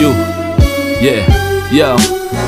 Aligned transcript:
you. 0.00 0.10
Yeah, 1.00 1.72
yo. 1.72 2.47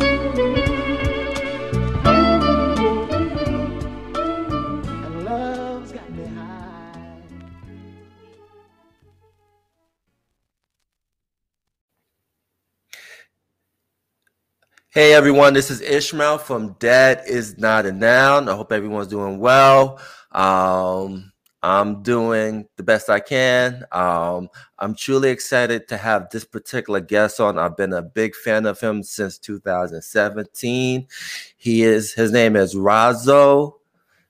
Hey 14.93 15.13
everyone, 15.13 15.53
this 15.53 15.71
is 15.71 15.79
Ishmael 15.79 16.39
from 16.39 16.73
Dad 16.73 17.21
is 17.25 17.57
Not 17.57 17.85
a 17.85 17.93
Noun. 17.93 18.49
I 18.49 18.55
hope 18.57 18.73
everyone's 18.73 19.07
doing 19.07 19.39
well. 19.39 20.01
Um, 20.33 21.31
I'm 21.63 22.03
doing 22.03 22.67
the 22.75 22.83
best 22.83 23.09
I 23.09 23.21
can. 23.21 23.85
Um, 23.93 24.49
I'm 24.77 24.93
truly 24.93 25.29
excited 25.29 25.87
to 25.87 25.95
have 25.95 26.29
this 26.29 26.43
particular 26.43 26.99
guest 26.99 27.39
on. 27.39 27.57
I've 27.57 27.77
been 27.77 27.93
a 27.93 28.01
big 28.01 28.35
fan 28.35 28.65
of 28.65 28.81
him 28.81 29.01
since 29.01 29.37
2017. 29.37 31.07
He 31.55 31.83
is 31.83 32.11
his 32.11 32.33
name 32.33 32.57
is 32.57 32.75
Razo. 32.75 33.75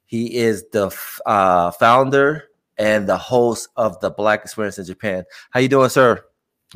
He 0.06 0.36
is 0.36 0.66
the 0.72 0.96
uh, 1.26 1.72
founder 1.72 2.50
and 2.78 3.10
the 3.10 3.18
host 3.18 3.70
of 3.78 4.00
the 4.00 4.12
Black 4.12 4.44
Experience 4.44 4.78
in 4.78 4.86
Japan. 4.86 5.24
How 5.50 5.60
you 5.60 5.70
doing, 5.70 5.90
sir? 5.90 6.24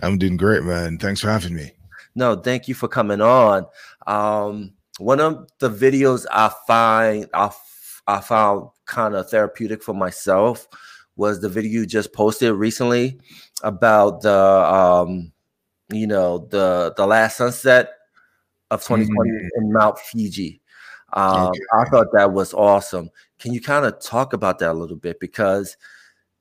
I'm 0.02 0.17
doing 0.17 0.38
great, 0.38 0.63
man. 0.63 0.97
Thanks 0.97 1.22
for 1.22 1.30
having 1.30 1.53
me. 1.53 1.73
No, 2.16 2.35
thank 2.35 2.67
you 2.67 2.75
for 2.75 2.88
coming 2.88 3.21
on. 3.21 3.66
Um, 4.08 4.73
one 4.99 5.19
of 5.19 5.49
the 5.59 5.69
videos 5.69 6.25
I 6.31 6.52
find 6.66 7.27
I, 7.33 7.52
I 8.07 8.22
found 8.22 8.69
kind 8.85 9.16
of 9.16 9.30
therapeutic 9.30 9.83
for 9.83 9.94
myself 9.94 10.67
was 11.17 11.41
the 11.41 11.49
video 11.49 11.81
you 11.81 11.85
just 11.85 12.13
posted 12.13 12.53
recently 12.53 13.19
about 13.63 14.22
the 14.22 14.33
um, 14.33 15.31
you 15.91 16.07
know 16.07 16.47
the 16.49 16.94
the 16.95 17.05
last 17.05 17.38
sunset 17.38 17.91
of 18.72 18.81
2020 18.81 19.29
mm-hmm. 19.29 19.47
in 19.57 19.73
Mount 19.73 20.00
Fuji. 20.00 20.61
Um. 21.13 21.52
I 21.73 21.85
thought 21.85 22.07
that 22.13 22.31
was 22.31 22.53
awesome. 22.53 23.09
Can 23.39 23.53
you 23.53 23.61
kind 23.61 23.85
of 23.85 24.00
talk 24.00 24.33
about 24.33 24.59
that 24.59 24.72
a 24.72 24.73
little 24.73 24.97
bit 24.97 25.19
because 25.19 25.75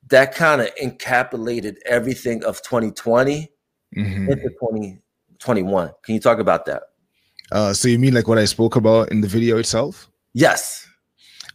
that 0.09 0.35
kind 0.35 0.61
of 0.61 0.69
encapsulated 0.77 1.77
everything 1.87 2.45
of 2.45 2.63
2020 2.63 3.51
mm-hmm. 3.97 4.31
into 4.31 4.51
20 4.61 5.01
21. 5.45 5.91
Can 6.03 6.15
you 6.15 6.21
talk 6.21 6.39
about 6.39 6.65
that? 6.67 6.85
Uh, 7.53 7.73
so 7.73 7.87
you 7.87 7.99
mean 7.99 8.15
like 8.15 8.27
what 8.27 8.39
I 8.39 8.47
spoke 8.47 8.77
about 8.77 9.11
in 9.13 9.21
the 9.21 9.29
video 9.29 9.59
itself? 9.59 10.11
Yes. 10.33 10.89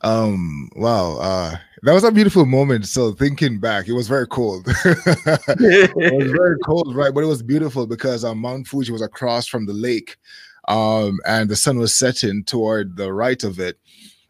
Um. 0.01 0.69
Wow. 0.75 1.17
Uh, 1.17 1.57
that 1.81 1.93
was 1.93 2.03
a 2.03 2.11
beautiful 2.11 2.45
moment. 2.45 2.85
So 2.85 3.11
thinking 3.13 3.59
back, 3.59 3.87
it 3.87 3.93
was 3.93 4.07
very 4.07 4.27
cold. 4.27 4.65
it 4.85 5.95
was 5.95 6.31
very 6.31 6.57
cold, 6.65 6.95
right? 6.95 7.13
But 7.13 7.23
it 7.23 7.27
was 7.27 7.41
beautiful 7.41 7.87
because 7.87 8.23
um, 8.23 8.39
Mount 8.39 8.67
Fuji 8.67 8.91
was 8.91 9.01
across 9.01 9.47
from 9.47 9.65
the 9.65 9.73
lake, 9.73 10.17
um, 10.67 11.19
and 11.25 11.49
the 11.49 11.55
sun 11.55 11.79
was 11.79 11.93
setting 11.93 12.43
toward 12.43 12.95
the 12.95 13.11
right 13.11 13.43
of 13.43 13.59
it, 13.59 13.77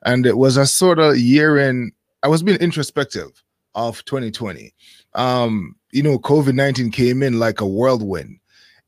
and 0.05 0.25
it 0.25 0.37
was 0.37 0.57
a 0.57 0.65
sort 0.65 0.99
of 0.99 1.17
year 1.17 1.57
in. 1.57 1.91
I 2.23 2.27
was 2.29 2.41
being 2.41 2.57
introspective 2.59 3.43
of 3.75 4.03
2020. 4.05 4.73
Um, 5.13 5.75
you 5.91 6.03
know, 6.03 6.17
COVID 6.17 6.55
19 6.55 6.91
came 6.91 7.21
in 7.21 7.39
like 7.39 7.61
a 7.61 7.67
whirlwind 7.67 8.38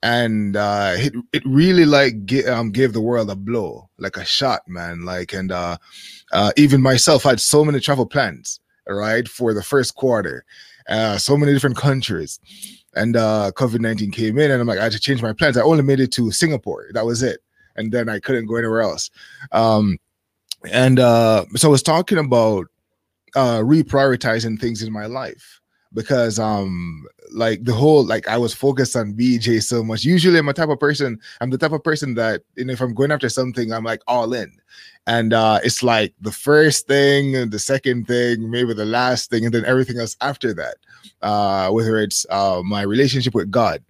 and 0.03 0.56
uh 0.56 0.94
it, 0.95 1.13
it 1.31 1.44
really 1.45 1.85
like 1.85 2.16
um 2.47 2.72
gave 2.72 2.94
the 2.94 3.01
world 3.01 3.29
a 3.29 3.35
blow 3.35 3.89
like 3.97 4.17
a 4.17 4.25
shot 4.25 4.67
man. 4.67 5.06
Like 5.06 5.34
and 5.34 5.51
uh 5.51 5.78
uh 6.31 6.51
even 6.57 6.81
myself 6.81 7.23
had 7.23 7.39
so 7.39 7.63
many 7.63 7.79
travel 7.79 8.06
plans 8.06 8.59
right 8.88 9.28
for 9.28 9.53
the 9.53 9.63
first 9.63 9.95
quarter 9.95 10.44
uh 10.89 11.17
so 11.17 11.38
many 11.38 11.53
different 11.53 11.78
countries. 11.78 12.39
And 12.95 13.16
uh 13.16 13.51
covid-19 13.56 14.12
came 14.12 14.39
in 14.39 14.51
and 14.51 14.59
i'm 14.59 14.67
like 14.67 14.79
i 14.79 14.84
had 14.84 14.91
to 14.94 15.00
change 15.00 15.22
my 15.22 15.34
plans. 15.34 15.57
I 15.57 15.62
only 15.62 15.84
made 15.84 16.00
it 16.00 16.12
to 16.13 16.31
singapore. 16.31 16.88
That 16.94 17.06
was 17.06 17.22
it. 17.22 17.39
And 17.75 17.91
then 17.91 18.09
i 18.09 18.19
couldn't 18.19 18.47
go 18.47 18.56
anywhere 18.56 18.81
else. 18.81 19.12
Um 19.51 19.97
and 20.69 21.00
uh 21.00 21.45
so 21.56 21.68
i 21.68 21.72
was 21.72 21.83
talking 21.83 22.18
about 22.18 22.68
uh 23.35 23.59
reprioritizing 23.59 24.59
things 24.59 24.83
in 24.83 24.91
my 24.91 25.06
life 25.06 25.61
because 25.94 26.40
um 26.40 27.06
like 27.31 27.63
the 27.63 27.74
whole 27.74 28.06
like 28.06 28.28
I 28.28 28.38
was 28.38 28.53
focused 28.53 28.96
on 28.96 29.13
BJ 29.13 29.62
so 29.63 29.84
much. 29.84 30.03
Usually 30.03 30.40
I'm 30.40 30.50
a 30.50 30.53
type 30.53 30.69
of 30.69 30.79
person, 30.79 31.19
I'm 31.40 31.50
the 31.50 31.57
type 31.57 31.72
of 31.72 31.84
person 31.84 32.16
that 32.16 32.41
you 32.56 32.66
know 32.66 32.74
if 32.74 32.81
I'm 32.81 32.94
going 32.94 33.12
after 33.12 33.29
something, 33.29 33.72
I'm 33.72 33.84
like 33.84 34.01
all 34.07 34.34
in. 34.34 34.51
And 35.07 35.34
uh 35.34 35.59
it's 35.63 35.84
like 35.84 36.13
the 36.22 36.31
first 36.31 36.88
thing, 36.88 37.50
the 37.50 37.59
second 37.59 38.07
thing, 38.07 38.50
maybe 38.50 38.74
the 38.74 38.85
last 38.85 39.30
thing, 39.30 39.46
and 39.46 39.53
then 39.53 39.66
everything 39.66 39.97
else 40.00 40.16
after 40.22 40.53
that. 40.53 40.75
Uh 41.22 41.69
whether 41.72 41.97
it's 41.97 42.25
uh 42.30 42.62
my 42.63 42.81
relationship 42.81 43.34
with 43.34 43.51
God, 43.51 43.84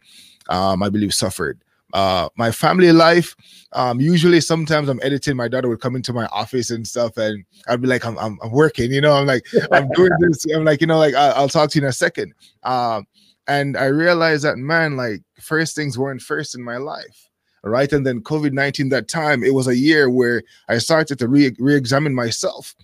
um, 0.49 0.83
I 0.83 0.89
believe 0.89 1.13
suffered 1.13 1.59
uh 1.93 2.29
my 2.35 2.51
family 2.51 2.91
life 2.91 3.35
um 3.73 3.99
usually 3.99 4.41
sometimes 4.41 4.89
i'm 4.89 4.99
editing 5.03 5.35
my 5.35 5.47
daughter 5.47 5.67
would 5.67 5.81
come 5.81 5.95
into 5.95 6.13
my 6.13 6.25
office 6.27 6.69
and 6.69 6.87
stuff 6.87 7.17
and 7.17 7.43
i'd 7.67 7.81
be 7.81 7.87
like 7.87 8.05
i'm, 8.05 8.17
I'm, 8.19 8.37
I'm 8.43 8.51
working 8.51 8.91
you 8.91 9.01
know? 9.01 9.13
I'm 9.13 9.27
like 9.27 9.45
i'm 9.71 9.89
doing 9.89 10.11
this 10.19 10.45
i'm 10.53 10.65
like 10.65 10.81
you 10.81 10.87
know 10.87 10.99
like 10.99 11.15
I, 11.15 11.39
will 11.39 11.49
talk 11.49 11.69
to 11.71 11.79
you 11.79 11.85
in 11.85 11.89
a 11.89 11.93
second. 11.93 12.33
Um 12.63 13.05
and 13.47 13.75
i 13.77 13.85
realized 13.85 14.43
that 14.43 14.57
man 14.57 14.97
like 14.97 15.21
first 15.39 15.75
things 15.75 15.97
weren't 15.97 16.21
first 16.21 16.55
in 16.55 16.63
my 16.63 16.77
life 16.77 17.27
right? 17.63 17.93
And 17.93 18.05
then 18.05 18.21
covid-19 18.21 18.89
that 18.89 19.07
time 19.07 19.43
it 19.43 19.53
was 19.53 19.67
a 19.67 19.77
year 19.77 20.09
where 20.09 20.41
i 20.67 20.79
started 20.79 21.19
to 21.19 21.27
re- 21.27 21.55
re-examine 21.59 22.15
myself 22.15 22.75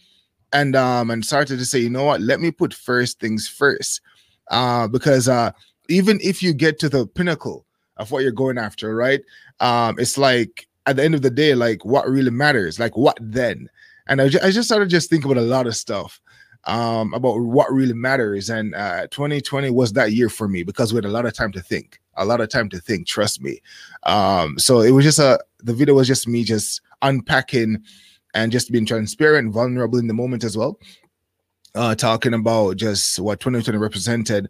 and 0.54 0.76
um 0.76 1.10
and 1.12 1.26
started 1.26 1.60
to 1.60 1.66
say 1.66 1.80
you 1.80 1.90
know 1.90 2.06
what? 2.06 2.22
Let 2.22 2.40
me 2.40 2.52
put 2.52 2.74
first 2.74 3.20
things 3.20 3.48
first. 3.48 4.02
Uh 4.50 4.88
because 4.88 5.28
uh 5.28 5.52
even 5.90 6.20
if 6.22 6.42
you 6.42 6.54
get 6.54 6.80
to 6.80 6.90
the 6.90 7.08
pinnacle 7.08 7.66
of 7.98 8.12
what 8.12 8.24
you're 8.24 8.32
going 8.32 8.58
after, 8.58 8.96
right? 8.96 9.22
Um, 9.60 9.98
it's 10.00 10.18
like 10.18 10.68
at 10.86 10.96
the 10.96 11.04
end 11.04 11.16
of 11.16 11.22
the 11.22 11.30
day, 11.30 11.54
like 11.54 11.86
what 11.86 12.08
really 12.08 12.32
matters, 12.32 12.80
like 12.80 12.96
what 12.96 13.18
then? 13.22 13.70
And 14.08 14.22
I, 14.22 14.30
just, 14.30 14.44
I 14.44 14.52
just 14.52 14.70
started 14.70 14.90
just 14.90 15.10
thinking 15.10 15.30
about 15.30 15.42
a 15.42 15.46
lot 15.46 15.68
of 15.68 15.76
stuff 15.76 16.22
um, 16.66 17.14
about 17.14 17.40
what 17.40 17.72
really 17.72 17.94
matters. 17.94 18.50
And 18.50 18.76
uh, 18.76 19.08
2020 19.08 19.70
was 19.72 19.94
that 19.94 20.12
year 20.12 20.30
for 20.30 20.48
me 20.48 20.64
because 20.64 20.94
we 20.94 20.98
had 20.98 21.06
a 21.06 21.10
lot 21.10 21.26
of 21.26 21.34
time 21.34 21.52
to 21.54 21.62
think, 21.62 22.00
a 22.16 22.26
lot 22.26 22.42
of 22.42 22.50
time 22.50 22.70
to 22.70 22.80
think. 22.80 23.08
Trust 23.08 23.42
me. 23.42 23.62
Um, 24.04 24.60
so 24.60 24.82
it 24.82 24.92
was 24.92 25.06
just 25.06 25.20
a 25.20 25.40
the 25.60 25.74
video 25.74 25.96
was 25.96 26.08
just 26.08 26.28
me 26.28 26.44
just 26.44 26.82
unpacking 27.02 27.84
and 28.34 28.52
just 28.52 28.72
being 28.72 28.86
transparent, 28.86 29.52
vulnerable 29.52 29.98
in 29.98 30.08
the 30.08 30.14
moment 30.14 30.44
as 30.44 30.58
well. 30.58 30.80
Uh, 31.74 31.96
talking 31.96 32.34
about 32.34 32.78
just 32.78 33.20
what 33.20 33.40
2020 33.40 33.78
represented, 33.78 34.50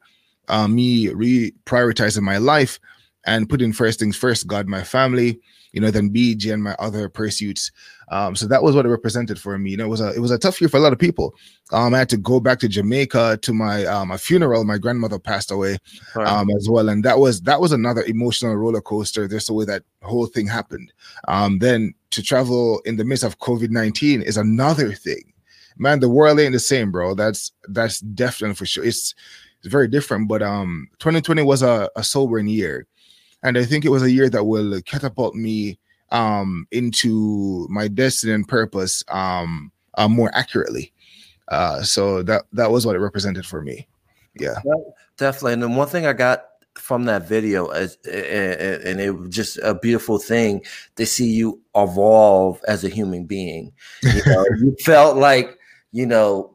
uh, 0.49 0.67
me 0.67 1.09
re-prioritizing 1.09 2.21
my 2.21 2.37
life 2.37 2.79
and 3.27 3.49
putting 3.49 3.73
first 3.73 3.99
things 3.99 4.15
first, 4.15 4.47
God, 4.47 4.67
my 4.67 4.83
family, 4.83 5.39
you 5.73 5.81
know, 5.81 5.91
then 5.91 6.09
BJ 6.09 6.53
and 6.53 6.63
my 6.63 6.75
other 6.79 7.09
pursuits. 7.09 7.71
Um, 8.09 8.37
so 8.37 8.47
that 8.47 8.63
was 8.63 8.73
what 8.73 8.85
it 8.85 8.89
represented 8.89 9.37
for 9.37 9.59
me. 9.59 9.71
You 9.71 9.77
know, 9.77 9.85
it 9.85 9.89
was 9.89 10.01
a 10.01 10.13
it 10.13 10.19
was 10.19 10.31
a 10.31 10.37
tough 10.37 10.59
year 10.61 10.69
for 10.69 10.77
a 10.77 10.79
lot 10.79 10.93
of 10.93 10.97
people. 10.97 11.35
Um, 11.73 11.93
I 11.93 11.99
had 11.99 12.09
to 12.09 12.17
go 12.17 12.39
back 12.39 12.57
to 12.59 12.69
Jamaica 12.69 13.37
to 13.41 13.53
my 13.53 13.85
um 13.85 14.11
a 14.11 14.17
funeral. 14.17 14.63
My 14.63 14.77
grandmother 14.77 15.19
passed 15.19 15.51
away 15.51 15.77
um 16.15 16.49
as 16.57 16.69
well, 16.69 16.87
and 16.89 17.03
that 17.03 17.19
was 17.19 17.41
that 17.41 17.59
was 17.59 17.73
another 17.73 18.03
emotional 18.03 18.55
roller 18.55 18.81
coaster. 18.81 19.27
There's 19.27 19.45
the 19.45 19.53
way 19.53 19.65
that 19.65 19.83
whole 20.01 20.25
thing 20.25 20.47
happened. 20.47 20.93
Um, 21.27 21.59
then 21.59 21.93
to 22.11 22.23
travel 22.23 22.81
in 22.85 22.95
the 22.95 23.05
midst 23.05 23.25
of 23.25 23.39
COVID 23.39 23.69
nineteen 23.69 24.21
is 24.21 24.37
another 24.37 24.93
thing. 24.93 25.33
Man, 25.77 25.99
the 25.99 26.09
world 26.09 26.39
ain't 26.39 26.53
the 26.53 26.59
same, 26.59 26.91
bro. 26.91 27.13
That's 27.13 27.51
that's 27.67 27.99
definitely 27.99 28.55
for 28.55 28.65
sure. 28.65 28.85
It's 28.85 29.13
it's 29.59 29.67
very 29.67 29.89
different. 29.89 30.27
But 30.27 30.41
um, 30.41 30.87
2020 30.99 31.43
was 31.43 31.61
a, 31.61 31.89
a 31.95 32.03
sobering 32.03 32.47
year 32.47 32.87
and 33.47 33.57
I 33.57 33.65
think 33.65 33.85
it 33.85 33.89
was 33.89 34.03
a 34.03 34.11
year 34.11 34.29
that 34.29 34.43
will 34.43 34.81
catapult 34.81 35.35
me 35.35 35.79
um, 36.11 36.67
into 36.71 37.67
my 37.69 37.87
destiny 37.87 38.33
and 38.33 38.47
purpose 38.47 39.03
um, 39.09 39.71
uh, 39.95 40.07
more 40.07 40.31
accurately. 40.33 40.93
Uh, 41.47 41.81
so 41.81 42.23
that 42.23 42.43
that 42.51 42.71
was 42.71 42.85
what 42.85 42.95
it 42.95 42.99
represented 42.99 43.45
for 43.45 43.61
me. 43.61 43.87
Yeah, 44.35 44.59
definitely. 45.17 45.53
And 45.53 45.63
then 45.63 45.75
one 45.75 45.87
thing 45.87 46.05
I 46.05 46.13
got 46.13 46.45
from 46.75 47.05
that 47.05 47.27
video 47.27 47.67
as 47.67 47.97
and 48.05 49.01
it 49.01 49.11
was 49.17 49.29
just 49.29 49.57
a 49.63 49.73
beautiful 49.73 50.19
thing 50.19 50.63
to 50.95 51.05
see 51.05 51.27
you 51.27 51.59
evolve 51.75 52.61
as 52.67 52.83
a 52.83 52.89
human 52.89 53.25
being. 53.25 53.71
You 54.03 54.21
know, 54.25 54.45
you 54.59 54.75
felt 54.83 55.17
like 55.17 55.57
you 55.91 56.05
know 56.05 56.53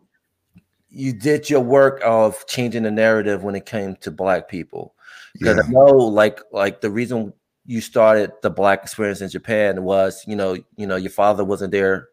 you 0.90 1.14
did 1.14 1.48
your 1.48 1.60
work 1.60 2.00
of 2.04 2.46
changing 2.46 2.82
the 2.82 2.90
narrative 2.90 3.42
when 3.42 3.54
it 3.54 3.64
came 3.64 3.96
to 3.96 4.10
black 4.10 4.48
people 4.48 4.94
because 5.34 5.56
yeah. 5.56 5.62
I 5.64 5.68
know 5.68 5.96
like 5.96 6.40
like 6.52 6.80
the 6.80 6.90
reason 6.90 7.32
you 7.66 7.80
started 7.80 8.32
the 8.42 8.50
black 8.50 8.82
experience 8.82 9.20
in 9.20 9.28
Japan 9.28 9.84
was 9.84 10.24
you 10.26 10.36
know 10.36 10.56
you 10.76 10.86
know 10.86 10.96
your 10.96 11.10
father 11.10 11.44
wasn't 11.44 11.72
there 11.72 12.08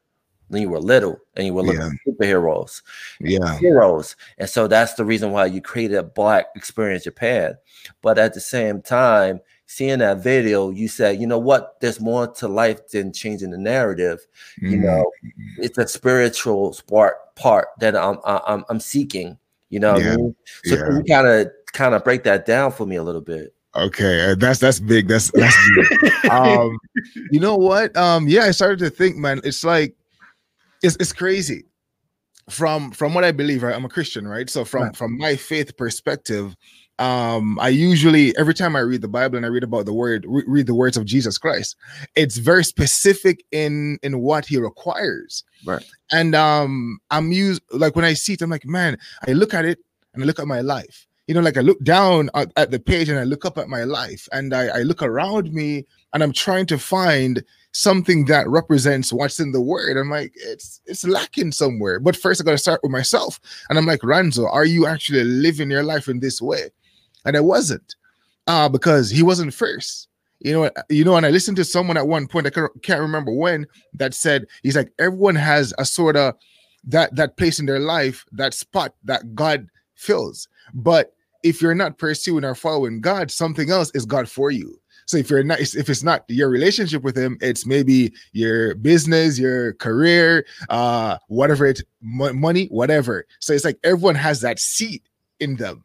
when 0.50 0.64
you 0.64 0.70
were 0.70 0.80
little 0.80 1.20
and 1.36 1.46
you 1.46 1.54
were 1.54 1.62
looking 1.62 1.82
yeah. 1.82 1.92
for 2.04 2.12
superheroes, 2.12 2.82
yeah, 3.20 3.58
heroes, 3.60 4.16
and 4.38 4.50
so 4.50 4.68
that's 4.68 4.94
the 4.96 5.06
reason 5.06 5.32
why 5.32 5.46
you 5.46 5.62
created 5.62 5.98
a 5.98 6.04
black 6.04 6.48
experience 6.56 7.04
Japan. 7.04 7.56
But 8.02 8.18
at 8.18 8.34
the 8.34 8.42
same 8.42 8.82
time, 8.82 9.42
seeing 9.70 10.00
that 10.00 10.24
video, 10.24 10.72
you 10.72 10.88
said, 10.88 11.22
you 11.22 11.28
know 11.28 11.38
what? 11.38 11.80
There's 11.80 12.02
more 12.02 12.28
to 12.28 12.48
life 12.48 12.88
than 12.88 13.14
changing 13.14 13.52
the 13.52 13.58
narrative. 13.58 14.26
Mm-hmm. 14.60 14.72
You 14.72 14.78
know, 14.80 15.12
it's 15.60 15.78
a 15.78 15.88
spiritual 15.88 16.76
part 16.88 17.18
part 17.36 17.68
that 17.80 17.96
I'm 17.96 18.18
I'm 18.26 18.66
I'm 18.68 18.80
seeking. 18.80 19.38
You 19.70 19.80
know, 19.80 19.98
yeah. 19.98 20.14
I 20.14 20.16
mean? 20.18 20.36
so 20.64 20.76
yeah. 20.76 20.98
you 20.98 21.04
kind 21.04 21.28
of 21.28 21.52
kind 21.74 21.94
of 21.94 22.04
break 22.04 22.24
that 22.24 22.46
down 22.46 22.72
for 22.72 22.86
me 22.86 22.96
a 22.96 23.04
little 23.04 23.22
bit. 23.22 23.54
Okay, 23.76 24.32
uh, 24.32 24.36
that's 24.36 24.60
that's 24.60 24.80
big. 24.80 25.08
That's 25.08 25.32
that's 25.32 25.58
big. 25.76 26.26
um, 26.32 26.78
you 27.32 27.40
know 27.40 27.56
what? 27.56 27.96
Um, 27.96 28.28
yeah, 28.28 28.44
I 28.44 28.52
started 28.52 28.80
to 28.80 28.90
think, 28.90 29.16
man. 29.16 29.42
It's 29.44 29.64
like 29.64 29.96
it's 30.82 30.96
it's 31.00 31.14
crazy. 31.14 31.66
From 32.50 32.92
from 32.92 33.14
what 33.14 33.24
I 33.24 33.32
believe, 33.32 33.62
right? 33.62 33.76
I'm 33.76 33.86
a 33.86 33.90
Christian, 33.90 34.28
right? 34.28 34.50
So 34.50 34.66
from 34.66 34.84
right. 34.84 34.96
from 34.96 35.18
my 35.18 35.36
faith 35.36 35.78
perspective, 35.78 36.56
um, 37.00 37.58
I 37.60 37.70
usually 37.70 38.38
every 38.38 38.54
time 38.54 38.76
I 38.76 38.80
read 38.80 39.02
the 39.02 39.08
Bible 39.08 39.38
and 39.38 39.46
I 39.46 39.50
read 39.50 39.64
about 39.64 39.86
the 39.86 39.94
word, 39.94 40.26
re- 40.28 40.44
read 40.46 40.68
the 40.68 40.76
words 40.76 40.98
of 40.98 41.06
Jesus 41.06 41.38
Christ, 41.38 41.78
it's 42.16 42.38
very 42.38 42.64
specific 42.64 43.46
in 43.52 43.98
in 44.04 44.20
what 44.20 44.46
He 44.46 44.58
requires. 44.58 45.44
Right. 45.66 45.84
And 46.12 46.36
um, 46.36 47.00
I'm 47.10 47.32
used 47.32 47.62
like 47.72 47.96
when 47.96 48.06
I 48.06 48.14
see 48.14 48.34
it, 48.34 48.42
I'm 48.42 48.50
like, 48.50 48.66
man, 48.66 48.98
I 49.28 49.32
look 49.32 49.54
at 49.54 49.66
it 49.66 49.80
and 50.14 50.24
I 50.24 50.26
look 50.26 50.40
at 50.40 50.48
my 50.48 50.62
life. 50.62 51.08
You 51.28 51.36
know, 51.36 51.42
like 51.42 51.58
I 51.58 51.62
look 51.62 51.82
down 51.84 52.30
at, 52.34 52.52
at 52.58 52.72
the 52.72 52.80
page 52.80 53.08
and 53.08 53.20
I 53.20 53.24
look 53.24 53.46
up 53.46 53.58
at 53.58 53.70
my 53.70 53.84
life 53.84 54.28
and 54.32 54.54
I, 54.54 54.80
I 54.80 54.82
look 54.82 55.04
around 55.04 55.54
me 55.54 55.86
and 56.14 56.24
I'm 56.24 56.34
trying 56.34 56.66
to 56.68 56.78
find 56.80 57.44
something 57.72 58.26
that 58.26 58.48
represents 58.48 59.14
what's 59.14 59.40
in 59.40 59.52
the 59.52 59.62
word. 59.62 59.96
I'm 59.96 60.10
like, 60.10 60.34
it's 60.36 60.82
it's 60.86 61.08
lacking 61.08 61.52
somewhere. 61.54 62.00
But 62.00 62.18
first 62.18 62.42
I 62.42 62.44
gotta 62.44 62.58
start 62.58 62.82
with 62.84 62.92
myself. 62.92 63.40
And 63.70 63.78
I'm 63.78 63.86
like, 63.86 64.02
Ranzo, 64.02 64.52
are 64.52 64.66
you 64.66 64.86
actually 64.86 65.24
living 65.24 65.72
your 65.72 65.84
life 65.84 66.10
in 66.10 66.20
this 66.20 66.42
way? 66.42 66.72
And 67.26 67.38
I 67.38 67.42
wasn't. 67.42 67.96
Uh, 68.48 68.68
because 68.68 69.12
he 69.12 69.22
wasn't 69.22 69.54
first. 69.54 70.08
You 70.40 70.54
know, 70.54 70.72
you 70.90 71.04
know, 71.04 71.18
and 71.18 71.26
I 71.26 71.30
listened 71.30 71.58
to 71.58 71.66
someone 71.66 71.98
at 71.98 72.08
one 72.08 72.28
point, 72.28 72.48
I 72.48 72.52
can't 72.82 73.02
remember 73.02 73.32
when, 73.32 73.68
that 73.94 74.14
said, 74.14 74.46
he's 74.64 74.76
like, 74.76 74.92
everyone 74.98 75.36
has 75.36 75.74
a 75.78 75.86
sort 75.86 76.16
of 76.16 76.34
that 76.86 77.16
that 77.16 77.38
place 77.38 77.60
in 77.60 77.66
their 77.66 77.80
life, 77.80 78.26
that 78.32 78.54
spot 78.54 78.96
that 79.04 79.36
God 79.36 79.68
fills. 79.96 80.48
But 80.74 81.14
if 81.44 81.62
you're 81.62 81.76
not 81.76 81.98
pursuing 81.98 82.46
or 82.46 82.56
following 82.56 83.02
God, 83.02 83.32
something 83.32 83.70
else 83.70 83.92
is 83.94 84.06
God 84.06 84.30
for 84.30 84.50
you. 84.50 84.80
So 85.06 85.18
if 85.18 85.30
you're 85.30 85.44
not, 85.44 85.60
if 85.60 85.90
it's 85.90 86.04
not 86.04 86.24
your 86.28 86.50
relationship 86.50 87.04
with 87.04 87.18
Him, 87.18 87.38
it's 87.42 87.66
maybe 87.66 88.14
your 88.32 88.76
business, 88.76 89.40
your 89.40 89.74
career, 89.74 90.46
uh, 90.70 91.18
whatever 91.28 91.66
it, 91.66 91.82
money, 92.02 92.68
whatever. 92.68 93.26
So 93.40 93.54
it's 93.54 93.66
like 93.66 93.80
everyone 93.84 94.16
has 94.16 94.42
that 94.42 94.60
seat 94.60 95.04
in 95.40 95.56
them. 95.56 95.84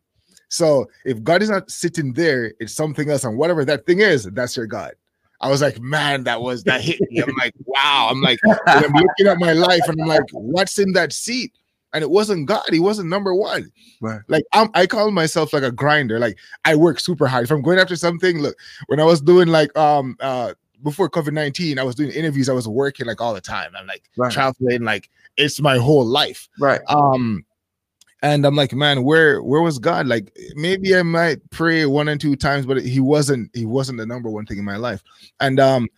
So 0.55 0.89
if 1.05 1.21
God 1.23 1.43
is 1.43 1.51
not 1.51 1.69
sitting 1.69 2.13
there, 2.13 2.55
it's 2.61 2.73
something 2.73 3.11
else, 3.11 3.25
and 3.25 3.37
whatever 3.37 3.65
that 3.65 3.87
thing 3.87 4.01
is, 4.01 4.25
that's 4.25 4.57
your 4.57 4.67
God. 4.67 4.93
I 5.41 5.51
was 5.51 5.61
like, 5.61 5.81
man, 5.81 6.25
that 6.25 6.41
was 6.41 6.63
that 6.65 6.81
hit 6.81 7.01
me. 7.11 7.21
I'm 7.21 7.35
like, 7.37 7.55
wow. 7.67 8.09
I'm 8.09 8.23
like, 8.23 8.39
I'm 8.67 8.93
looking 8.93 9.27
at 9.27 9.39
my 9.39 9.53
life, 9.53 9.83
and 9.89 10.01
I'm 10.01 10.07
like, 10.07 10.23
what's 10.33 10.79
in 10.79 10.93
that 10.93 11.13
seat? 11.13 11.53
and 11.93 12.03
it 12.03 12.11
wasn't 12.11 12.47
God. 12.47 12.65
He 12.71 12.81
wasn't 12.81 13.09
number 13.09 13.35
one. 13.35 13.71
Right. 14.01 14.21
Like 14.27 14.45
I'm, 14.53 14.69
I 14.75 14.87
call 14.87 15.13
myself 15.13 15.53
like 15.53 15.63
a 15.63 15.71
grinder. 15.71 16.19
Like 16.19 16.37
I 16.65 16.75
work 16.75 16.99
super 16.99 17.29
hard. 17.29 17.45
If 17.45 17.53
I'm 17.53 17.63
going 17.63 17.79
after 17.79 17.95
something, 17.95 18.41
look, 18.41 18.57
when 18.89 18.99
I 18.99 19.05
was 19.05 19.21
doing 19.21 19.47
like 19.47 19.77
um 19.79 20.17
uh 20.19 20.55
before 20.83 21.09
COVID 21.09 21.33
nineteen, 21.33 21.79
I 21.79 21.85
was 21.85 21.95
doing 21.95 22.11
interviews. 22.11 22.49
I 22.49 22.53
was 22.53 22.67
working 22.67 23.07
like 23.07 23.21
all 23.21 23.33
the 23.33 23.41
time. 23.41 23.71
I'm 23.79 23.87
like 23.87 24.03
right. 24.17 24.33
traveling. 24.33 24.83
Like 24.83 25.09
it's 25.37 25.61
my 25.61 25.79
whole 25.79 26.05
life. 26.05 26.49
Right. 26.59 26.81
Um. 26.89 27.45
And 28.25 28.47
I'm 28.47 28.57
like, 28.57 28.73
man, 28.73 29.05
where 29.05 29.43
where 29.43 29.61
was 29.61 29.79
God? 29.79 30.07
Like 30.07 30.35
maybe 30.55 30.97
I 30.97 31.03
might 31.03 31.39
pray 31.51 31.85
one 31.85 32.09
and 32.09 32.19
two 32.19 32.37
times, 32.37 32.65
but 32.65 32.83
he 32.83 32.99
wasn't 32.99 33.51
he 33.55 33.67
wasn't 33.67 33.99
the 33.99 34.07
number 34.07 34.31
one 34.31 34.47
thing 34.47 34.57
in 34.57 34.65
my 34.65 34.79
life. 34.79 35.03
And 35.41 35.61
um, 35.61 35.89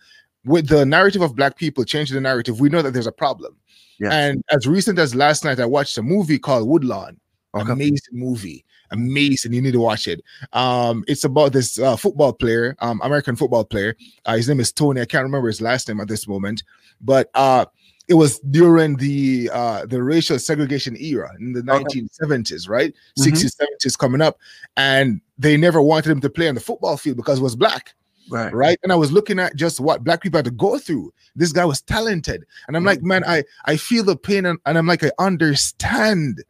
with 0.43 0.67
the 0.67 0.85
narrative 0.85 1.21
of 1.21 1.37
black 1.37 1.55
people 1.55 1.85
changing 1.85 2.15
the 2.15 2.21
narrative, 2.21 2.59
we 2.59 2.67
know 2.67 2.81
that 2.81 2.91
there's 2.91 3.07
a 3.07 3.13
problem. 3.13 3.55
Yes. 3.97 4.11
And 4.11 4.43
as 4.51 4.67
recent 4.67 4.99
as 4.99 5.15
last 5.15 5.45
night, 5.45 5.61
I 5.61 5.65
watched 5.65 5.97
a 5.97 6.01
movie 6.01 6.37
called 6.37 6.67
Woodlawn. 6.67 7.17
Okay. 7.55 7.71
Amazing 7.71 8.19
movie. 8.19 8.65
Amazing. 8.91 9.53
You 9.53 9.61
need 9.61 9.71
to 9.71 9.79
watch 9.79 10.09
it. 10.09 10.21
Um, 10.51 11.05
it's 11.07 11.23
about 11.23 11.53
this 11.53 11.79
uh, 11.79 11.95
football 11.95 12.33
player, 12.33 12.75
um, 12.79 12.99
American 13.05 13.37
football 13.37 13.63
player. 13.63 13.95
Uh, 14.25 14.35
his 14.35 14.49
name 14.49 14.59
is 14.59 14.73
Tony. 14.73 14.99
I 14.99 15.05
can't 15.05 15.23
remember 15.23 15.47
his 15.47 15.61
last 15.61 15.87
name 15.87 16.01
at 16.01 16.09
this 16.09 16.27
moment, 16.27 16.63
but 16.99 17.29
uh, 17.35 17.65
it 18.07 18.13
was 18.13 18.39
during 18.39 18.95
the 18.97 19.49
uh 19.51 19.85
the 19.85 20.01
racial 20.01 20.39
segregation 20.39 20.95
era 20.97 21.31
in 21.39 21.53
the 21.53 21.59
okay. 21.59 22.01
1970s, 22.01 22.69
right? 22.69 22.93
Mm-hmm. 23.19 23.33
60s, 23.33 23.55
70s 23.85 23.97
coming 23.97 24.21
up, 24.21 24.37
and 24.75 25.21
they 25.37 25.57
never 25.57 25.81
wanted 25.81 26.11
him 26.11 26.21
to 26.21 26.29
play 26.29 26.47
on 26.47 26.55
the 26.55 26.61
football 26.61 26.97
field 26.97 27.17
because 27.17 27.37
he 27.39 27.43
was 27.43 27.55
black. 27.55 27.93
Right. 28.29 28.53
Right. 28.53 28.79
And 28.83 28.91
I 28.91 28.95
was 28.95 29.11
looking 29.11 29.39
at 29.39 29.55
just 29.55 29.79
what 29.79 30.03
black 30.03 30.21
people 30.21 30.37
had 30.37 30.45
to 30.45 30.51
go 30.51 30.77
through. 30.77 31.13
This 31.35 31.53
guy 31.53 31.63
was 31.63 31.81
talented. 31.81 32.45
And 32.67 32.75
I'm 32.75 32.83
like, 32.83 33.01
man, 33.01 33.23
I 33.25 33.43
I 33.65 33.77
feel 33.77 34.03
the 34.03 34.17
pain 34.17 34.45
and, 34.45 34.59
and 34.65 34.77
I'm 34.77 34.87
like, 34.87 35.03
I 35.03 35.11
understand. 35.19 36.43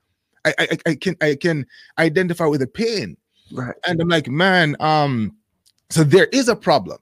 I, 0.45 0.54
I 0.57 0.77
I 0.88 0.95
can 0.95 1.15
I 1.21 1.36
can 1.36 1.65
identify 2.00 2.45
with 2.45 2.62
the 2.62 2.68
pain. 2.68 3.18
Right. 3.51 3.75
And 3.86 4.01
I'm 4.01 4.07
like, 4.07 4.27
man, 4.27 4.75
um, 4.80 5.36
so 5.89 6.04
there 6.04 6.25
is 6.27 6.50
a 6.50 6.56
problem 6.56 6.98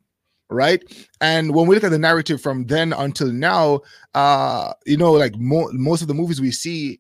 right 0.50 0.83
and 1.21 1.53
when 1.56 1.65
we 1.68 1.75
look 1.75 1.83
at 1.83 1.89
the 1.89 1.97
narrative 1.97 2.39
from 2.39 2.65
then 2.65 2.94
until 2.94 3.31
now 3.31 3.80
uh 4.13 4.71
you 4.86 4.95
know 4.95 5.12
like 5.12 5.36
mo- 5.38 5.71
most 5.74 6.01
of 6.01 6.07
the 6.07 6.13
movies 6.13 6.39
we 6.39 6.51
see 6.51 6.99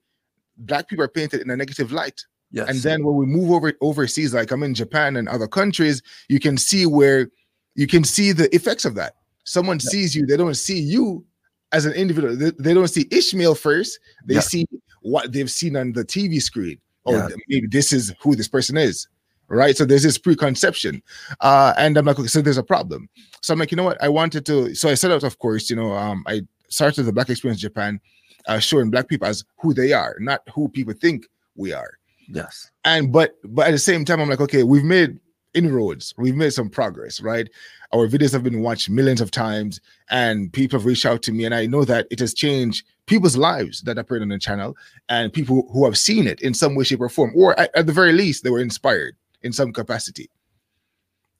black 0.57 0.87
people 0.87 1.05
are 1.05 1.09
painted 1.09 1.41
in 1.41 1.49
a 1.51 1.55
negative 1.55 1.91
light 1.91 2.25
yes. 2.51 2.67
and 2.67 2.79
then 2.79 3.03
when 3.03 3.15
we 3.15 3.25
move 3.25 3.51
over 3.51 3.71
overseas 3.81 4.33
like 4.33 4.51
i'm 4.51 4.63
in 4.63 4.73
japan 4.73 5.15
and 5.15 5.29
other 5.29 5.47
countries 5.47 6.01
you 6.27 6.39
can 6.39 6.57
see 6.57 6.87
where 6.87 7.29
you 7.75 7.87
can 7.87 8.03
see 8.03 8.31
the 8.31 8.53
effects 8.55 8.85
of 8.85 8.95
that. 8.95 9.15
Someone 9.43 9.77
yeah. 9.83 9.89
sees 9.89 10.15
you, 10.15 10.25
they 10.25 10.37
don't 10.37 10.55
see 10.55 10.79
you 10.79 11.23
as 11.71 11.85
an 11.85 11.93
individual. 11.93 12.35
They, 12.35 12.51
they 12.57 12.73
don't 12.73 12.87
see 12.87 13.07
Ishmael 13.11 13.55
first, 13.55 13.99
they 14.25 14.35
yeah. 14.35 14.39
see 14.39 14.65
what 15.01 15.31
they've 15.31 15.51
seen 15.51 15.75
on 15.75 15.91
the 15.91 16.03
TV 16.03 16.41
screen. 16.41 16.79
Oh, 17.05 17.13
yeah. 17.13 17.27
maybe 17.47 17.67
this 17.67 17.93
is 17.93 18.13
who 18.19 18.35
this 18.35 18.47
person 18.47 18.77
is. 18.77 19.07
Right. 19.47 19.77
So 19.77 19.85
there's 19.85 20.03
this 20.03 20.17
preconception. 20.17 21.03
Uh, 21.39 21.73
and 21.77 21.97
I'm 21.97 22.05
like, 22.05 22.17
okay, 22.17 22.27
so 22.27 22.41
there's 22.41 22.57
a 22.57 22.63
problem. 22.63 23.09
So 23.41 23.53
I'm 23.53 23.59
like, 23.59 23.71
you 23.71 23.77
know 23.77 23.83
what? 23.83 24.01
I 24.01 24.09
wanted 24.09 24.45
to, 24.47 24.73
so 24.73 24.89
I 24.89 24.95
set 24.95 25.11
out, 25.11 25.23
of 25.23 25.37
course, 25.37 25.69
you 25.69 25.75
know, 25.75 25.93
um, 25.93 26.23
I 26.27 26.41
started 26.67 27.03
the 27.03 27.13
Black 27.13 27.29
Experience 27.29 27.61
Japan, 27.61 27.99
uh, 28.47 28.59
showing 28.59 28.89
black 28.89 29.07
people 29.07 29.27
as 29.27 29.43
who 29.57 29.73
they 29.73 29.93
are, 29.93 30.15
not 30.19 30.41
who 30.53 30.69
people 30.69 30.93
think 30.93 31.27
we 31.55 31.73
are. 31.73 31.97
Yes. 32.27 32.71
And 32.83 33.11
but 33.11 33.35
but 33.43 33.67
at 33.67 33.71
the 33.71 33.79
same 33.79 34.05
time, 34.05 34.19
I'm 34.19 34.29
like, 34.29 34.41
okay, 34.41 34.63
we've 34.63 34.83
made 34.83 35.19
inroads. 35.53 36.13
We've 36.17 36.35
made 36.35 36.53
some 36.53 36.69
progress, 36.69 37.21
right? 37.21 37.49
Our 37.93 38.07
videos 38.07 38.33
have 38.33 38.43
been 38.43 38.61
watched 38.61 38.89
millions 38.89 39.21
of 39.21 39.31
times, 39.31 39.79
and 40.09 40.51
people 40.51 40.77
have 40.79 40.85
reached 40.85 41.05
out 41.05 41.21
to 41.23 41.31
me, 41.31 41.45
and 41.45 41.55
I 41.55 41.65
know 41.65 41.85
that 41.85 42.07
it 42.11 42.19
has 42.19 42.33
changed 42.33 42.85
people's 43.05 43.37
lives 43.37 43.81
that 43.83 43.97
appeared 43.97 44.21
on 44.21 44.29
the 44.29 44.39
channel, 44.39 44.75
and 45.07 45.31
people 45.31 45.69
who 45.71 45.85
have 45.85 45.97
seen 45.97 46.27
it 46.27 46.41
in 46.41 46.53
some 46.53 46.75
way, 46.75 46.83
shape, 46.83 47.01
or 47.01 47.09
form, 47.09 47.31
or 47.35 47.57
at, 47.59 47.75
at 47.75 47.85
the 47.85 47.93
very 47.93 48.11
least, 48.11 48.43
they 48.43 48.49
were 48.49 48.59
inspired 48.59 49.15
in 49.45 49.53
some 49.53 49.71
capacity. 49.71 50.29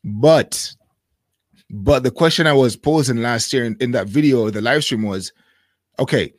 But, 0.04 0.74
but 1.70 2.04
the 2.04 2.12
question 2.12 2.48
I 2.48 2.54
was 2.54 2.78
posing 2.78 3.18
last 3.18 3.52
year 3.52 3.66
in, 3.66 3.76
in 3.80 3.92
that 3.92 4.08
video, 4.08 4.50
the 4.50 4.62
live 4.62 4.84
stream 4.84 5.04
was, 5.04 5.34
okay, 6.00 6.34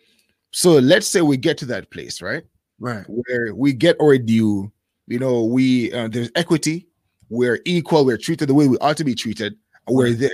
so 0.52 0.78
let's 0.78 1.06
say 1.06 1.20
we 1.20 1.36
get 1.36 1.58
to 1.58 1.66
that 1.66 1.90
place, 1.90 2.22
right? 2.22 2.44
Right. 2.78 3.04
Where 3.08 3.54
we 3.54 3.72
get 3.72 3.96
our 4.00 4.16
due, 4.16 4.70
you 5.06 5.18
know, 5.18 5.44
we 5.44 5.92
uh, 5.92 6.08
there's 6.08 6.30
equity, 6.34 6.86
we're 7.28 7.60
equal, 7.64 8.04
we're 8.04 8.16
treated 8.16 8.48
the 8.48 8.54
way 8.54 8.68
we 8.68 8.78
ought 8.78 8.96
to 8.96 9.04
be 9.04 9.14
treated, 9.14 9.56
we're 9.88 10.12
there. 10.12 10.30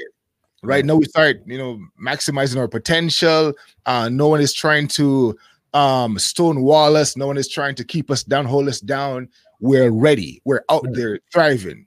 Right 0.62 0.84
now, 0.84 0.94
we 0.94 1.06
start, 1.06 1.42
you 1.46 1.58
know, 1.58 1.80
maximizing 2.00 2.56
our 2.56 2.68
potential. 2.68 3.52
Uh, 3.84 4.08
no 4.08 4.28
one 4.28 4.40
is 4.40 4.52
trying 4.52 4.86
to 4.88 5.36
um 5.74 6.18
stonewall 6.18 6.96
us, 6.96 7.16
no 7.16 7.26
one 7.26 7.38
is 7.38 7.48
trying 7.48 7.74
to 7.76 7.84
keep 7.84 8.10
us 8.10 8.22
down, 8.22 8.44
hold 8.44 8.68
us 8.68 8.80
down. 8.80 9.28
We're 9.62 9.90
ready, 9.90 10.42
we're 10.44 10.64
out 10.70 10.84
there 10.92 11.20
thriving. 11.32 11.86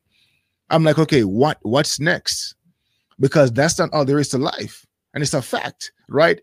I'm 0.71 0.83
like, 0.83 0.97
okay, 0.97 1.23
what 1.23 1.59
what's 1.61 1.99
next? 1.99 2.55
Because 3.19 3.51
that's 3.51 3.77
not 3.77 3.93
all 3.93 4.05
there 4.05 4.17
is 4.17 4.29
to 4.29 4.39
life, 4.39 4.85
and 5.13 5.21
it's 5.21 5.35
a 5.35 5.41
fact, 5.41 5.91
right? 6.09 6.41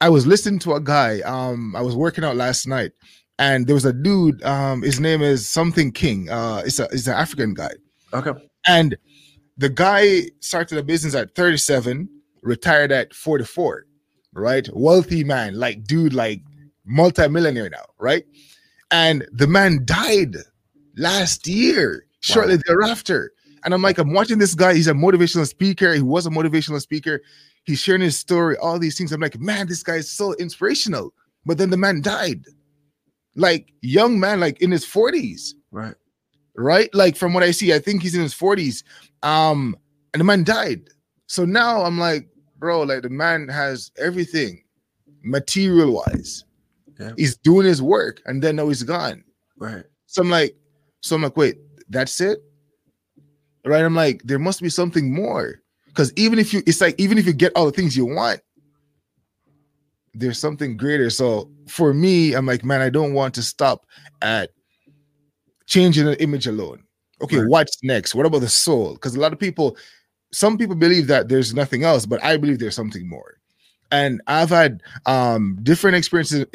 I 0.00 0.08
was 0.08 0.26
listening 0.26 0.58
to 0.60 0.74
a 0.74 0.80
guy. 0.80 1.20
Um, 1.20 1.76
I 1.76 1.82
was 1.82 1.94
working 1.94 2.24
out 2.24 2.34
last 2.34 2.66
night, 2.66 2.90
and 3.38 3.66
there 3.66 3.74
was 3.74 3.84
a 3.84 3.92
dude. 3.92 4.42
Um, 4.42 4.82
his 4.82 4.98
name 4.98 5.22
is 5.22 5.46
something 5.46 5.92
King. 5.92 6.28
Uh, 6.28 6.62
it's 6.64 6.80
a 6.80 6.88
it's 6.90 7.06
an 7.06 7.14
African 7.14 7.54
guy 7.54 7.72
Okay. 8.12 8.32
And 8.66 8.96
the 9.56 9.68
guy 9.68 10.22
started 10.40 10.78
a 10.78 10.82
business 10.82 11.14
at 11.14 11.34
37, 11.34 12.08
retired 12.42 12.92
at 12.92 13.14
44, 13.14 13.84
right? 14.32 14.68
Wealthy 14.72 15.24
man, 15.24 15.54
like 15.54 15.84
dude, 15.84 16.14
like 16.14 16.42
multi-millionaire 16.84 17.70
now, 17.70 17.84
right? 17.98 18.24
And 18.90 19.26
the 19.32 19.46
man 19.46 19.84
died 19.84 20.36
last 21.00 21.48
year, 21.48 22.06
shortly 22.20 22.56
wow. 22.56 22.62
thereafter. 22.66 23.32
And 23.64 23.74
I'm 23.74 23.82
like, 23.82 23.98
I'm 23.98 24.12
watching 24.12 24.38
this 24.38 24.54
guy. 24.54 24.74
He's 24.74 24.86
a 24.86 24.92
motivational 24.92 25.46
speaker. 25.46 25.92
He 25.92 26.02
was 26.02 26.26
a 26.26 26.30
motivational 26.30 26.80
speaker. 26.80 27.22
He's 27.64 27.80
sharing 27.80 28.00
his 28.00 28.16
story, 28.16 28.56
all 28.56 28.78
these 28.78 28.96
things. 28.96 29.12
I'm 29.12 29.20
like, 29.20 29.38
man, 29.38 29.66
this 29.66 29.82
guy 29.82 29.96
is 29.96 30.10
so 30.10 30.34
inspirational. 30.34 31.12
But 31.44 31.58
then 31.58 31.70
the 31.70 31.76
man 31.76 32.00
died. 32.00 32.44
Like 33.36 33.72
young 33.82 34.18
man, 34.18 34.40
like 34.40 34.60
in 34.60 34.70
his 34.70 34.84
40s. 34.84 35.54
Right. 35.70 35.94
Right. 36.56 36.92
Like 36.94 37.16
from 37.16 37.34
what 37.34 37.42
I 37.42 37.50
see, 37.50 37.72
I 37.72 37.78
think 37.78 38.02
he's 38.02 38.14
in 38.14 38.22
his 38.22 38.34
40s. 38.34 38.82
Um, 39.22 39.76
and 40.12 40.20
the 40.20 40.24
man 40.24 40.44
died. 40.44 40.88
So 41.26 41.44
now 41.44 41.82
I'm 41.82 41.98
like, 41.98 42.28
bro, 42.58 42.82
like 42.82 43.02
the 43.02 43.10
man 43.10 43.48
has 43.48 43.92
everything 43.98 44.64
material 45.22 45.92
wise. 45.92 46.44
Yeah. 46.98 47.12
He's 47.16 47.36
doing 47.36 47.66
his 47.66 47.80
work 47.80 48.20
and 48.26 48.42
then 48.42 48.56
now 48.56 48.68
he's 48.68 48.82
gone. 48.82 49.22
Right. 49.56 49.84
So 50.06 50.22
I'm 50.22 50.30
like, 50.30 50.56
so 51.00 51.16
I'm 51.16 51.22
like, 51.22 51.36
wait, 51.36 51.56
that's 51.88 52.20
it? 52.20 52.38
Right. 53.64 53.84
I'm 53.84 53.94
like, 53.94 54.22
there 54.24 54.38
must 54.38 54.62
be 54.62 54.70
something 54.70 55.12
more. 55.12 55.60
Because 55.86 56.12
even 56.16 56.38
if 56.38 56.52
you, 56.52 56.62
it's 56.66 56.80
like, 56.80 56.94
even 56.98 57.18
if 57.18 57.26
you 57.26 57.32
get 57.32 57.52
all 57.54 57.66
the 57.66 57.72
things 57.72 57.96
you 57.96 58.06
want, 58.06 58.40
there's 60.14 60.38
something 60.38 60.76
greater. 60.76 61.10
So 61.10 61.50
for 61.68 61.92
me, 61.92 62.34
I'm 62.34 62.46
like, 62.46 62.64
man, 62.64 62.80
I 62.80 62.90
don't 62.90 63.12
want 63.12 63.34
to 63.34 63.42
stop 63.42 63.86
at 64.22 64.50
changing 65.66 66.08
an 66.08 66.14
image 66.14 66.46
alone. 66.46 66.84
Okay, 67.22 67.38
right. 67.38 67.48
what's 67.48 67.82
next? 67.82 68.14
What 68.14 68.26
about 68.26 68.40
the 68.40 68.48
soul? 68.48 68.94
Because 68.94 69.14
a 69.14 69.20
lot 69.20 69.32
of 69.32 69.38
people, 69.38 69.76
some 70.32 70.56
people 70.56 70.74
believe 70.74 71.06
that 71.08 71.28
there's 71.28 71.54
nothing 71.54 71.84
else, 71.84 72.06
but 72.06 72.22
I 72.24 72.36
believe 72.36 72.58
there's 72.58 72.74
something 72.74 73.08
more. 73.08 73.36
And 73.92 74.22
I've 74.26 74.50
had 74.50 74.82
um 75.06 75.58
different 75.62 75.96
experiences 75.96 76.46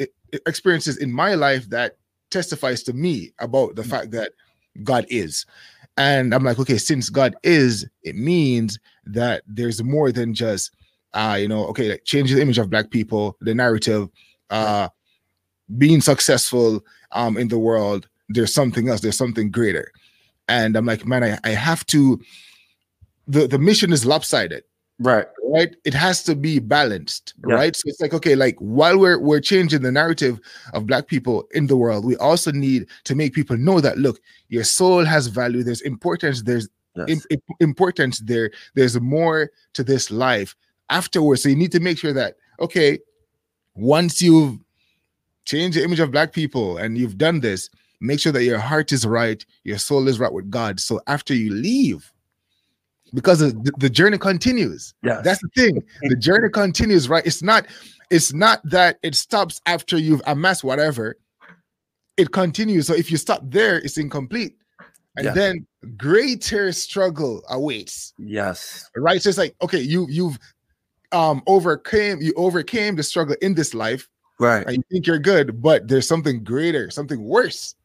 experiences 0.46 0.96
in 0.96 1.12
my 1.12 1.34
life 1.34 1.68
that 1.70 1.96
testifies 2.30 2.82
to 2.84 2.92
me 2.92 3.32
about 3.38 3.76
the 3.76 3.82
mm. 3.82 3.90
fact 3.90 4.10
that 4.12 4.32
God 4.82 5.06
is. 5.08 5.46
And 5.96 6.34
I'm 6.34 6.44
like, 6.44 6.58
okay, 6.58 6.78
since 6.78 7.08
God 7.08 7.34
is, 7.42 7.88
it 8.02 8.16
means 8.16 8.78
that 9.06 9.42
there's 9.46 9.82
more 9.82 10.12
than 10.12 10.34
just 10.34 10.70
uh, 11.16 11.34
you 11.40 11.48
know, 11.48 11.66
okay, 11.68 11.88
like 11.92 12.04
change 12.04 12.30
the 12.30 12.42
image 12.42 12.58
of 12.58 12.68
black 12.68 12.90
people, 12.90 13.36
the 13.40 13.54
narrative, 13.54 14.08
uh, 14.50 14.88
being 15.78 16.00
successful 16.00 16.84
um 17.12 17.36
in 17.36 17.48
the 17.48 17.58
world. 17.58 18.08
There's 18.28 18.52
something 18.52 18.88
else, 18.88 19.00
there's 19.00 19.16
something 19.16 19.50
greater. 19.50 19.90
And 20.48 20.76
I'm 20.76 20.86
like, 20.86 21.06
man, 21.06 21.24
I, 21.24 21.38
I 21.42 21.50
have 21.50 21.86
to 21.86 22.20
the, 23.26 23.48
the 23.48 23.58
mission 23.58 23.92
is 23.92 24.04
lopsided. 24.04 24.64
Right. 24.98 25.26
Right. 25.44 25.76
It 25.84 25.92
has 25.94 26.22
to 26.24 26.34
be 26.34 26.58
balanced. 26.58 27.34
Yeah. 27.46 27.54
Right. 27.54 27.76
So 27.76 27.82
it's 27.86 28.00
like, 28.00 28.14
okay, 28.14 28.34
like 28.34 28.56
while 28.58 28.98
we're 28.98 29.18
we're 29.18 29.40
changing 29.40 29.82
the 29.82 29.92
narrative 29.92 30.40
of 30.72 30.86
black 30.86 31.06
people 31.06 31.46
in 31.52 31.66
the 31.66 31.76
world, 31.76 32.04
we 32.04 32.16
also 32.16 32.50
need 32.50 32.86
to 33.04 33.14
make 33.14 33.34
people 33.34 33.56
know 33.58 33.80
that 33.80 33.98
look, 33.98 34.20
your 34.48 34.64
soul 34.64 35.04
has 35.04 35.26
value, 35.26 35.62
there's 35.62 35.82
importance, 35.82 36.42
there's 36.42 36.68
yes. 36.94 37.26
importance 37.60 38.20
there, 38.20 38.50
there's 38.74 38.98
more 38.98 39.50
to 39.74 39.84
this 39.84 40.10
life 40.10 40.56
afterwards. 40.88 41.42
So 41.42 41.50
you 41.50 41.56
need 41.56 41.72
to 41.72 41.80
make 41.80 41.98
sure 41.98 42.14
that, 42.14 42.36
okay, 42.60 42.98
once 43.74 44.22
you've 44.22 44.58
changed 45.44 45.76
the 45.76 45.84
image 45.84 46.00
of 46.00 46.10
black 46.10 46.32
people 46.32 46.78
and 46.78 46.96
you've 46.96 47.18
done 47.18 47.40
this, 47.40 47.68
make 48.00 48.18
sure 48.18 48.32
that 48.32 48.44
your 48.44 48.58
heart 48.58 48.92
is 48.92 49.06
right, 49.06 49.44
your 49.64 49.78
soul 49.78 50.08
is 50.08 50.18
right 50.18 50.32
with 50.32 50.50
God. 50.50 50.80
So 50.80 51.00
after 51.06 51.34
you 51.34 51.52
leave, 51.52 52.12
because 53.16 53.38
the, 53.38 53.72
the 53.78 53.88
journey 53.88 54.18
continues. 54.18 54.92
Yeah, 55.02 55.22
that's 55.24 55.40
the 55.40 55.48
thing. 55.56 55.82
the 56.02 56.16
journey 56.16 56.50
continues, 56.50 57.08
right? 57.08 57.24
It's 57.24 57.42
not, 57.42 57.66
it's 58.10 58.34
not 58.34 58.60
that 58.64 58.98
it 59.02 59.14
stops 59.14 59.62
after 59.64 59.96
you've 59.96 60.20
amassed 60.26 60.62
whatever. 60.62 61.16
It 62.18 62.30
continues. 62.32 62.86
So 62.86 62.94
if 62.94 63.10
you 63.10 63.16
stop 63.16 63.40
there, 63.44 63.78
it's 63.78 63.96
incomplete. 63.96 64.56
And 65.16 65.24
yeah. 65.24 65.32
then 65.32 65.66
greater 65.96 66.72
struggle 66.72 67.42
awaits. 67.48 68.12
Yes. 68.18 68.90
Right. 68.94 69.22
So 69.22 69.30
it's 69.30 69.38
like, 69.38 69.56
okay, 69.62 69.80
you 69.80 70.06
you've 70.10 70.38
um 71.12 71.42
overcame 71.46 72.20
you 72.20 72.34
overcame 72.36 72.96
the 72.96 73.02
struggle 73.02 73.36
in 73.40 73.54
this 73.54 73.74
life 73.74 74.08
right 74.40 74.66
and 74.66 74.76
you 74.76 74.82
think 74.90 75.06
you're 75.06 75.20
good 75.20 75.62
but 75.62 75.86
there's 75.86 76.06
something 76.06 76.42
greater 76.42 76.90
something 76.90 77.22
worse 77.22 77.76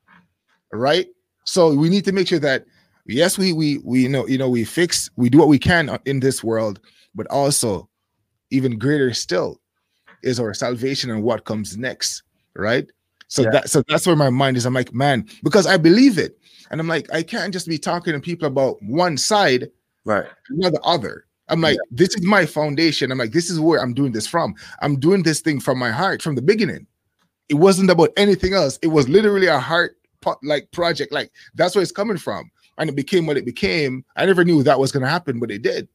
right 0.74 1.06
so 1.46 1.72
we 1.72 1.88
need 1.88 2.04
to 2.04 2.12
make 2.12 2.28
sure 2.28 2.40
that 2.40 2.66
yes 3.06 3.38
we 3.38 3.54
we 3.54 3.80
we 3.84 4.08
know 4.08 4.28
you 4.28 4.38
know 4.38 4.50
we 4.50 4.64
fix 4.64 5.10
we 5.16 5.30
do 5.30 5.38
what 5.38 5.48
we 5.48 5.60
can 5.60 5.98
in 6.06 6.20
this 6.20 6.44
world 6.44 6.80
but 7.16 7.28
also 7.28 7.88
even 8.50 8.78
greater 8.78 9.14
still 9.14 9.60
is 10.24 10.40
our 10.40 10.54
salvation 10.54 11.10
and 11.10 11.24
what 11.24 11.46
comes 11.46 11.78
next 11.78 12.24
right 12.56 12.90
so 13.28 13.44
yeah. 13.44 13.50
that 13.50 13.70
so 13.70 13.84
that's 13.88 14.06
where 14.06 14.16
my 14.16 14.30
mind 14.30 14.58
is 14.58 14.66
i'm 14.66 14.74
like 14.74 14.94
man 14.94 15.26
because 15.44 15.66
i 15.66 15.78
believe 15.78 16.18
it 16.18 16.38
and 16.70 16.80
i'm 16.80 16.88
like 16.88 17.12
i 17.14 17.24
can't 17.24 17.54
just 17.54 17.68
be 17.68 17.78
talking 17.78 18.14
to 18.14 18.20
people 18.20 18.48
about 18.48 18.82
one 18.84 19.18
side 19.18 19.70
right 20.06 20.26
not 20.50 20.74
the 20.74 20.82
other 20.82 21.26
I'm 21.52 21.60
like, 21.60 21.76
yeah. 21.76 21.82
this 21.92 22.16
is 22.16 22.26
my 22.26 22.46
foundation. 22.46 23.12
I'm 23.12 23.18
like, 23.18 23.34
this 23.34 23.50
is 23.50 23.60
where 23.60 23.82
I'm 23.82 23.94
doing 23.94 24.14
this 24.14 24.26
from. 24.26 24.56
I'm 24.82 24.98
doing 24.98 25.22
this 25.22 25.42
thing 25.42 25.60
from 25.60 25.78
my 25.78 25.92
heart 25.92 26.22
from 26.22 26.36
the 26.36 26.42
beginning. 26.42 26.88
It 27.50 27.56
wasn't 27.56 27.90
about 27.90 28.12
anything 28.16 28.54
else. 28.54 28.80
It 28.82 28.88
was 28.88 29.10
literally 29.10 29.48
a 29.48 29.60
heart 29.60 29.98
like 30.44 30.72
project. 30.72 31.12
Like 31.12 31.32
that's 31.54 31.76
where 31.76 31.82
it's 31.82 31.92
coming 31.92 32.18
from. 32.18 32.50
And 32.82 32.90
it 32.90 32.96
became 32.96 33.28
what 33.28 33.38
it 33.38 33.46
became. 33.46 34.04
I 34.16 34.26
never 34.26 34.44
knew 34.44 34.64
that 34.64 34.80
was 34.80 34.92
gonna 34.92 35.08
happen, 35.08 35.40
but 35.40 35.52
it 35.52 35.62
did. 35.62 35.88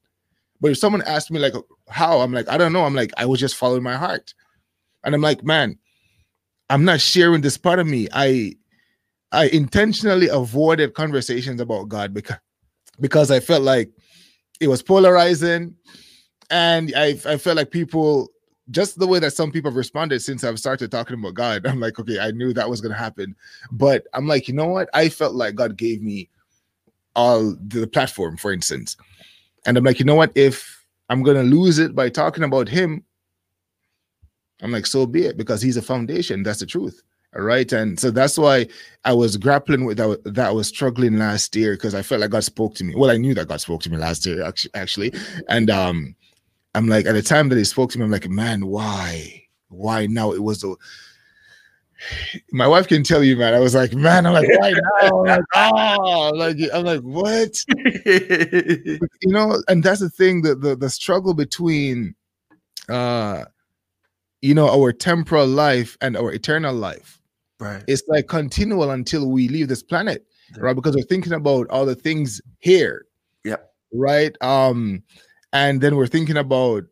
But 0.61 0.71
if 0.71 0.79
someone 0.79 1.03
asked 1.03 1.33
me 1.33 1.41
like 1.41 1.55
how, 1.89 2.21
I'm 2.21 2.33
like, 2.33 2.49
I 2.49 2.57
don't 2.57 2.73
know. 2.73 2.85
I'm 2.85 2.95
like, 2.95 3.11
I 3.17 3.27
was 3.27 3.41
just 3.41 3.57
following 3.57 3.83
my 3.83 3.97
heart. 3.97 4.35
And 5.03 5.13
I'm 5.13 5.21
like, 5.21 5.43
man, 5.43 5.77
I'm 6.71 6.85
not 6.85 7.01
sharing 7.01 7.41
this 7.41 7.59
part 7.59 7.81
of 7.81 7.89
me. 7.89 8.07
I 8.13 8.55
I 9.33 9.47
intentionally 9.49 10.29
avoided 10.29 10.95
conversations 10.95 11.61
about 11.61 11.89
God 11.89 12.15
because 12.15 12.37
because 13.01 13.33
I 13.33 13.41
felt 13.41 13.63
like 13.63 13.91
it 14.61 14.69
was 14.69 14.81
polarizing, 14.81 15.75
and 16.51 16.93
I 16.97 17.19
I 17.27 17.37
felt 17.37 17.57
like 17.57 17.73
people 17.73 18.31
just 18.71 18.97
the 18.97 19.09
way 19.09 19.19
that 19.19 19.33
some 19.33 19.51
people 19.51 19.73
have 19.73 19.77
responded 19.77 20.23
since 20.23 20.45
I've 20.45 20.61
started 20.61 20.93
talking 20.93 21.19
about 21.19 21.35
God. 21.35 21.67
I'm 21.67 21.81
like, 21.81 21.99
okay, 21.99 22.21
I 22.21 22.31
knew 22.31 22.53
that 22.53 22.71
was 22.71 22.81
gonna 22.81 22.95
happen, 22.95 23.35
but 23.73 24.07
I'm 24.15 24.29
like, 24.29 24.47
you 24.47 24.55
know 24.55 24.69
what? 24.69 24.89
I 24.95 25.09
felt 25.09 25.35
like 25.35 25.57
God 25.57 25.77
gave 25.77 26.01
me 26.01 26.31
all 27.17 27.57
the 27.67 27.89
platform, 27.89 28.37
for 28.37 28.53
instance, 28.53 28.97
and 29.67 29.77
I'm 29.77 29.83
like, 29.83 29.99
you 29.99 30.05
know 30.05 30.15
what? 30.15 30.31
If 30.37 30.87
I'm 31.09 31.25
gonna 31.25 31.43
lose 31.43 31.79
it 31.79 31.95
by 31.95 32.09
talking 32.09 32.45
about 32.45 32.69
Him, 32.69 33.03
I'm 34.63 34.71
like, 34.71 34.87
so 34.87 35.07
be 35.07 35.27
it, 35.27 35.37
because 35.37 35.61
He's 35.61 35.77
a 35.77 35.83
foundation. 35.83 36.45
That's 36.45 36.61
the 36.61 36.67
truth. 36.67 37.03
All 37.35 37.43
right. 37.43 37.71
And 37.73 37.99
so 38.01 38.11
that's 38.11 38.39
why 38.39 38.67
I 39.05 39.13
was 39.13 39.37
grappling 39.37 39.85
with 39.85 39.99
that, 39.99 40.23
that 40.25 40.49
I 40.49 40.53
was 40.53 40.69
struggling 40.69 41.19
last 41.19 41.55
year 41.55 41.75
because 41.75 41.95
I 41.95 42.01
felt 42.01 42.23
like 42.23 42.31
God 42.31 42.45
spoke 42.45 42.75
to 42.77 42.85
me. 42.85 42.95
Well, 42.97 43.11
I 43.11 43.19
knew 43.19 43.35
that 43.35 43.49
God 43.49 43.61
spoke 43.61 43.83
to 43.83 43.91
me 43.91 43.99
last 43.99 44.25
year, 44.25 44.51
actually. 44.75 45.13
And 45.49 45.69
um, 45.69 46.15
I'm 46.75 46.89
like, 46.89 47.05
at 47.05 47.13
the 47.13 47.23
time 47.23 47.51
that 47.51 47.59
He 47.59 47.65
spoke 47.65 47.91
to 47.91 47.99
me, 47.99 48.05
I'm 48.05 48.11
like, 48.11 48.29
man, 48.29 48.67
why? 48.67 49.43
Why 49.69 50.07
now? 50.07 50.33
It 50.33 50.43
was 50.43 50.61
the 50.61 50.77
my 52.53 52.67
wife 52.67 52.89
can 52.89 53.03
tell 53.03 53.25
you, 53.25 53.37
man. 53.37 53.55
I 53.55 53.61
was 53.61 53.75
like, 53.75 53.95
man, 53.95 54.27
I'm 54.27 54.33
like, 54.33 54.49
why 54.59 54.73
now? 55.03 55.09
I'm 55.09 55.25
like, 55.25 55.45
oh, 55.55 56.33
like, 56.35 56.57
I'm 56.73 56.85
like, 56.85 57.01
what? 57.01 57.65
you 58.07 59.33
know, 59.33 59.63
and 59.69 59.83
that's 59.83 60.01
the 60.01 60.11
thing 60.11 60.43
that 60.43 60.61
the, 60.61 60.77
the 60.77 60.91
struggle 60.91 61.35
between 61.35 62.15
uh 62.89 63.45
you 64.43 64.55
know 64.55 64.71
our 64.71 64.93
temporal 64.93 65.47
life 65.47 65.99
and 66.01 66.17
our 66.17 66.33
eternal 66.33 66.73
life 66.73 67.21
Right. 67.59 67.83
It's 67.87 68.03
like 68.09 68.29
continual 68.29 68.91
until 68.91 69.31
we 69.31 69.49
leave 69.49 69.69
this 69.69 69.83
planet, 69.83 70.27
yeah. 70.55 70.63
right? 70.63 70.77
Because 70.77 70.95
we're 70.95 71.03
thinking 71.03 71.33
about 71.33 71.69
all 71.71 71.87
the 71.87 71.95
things 71.95 72.41
here. 72.59 73.07
Yeah. 73.45 73.57
Right. 73.93 74.37
Um, 74.43 75.03
and 75.53 75.81
then 75.81 75.97
we're 75.97 76.07
thinking 76.07 76.37
about 76.37 76.85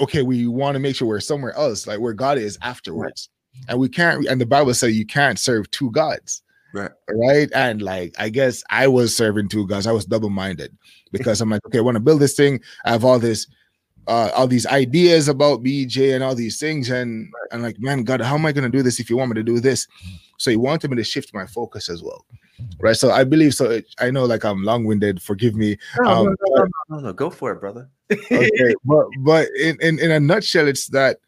okay, 0.00 0.22
we 0.22 0.46
want 0.46 0.76
to 0.76 0.78
make 0.78 0.96
sure 0.96 1.06
we're 1.06 1.20
somewhere 1.20 1.54
else, 1.56 1.86
like 1.86 2.00
where 2.00 2.14
God 2.14 2.38
is 2.38 2.58
afterwards. 2.62 3.28
Right. 3.30 3.39
And 3.68 3.78
we 3.78 3.88
can't, 3.88 4.26
and 4.26 4.40
the 4.40 4.46
Bible 4.46 4.74
says 4.74 4.96
you 4.96 5.06
can't 5.06 5.38
serve 5.38 5.70
two 5.70 5.90
gods. 5.90 6.42
Right. 6.72 6.90
Right. 7.08 7.50
And 7.54 7.82
like, 7.82 8.14
I 8.18 8.28
guess 8.28 8.62
I 8.70 8.86
was 8.86 9.14
serving 9.16 9.48
two 9.48 9.66
gods. 9.66 9.86
I 9.86 9.92
was 9.92 10.04
double 10.04 10.30
minded 10.30 10.76
because 11.12 11.40
I'm 11.40 11.50
like, 11.50 11.64
okay, 11.66 11.78
I 11.78 11.82
want 11.82 11.96
to 11.96 12.00
build 12.00 12.20
this 12.20 12.34
thing. 12.34 12.60
I 12.84 12.92
have 12.92 13.04
all 13.04 13.18
this 13.18 13.46
uh, 14.06 14.30
all 14.34 14.46
these 14.46 14.66
ideas 14.66 15.28
about 15.28 15.62
BJ 15.62 16.14
and 16.14 16.24
all 16.24 16.34
these 16.34 16.58
things, 16.58 16.90
and 16.90 17.32
I'm 17.52 17.62
like, 17.62 17.78
man, 17.78 18.02
God, 18.02 18.20
how 18.20 18.34
am 18.34 18.44
I 18.44 18.52
going 18.52 18.70
to 18.70 18.76
do 18.76 18.82
this 18.82 18.98
if 18.98 19.08
you 19.08 19.16
want 19.16 19.30
me 19.30 19.34
to 19.34 19.42
do 19.42 19.60
this? 19.60 19.86
So 20.36 20.50
He 20.50 20.56
wanted 20.56 20.90
me 20.90 20.96
to 20.96 21.04
shift 21.04 21.32
my 21.32 21.46
focus 21.46 21.88
as 21.88 22.02
well, 22.02 22.24
right? 22.80 22.96
So 22.96 23.10
I 23.12 23.24
believe 23.24 23.54
so. 23.54 23.70
It, 23.70 23.94
I 24.00 24.10
know, 24.10 24.24
like 24.24 24.44
I'm 24.44 24.64
long-winded. 24.64 25.22
Forgive 25.22 25.54
me. 25.54 25.76
No, 26.00 26.10
um, 26.10 26.24
no, 26.26 26.34
no, 26.48 26.68
no, 26.88 27.00
no, 27.00 27.12
go 27.12 27.30
for 27.30 27.52
it, 27.52 27.60
brother. 27.60 27.88
okay, 28.10 28.74
but 28.84 29.06
but 29.20 29.48
in, 29.58 29.76
in 29.80 29.98
in 30.00 30.10
a 30.10 30.18
nutshell, 30.18 30.66
it's 30.66 30.88
that 30.88 31.18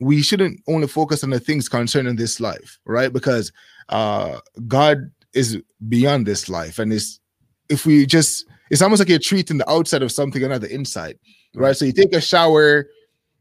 we 0.00 0.22
shouldn't 0.22 0.60
only 0.68 0.88
focus 0.88 1.24
on 1.24 1.30
the 1.30 1.40
things 1.40 1.68
concerning 1.68 2.16
this 2.16 2.40
life, 2.40 2.78
right? 2.84 3.12
Because 3.12 3.52
uh 3.88 4.38
God 4.66 5.10
is 5.32 5.58
beyond 5.88 6.26
this 6.26 6.48
life, 6.48 6.78
and 6.78 6.92
is 6.92 7.20
if 7.68 7.86
we 7.86 8.06
just 8.06 8.46
it's 8.70 8.82
almost 8.82 9.00
like 9.00 9.08
you're 9.08 9.18
treating 9.18 9.58
the 9.58 9.70
outside 9.70 10.02
of 10.02 10.12
something 10.12 10.42
and 10.42 10.52
not 10.52 10.60
the 10.60 10.74
inside, 10.74 11.18
right? 11.54 11.76
So 11.76 11.84
you 11.84 11.92
take 11.92 12.14
a 12.14 12.20
shower, 12.20 12.86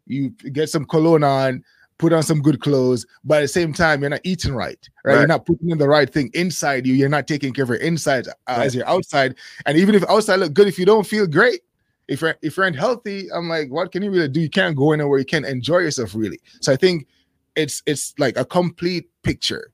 you 0.05 0.29
get 0.51 0.69
some 0.69 0.85
cologne 0.85 1.23
on, 1.23 1.63
put 1.97 2.13
on 2.13 2.23
some 2.23 2.41
good 2.41 2.59
clothes, 2.59 3.05
but 3.23 3.39
at 3.39 3.41
the 3.41 3.47
same 3.47 3.73
time, 3.73 4.01
you're 4.01 4.09
not 4.09 4.21
eating 4.23 4.53
right, 4.53 4.77
right? 5.03 5.13
right. 5.13 5.19
You're 5.19 5.27
not 5.27 5.45
putting 5.45 5.69
in 5.69 5.77
the 5.77 5.87
right 5.87 6.11
thing 6.11 6.29
inside 6.33 6.85
you. 6.85 6.93
You're 6.93 7.09
not 7.09 7.27
taking 7.27 7.53
care 7.53 7.63
of 7.63 7.69
your 7.69 7.77
inside 7.79 8.27
uh, 8.27 8.31
right. 8.47 8.65
as 8.65 8.75
your 8.75 8.87
outside. 8.87 9.35
And 9.65 9.77
even 9.77 9.95
if 9.95 10.07
outside 10.09 10.37
look 10.37 10.53
good, 10.53 10.67
if 10.67 10.77
you 10.77 10.85
don't 10.85 11.07
feel 11.07 11.25
great, 11.25 11.61
if 12.07 12.21
you're 12.21 12.35
if 12.41 12.57
you're 12.57 12.65
unhealthy, 12.65 13.31
I'm 13.31 13.49
like, 13.49 13.71
what 13.71 13.91
can 13.91 14.03
you 14.03 14.11
really 14.11 14.27
do? 14.27 14.41
You 14.41 14.49
can't 14.49 14.75
go 14.75 14.91
anywhere. 14.91 15.19
You 15.19 15.25
can't 15.25 15.45
enjoy 15.45 15.79
yourself 15.79 16.13
really. 16.15 16.39
So 16.61 16.71
I 16.71 16.75
think 16.75 17.07
it's 17.55 17.81
it's 17.85 18.13
like 18.17 18.37
a 18.37 18.45
complete 18.45 19.09
picture 19.23 19.71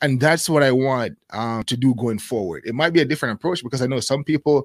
and 0.00 0.20
that's 0.20 0.48
what 0.48 0.62
I 0.62 0.72
want 0.72 1.18
um, 1.30 1.64
to 1.64 1.76
do 1.76 1.94
going 1.94 2.18
forward. 2.18 2.62
It 2.66 2.74
might 2.74 2.92
be 2.92 3.00
a 3.00 3.04
different 3.04 3.34
approach 3.38 3.62
because 3.62 3.82
I 3.82 3.86
know 3.86 4.00
some 4.00 4.24
people 4.24 4.64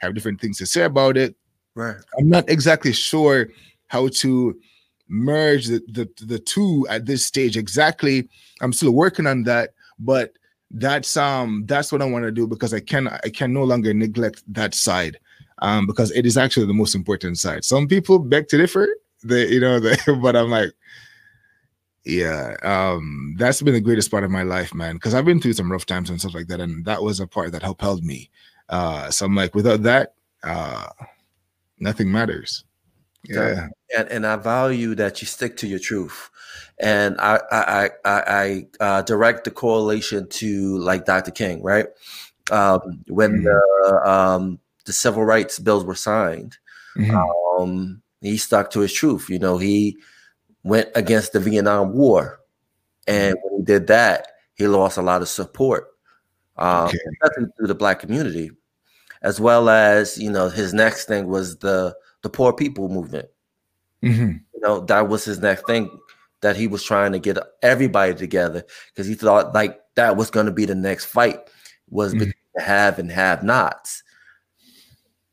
have 0.00 0.14
different 0.14 0.40
things 0.40 0.58
to 0.58 0.66
say 0.66 0.82
about 0.82 1.16
it. 1.16 1.36
Right. 1.74 1.96
I'm 2.18 2.28
not 2.28 2.48
exactly 2.48 2.92
sure 2.92 3.48
how 3.88 4.08
to 4.08 4.58
merge 5.08 5.66
the, 5.66 5.82
the 5.88 6.08
the 6.24 6.38
two 6.38 6.86
at 6.88 7.06
this 7.06 7.24
stage 7.26 7.56
exactly. 7.56 8.28
I'm 8.60 8.72
still 8.72 8.92
working 8.92 9.26
on 9.26 9.42
that, 9.44 9.70
but 9.98 10.32
that's 10.70 11.16
um 11.16 11.64
that's 11.66 11.92
what 11.92 12.00
I 12.00 12.06
want 12.06 12.24
to 12.24 12.32
do 12.32 12.46
because 12.46 12.72
I 12.72 12.80
can 12.80 13.08
I 13.08 13.28
can 13.28 13.52
no 13.52 13.64
longer 13.64 13.92
neglect 13.92 14.42
that 14.48 14.74
side 14.74 15.18
um 15.62 15.86
because 15.86 16.10
it 16.12 16.26
is 16.26 16.36
actually 16.36 16.66
the 16.66 16.74
most 16.74 16.94
important 16.94 17.38
side. 17.38 17.64
Some 17.64 17.88
people 17.88 18.18
beg 18.18 18.48
to 18.48 18.58
differ, 18.58 18.86
they 19.24 19.48
you 19.48 19.60
know, 19.60 19.80
they, 19.80 19.96
but 20.20 20.36
I'm 20.36 20.50
like 20.50 20.72
yeah 22.04 22.56
um 22.62 23.34
that's 23.38 23.62
been 23.62 23.74
the 23.74 23.80
greatest 23.80 24.10
part 24.10 24.24
of 24.24 24.30
my 24.30 24.42
life 24.42 24.74
man 24.74 24.96
because 24.96 25.14
i've 25.14 25.24
been 25.24 25.40
through 25.40 25.52
some 25.52 25.70
rough 25.70 25.86
times 25.86 26.10
and 26.10 26.18
stuff 26.18 26.34
like 26.34 26.48
that 26.48 26.60
and 26.60 26.84
that 26.84 27.02
was 27.02 27.20
a 27.20 27.26
part 27.26 27.52
that 27.52 27.62
helped 27.62 28.02
me. 28.02 28.28
Uh 28.68 29.10
so 29.10 29.26
i'm 29.26 29.36
like 29.36 29.54
without 29.54 29.82
that 29.82 30.14
uh 30.42 30.88
nothing 31.78 32.10
matters. 32.10 32.64
Yeah. 33.24 33.68
And, 33.96 34.08
and 34.08 34.26
i 34.26 34.36
value 34.36 34.94
that 34.96 35.20
you 35.20 35.26
stick 35.26 35.56
to 35.58 35.68
your 35.68 35.78
truth. 35.78 36.30
And 36.80 37.20
i 37.20 37.38
i 37.52 37.90
i 38.04 38.20
i 38.26 38.66
uh, 38.80 39.02
direct 39.02 39.44
the 39.44 39.52
correlation 39.52 40.28
to 40.30 40.78
like 40.78 41.04
dr 41.04 41.30
king 41.32 41.62
right? 41.62 41.86
Um 42.50 43.04
when 43.06 43.42
mm-hmm. 43.42 43.44
the 43.44 44.10
um 44.10 44.58
the 44.86 44.92
civil 44.92 45.24
rights 45.24 45.58
bills 45.58 45.84
were 45.84 45.94
signed 45.94 46.56
mm-hmm. 46.96 47.62
um 47.62 48.02
he 48.20 48.36
stuck 48.36 48.70
to 48.70 48.80
his 48.80 48.92
truth 48.92 49.28
you 49.28 49.38
know 49.38 49.58
he 49.58 49.96
went 50.64 50.88
against 50.94 51.32
the 51.32 51.40
Vietnam 51.40 51.92
War. 51.92 52.40
And 53.06 53.36
when 53.42 53.60
he 53.60 53.64
did 53.64 53.86
that, 53.88 54.28
he 54.54 54.66
lost 54.66 54.98
a 54.98 55.02
lot 55.02 55.22
of 55.22 55.28
support, 55.28 55.88
um, 56.56 56.86
okay. 56.86 56.98
especially 57.22 57.50
through 57.56 57.66
the 57.66 57.74
black 57.74 57.98
community, 57.98 58.50
as 59.22 59.40
well 59.40 59.68
as 59.68 60.18
you 60.18 60.30
know 60.30 60.48
his 60.48 60.72
next 60.72 61.06
thing 61.06 61.26
was 61.26 61.58
the 61.58 61.96
the 62.22 62.30
poor 62.30 62.52
people 62.52 62.88
movement. 62.88 63.28
Mm-hmm. 64.04 64.36
You 64.54 64.60
know 64.60 64.80
that 64.80 65.08
was 65.08 65.24
his 65.24 65.40
next 65.40 65.66
thing 65.66 65.90
that 66.42 66.54
he 66.54 66.68
was 66.68 66.82
trying 66.82 67.12
to 67.12 67.18
get 67.18 67.38
everybody 67.62 68.14
together 68.14 68.64
because 68.88 69.06
he 69.08 69.14
thought 69.14 69.54
like 69.54 69.80
that 69.96 70.16
was 70.16 70.30
going 70.30 70.46
to 70.46 70.52
be 70.52 70.64
the 70.64 70.74
next 70.74 71.06
fight 71.06 71.40
was 71.88 72.10
mm-hmm. 72.10 72.20
between 72.20 72.34
the 72.54 72.62
have 72.62 72.98
and 73.00 73.10
have 73.10 73.42
nots. 73.42 74.04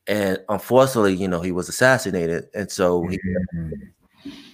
And 0.09 0.39
unfortunately, 0.49 1.13
you 1.15 1.29
know, 1.29 1.39
he 1.39 1.53
was 1.53 1.69
assassinated, 1.69 2.47
and 2.53 2.69
so 2.69 3.07
he 3.07 3.17
mm-hmm 3.17 3.71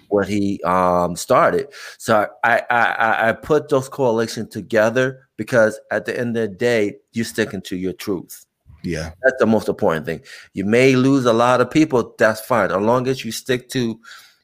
what 0.09 0.27
he 0.27 0.61
um, 0.63 1.15
started. 1.15 1.67
So 1.97 2.27
I, 2.43 2.61
I 2.69 3.29
I 3.29 3.33
put 3.33 3.69
those 3.69 3.89
correlations 3.89 4.49
together 4.49 5.27
because 5.37 5.79
at 5.91 6.05
the 6.05 6.17
end 6.17 6.37
of 6.37 6.49
the 6.49 6.55
day, 6.55 6.95
you're 7.13 7.25
sticking 7.25 7.61
to 7.63 7.75
your 7.75 7.93
truth. 7.93 8.45
Yeah, 8.83 9.11
that's 9.23 9.37
the 9.39 9.45
most 9.45 9.67
important 9.67 10.05
thing. 10.05 10.21
You 10.53 10.65
may 10.65 10.95
lose 10.95 11.25
a 11.25 11.33
lot 11.33 11.59
of 11.59 11.71
people. 11.71 12.15
That's 12.17 12.41
fine, 12.41 12.71
as 12.71 12.77
long 12.77 13.07
as 13.07 13.25
you 13.25 13.31
stick 13.31 13.69
to 13.69 13.99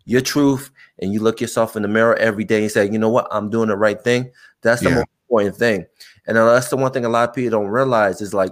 your 0.06 0.22
truth 0.22 0.72
and 1.00 1.14
you 1.14 1.20
look 1.20 1.40
yourself 1.40 1.76
in 1.76 1.84
the 1.84 1.88
mirror 1.88 2.16
every 2.16 2.44
day 2.44 2.64
and 2.64 2.72
say, 2.72 2.90
you 2.90 2.98
know 2.98 3.10
what, 3.10 3.28
I'm 3.32 3.50
doing 3.50 3.70
the 3.70 3.78
right 3.78 4.02
thing. 4.02 4.32
That's 4.62 4.82
the 4.82 4.90
yeah. 4.90 4.96
most 4.96 5.08
important 5.30 5.56
thing. 5.58 5.86
And 6.26 6.38
that's 6.38 6.70
the 6.70 6.78
one 6.78 6.92
thing 6.92 7.06
a 7.06 7.10
lot 7.10 7.30
of 7.30 7.36
people 7.36 7.52
don't 7.52 7.70
realize 7.70 8.20
is 8.20 8.34
like 8.34 8.52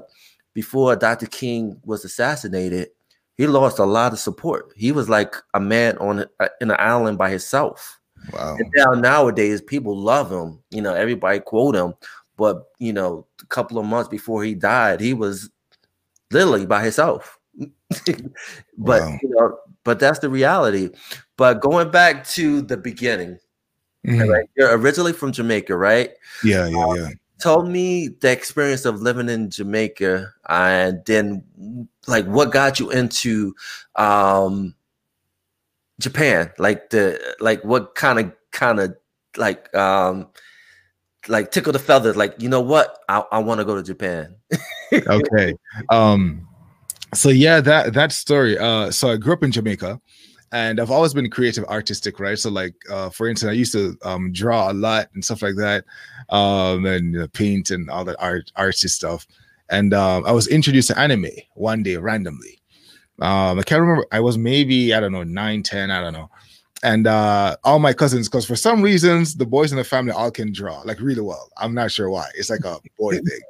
before 0.60 0.94
Dr. 0.94 1.26
King 1.26 1.80
was 1.86 2.04
assassinated, 2.04 2.90
he 3.38 3.48
lost 3.48 3.80
a 3.80 3.86
lot 3.86 4.12
of 4.12 4.20
support. 4.20 4.74
He 4.76 4.92
was 4.92 5.08
like 5.08 5.34
a 5.54 5.60
man 5.62 5.98
on 6.00 6.26
a, 6.42 6.50
in 6.60 6.70
an 6.70 6.76
island 6.78 7.18
by 7.18 7.30
himself. 7.30 7.98
Wow. 8.34 8.58
And 8.60 8.70
now 8.76 8.92
nowadays 8.92 9.62
people 9.62 9.98
love 9.98 10.30
him. 10.30 10.62
You 10.70 10.82
know, 10.82 10.94
everybody 10.94 11.40
quote 11.40 11.78
him. 11.78 11.94
But 12.36 12.66
you 12.78 12.92
know, 12.92 13.26
a 13.42 13.46
couple 13.46 13.80
of 13.80 13.86
months 13.86 14.10
before 14.10 14.44
he 14.44 14.54
died, 14.54 15.00
he 15.00 15.14
was 15.14 15.50
literally 16.30 16.66
by 16.66 16.84
himself. 16.84 17.40
but 17.58 19.02
wow. 19.02 19.18
you 19.24 19.30
know, 19.30 19.60
but 19.86 19.98
that's 19.98 20.20
the 20.20 20.30
reality. 20.30 20.90
But 21.38 21.62
going 21.62 21.90
back 21.90 22.28
to 22.32 22.64
the 22.64 22.76
beginning, 22.76 23.40
mm-hmm. 24.06 24.30
right? 24.30 24.50
You're 24.58 24.78
originally 24.78 25.14
from 25.14 25.32
Jamaica, 25.32 25.78
right? 25.78 26.10
Yeah, 26.44 26.68
yeah, 26.68 26.84
um, 26.84 26.96
yeah 26.98 27.10
told 27.40 27.68
me 27.68 28.08
the 28.08 28.32
experience 28.32 28.86
of 28.86 29.02
living 29.02 29.30
in 29.30 29.50
Jamaica 29.50 30.34
and 30.48 31.02
then 31.06 31.88
like 32.08 32.26
what 32.26 32.52
got 32.52 32.80
you 32.80 32.92
into 32.92 33.56
um 33.96 34.76
Japan? 36.00 36.52
Like 36.58 36.90
the 36.90 37.36
like 37.40 37.64
what 37.64 37.96
kind 37.96 38.20
of 38.20 38.34
kind 38.52 38.80
of 38.80 38.96
like 39.38 39.74
um 39.76 40.28
like 41.28 41.52
tickle 41.52 41.74
the 41.74 41.80
feathers 41.80 42.16
like 42.16 42.36
you 42.42 42.50
know 42.50 42.62
what? 42.62 43.00
I, 43.08 43.24
I 43.32 43.40
want 43.40 43.60
to 43.60 43.66
go 43.66 43.76
to 43.76 43.84
Japan. 43.84 44.36
Okay 44.92 45.54
um 45.92 46.48
so 47.14 47.30
yeah 47.30 47.62
that 47.62 47.94
that 47.94 48.12
story 48.12 48.58
uh 48.58 48.90
so 48.90 49.12
I 49.12 49.18
grew 49.18 49.34
up 49.34 49.44
in 49.44 49.52
Jamaica 49.52 50.02
and 50.52 50.80
I've 50.80 50.92
always 50.92 51.14
been 51.14 51.30
creative, 51.30 51.64
artistic, 51.66 52.20
right? 52.20 52.38
So, 52.38 52.50
like, 52.50 52.74
uh, 52.90 53.10
for 53.10 53.28
instance, 53.28 53.50
I 53.50 53.54
used 53.54 53.74
to 53.74 53.98
um, 54.04 54.32
draw 54.32 54.72
a 54.72 54.74
lot 54.74 55.10
and 55.14 55.24
stuff 55.24 55.42
like 55.42 55.56
that, 55.56 55.86
um, 56.30 56.86
and 56.86 57.14
you 57.14 57.20
know, 57.20 57.28
paint 57.28 57.70
and 57.70 57.90
all 57.90 58.06
that 58.06 58.16
art, 58.20 58.52
artsy 58.58 58.90
stuff. 58.90 59.28
And 59.70 59.94
um, 59.94 60.26
I 60.26 60.32
was 60.32 60.48
introduced 60.48 60.88
to 60.88 61.00
anime 61.00 61.28
one 61.54 61.84
day 61.84 61.98
randomly. 61.98 62.60
Um, 63.22 63.60
I 63.60 63.64
can't 63.64 63.82
remember. 63.82 64.06
I 64.12 64.20
was 64.20 64.38
maybe 64.38 64.94
I 64.94 65.00
don't 65.00 65.12
know 65.12 65.24
nine, 65.24 65.62
ten, 65.64 65.92
I 65.92 66.02
don't 66.02 66.14
know. 66.14 66.30
And 66.82 67.08
uh, 67.08 67.58
all 67.64 67.80
my 67.80 67.94
cousins, 67.94 68.30
because 68.30 68.46
for 68.46 68.56
some 68.56 68.82
reasons 68.82 69.36
the 69.36 69.46
boys 69.46 69.72
in 69.72 69.78
the 69.78 69.84
family 69.84 70.14
all 70.14 70.32
can 70.32 70.54
draw 70.54 70.82
like 70.82 71.00
really 71.02 71.22
well. 71.22 71.50
I'm 71.58 71.74
not 71.74 71.92
sure 71.92 72.10
why. 72.10 72.30
It's 72.36 72.50
like 72.50 72.64
a 72.64 72.80
boy 72.98 73.12
thing. 73.18 73.42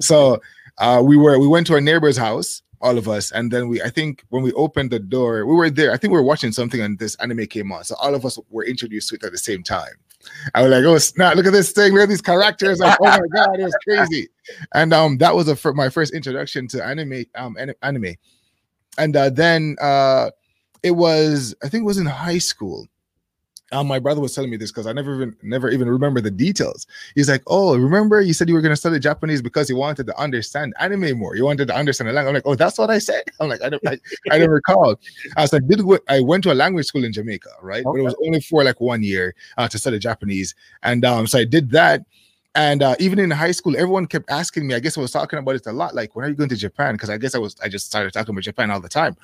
So 0.00 0.40
uh, 0.78 1.02
we 1.04 1.16
were 1.16 1.38
we 1.38 1.46
went 1.46 1.66
to 1.68 1.74
our 1.74 1.80
neighbor's 1.80 2.16
house 2.16 2.62
all 2.80 2.96
of 2.96 3.08
us. 3.08 3.30
And 3.32 3.50
then 3.50 3.68
we, 3.68 3.82
I 3.82 3.90
think 3.90 4.24
when 4.30 4.42
we 4.42 4.52
opened 4.52 4.90
the 4.90 4.98
door, 4.98 5.46
we 5.46 5.54
were 5.54 5.70
there. 5.70 5.92
I 5.92 5.96
think 5.96 6.12
we 6.12 6.18
were 6.18 6.24
watching 6.24 6.52
something 6.52 6.80
and 6.80 6.98
this 6.98 7.14
anime 7.16 7.46
came 7.46 7.70
on. 7.72 7.84
So 7.84 7.94
all 7.96 8.14
of 8.14 8.24
us 8.24 8.38
were 8.50 8.64
introduced 8.64 9.10
to 9.10 9.16
it 9.16 9.24
at 9.24 9.32
the 9.32 9.38
same 9.38 9.62
time. 9.62 9.92
I 10.54 10.62
was 10.62 10.70
like, 10.70 10.84
oh 10.84 10.98
snap, 10.98 11.36
look 11.36 11.46
at 11.46 11.52
this 11.52 11.72
thing, 11.72 11.92
look 11.94 12.02
at 12.02 12.08
these 12.08 12.20
characters. 12.20 12.78
Like, 12.78 12.98
oh 13.00 13.04
my 13.04 13.18
god, 13.34 13.58
it 13.58 13.64
was 13.64 13.76
crazy. 13.84 14.28
And 14.74 14.92
um, 14.92 15.18
that 15.18 15.34
was 15.34 15.48
a, 15.48 15.72
my 15.74 15.88
first 15.88 16.14
introduction 16.14 16.68
to 16.68 16.84
anime, 16.84 17.24
um, 17.34 17.56
anime. 17.82 18.14
And 18.98 19.16
uh, 19.16 19.30
then 19.30 19.76
uh, 19.80 20.30
it 20.82 20.92
was, 20.92 21.54
I 21.62 21.68
think 21.68 21.82
it 21.82 21.86
was 21.86 21.98
in 21.98 22.06
high 22.06 22.38
school. 22.38 22.86
Um, 23.72 23.86
my 23.86 24.00
brother 24.00 24.20
was 24.20 24.34
telling 24.34 24.50
me 24.50 24.56
this 24.56 24.72
because 24.72 24.86
I 24.86 24.92
never 24.92 25.14
even 25.14 25.36
never 25.42 25.70
even 25.70 25.88
remember 25.88 26.20
the 26.20 26.30
details. 26.30 26.86
He's 27.14 27.28
like, 27.28 27.42
"Oh, 27.46 27.76
remember 27.76 28.20
you 28.20 28.32
said 28.32 28.48
you 28.48 28.54
were 28.54 28.60
going 28.60 28.72
to 28.72 28.76
study 28.76 28.98
Japanese 28.98 29.40
because 29.42 29.70
you 29.70 29.76
wanted 29.76 30.06
to 30.08 30.18
understand 30.18 30.74
anime 30.80 31.16
more. 31.16 31.36
You 31.36 31.44
wanted 31.44 31.68
to 31.68 31.74
understand 31.76 32.08
the 32.08 32.12
language." 32.12 32.30
I'm 32.30 32.34
like, 32.34 32.46
"Oh, 32.46 32.56
that's 32.56 32.78
what 32.78 32.90
I 32.90 32.98
said." 32.98 33.22
I'm 33.40 33.48
like, 33.48 33.62
"I 33.62 33.68
don't, 33.68 33.86
I, 33.86 33.98
I 34.30 34.38
don't 34.38 34.50
recall." 34.50 34.96
I 35.36 35.42
was 35.42 35.52
like, 35.52 35.66
"Did 35.68 35.82
I 36.08 36.20
went 36.20 36.42
to 36.44 36.52
a 36.52 36.54
language 36.54 36.86
school 36.86 37.04
in 37.04 37.12
Jamaica, 37.12 37.50
right? 37.62 37.84
Okay. 37.86 37.98
But 37.98 38.00
it 38.00 38.04
was 38.04 38.16
only 38.26 38.40
for 38.40 38.64
like 38.64 38.80
one 38.80 39.04
year 39.04 39.34
uh, 39.56 39.68
to 39.68 39.78
study 39.78 40.00
Japanese, 40.00 40.54
and 40.82 41.04
um, 41.04 41.26
so 41.26 41.38
I 41.38 41.44
did 41.44 41.70
that." 41.70 42.04
And 42.56 42.82
uh, 42.82 42.96
even 42.98 43.20
in 43.20 43.30
high 43.30 43.52
school, 43.52 43.76
everyone 43.76 44.08
kept 44.08 44.28
asking 44.28 44.66
me. 44.66 44.74
I 44.74 44.80
guess 44.80 44.98
I 44.98 45.00
was 45.00 45.12
talking 45.12 45.38
about 45.38 45.54
it 45.54 45.66
a 45.66 45.72
lot. 45.72 45.94
Like, 45.94 46.16
when 46.16 46.24
are 46.24 46.28
you 46.28 46.34
going 46.34 46.48
to 46.48 46.56
Japan? 46.56 46.94
Because 46.94 47.08
I 47.08 47.16
guess 47.16 47.36
I 47.36 47.38
was. 47.38 47.54
I 47.62 47.68
just 47.68 47.86
started 47.86 48.12
talking 48.12 48.34
about 48.34 48.42
Japan 48.42 48.72
all 48.72 48.80
the 48.80 48.88
time, 48.88 49.16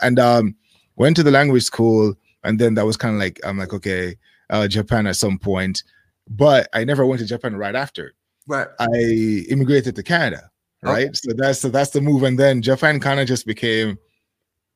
and 0.00 0.18
um, 0.18 0.56
went 0.96 1.14
to 1.16 1.22
the 1.22 1.30
language 1.30 1.62
school 1.62 2.16
and 2.44 2.58
then 2.58 2.74
that 2.74 2.86
was 2.86 2.96
kind 2.96 3.14
of 3.14 3.20
like 3.20 3.40
I'm 3.44 3.58
like 3.58 3.72
okay, 3.72 4.16
uh, 4.50 4.68
Japan 4.68 5.06
at 5.06 5.16
some 5.16 5.38
point, 5.38 5.82
but 6.28 6.68
I 6.72 6.84
never 6.84 7.06
went 7.06 7.20
to 7.20 7.26
Japan 7.26 7.56
right 7.56 7.74
after. 7.74 8.14
Right. 8.46 8.68
I 8.78 9.46
immigrated 9.48 9.96
to 9.96 10.02
Canada. 10.02 10.50
Right. 10.82 11.06
Okay. 11.06 11.12
So 11.14 11.32
that's 11.36 11.60
so 11.60 11.68
that's 11.68 11.90
the 11.90 12.00
move, 12.00 12.22
and 12.24 12.38
then 12.38 12.62
Japan 12.62 13.00
kind 13.00 13.20
of 13.20 13.28
just 13.28 13.46
became 13.46 13.98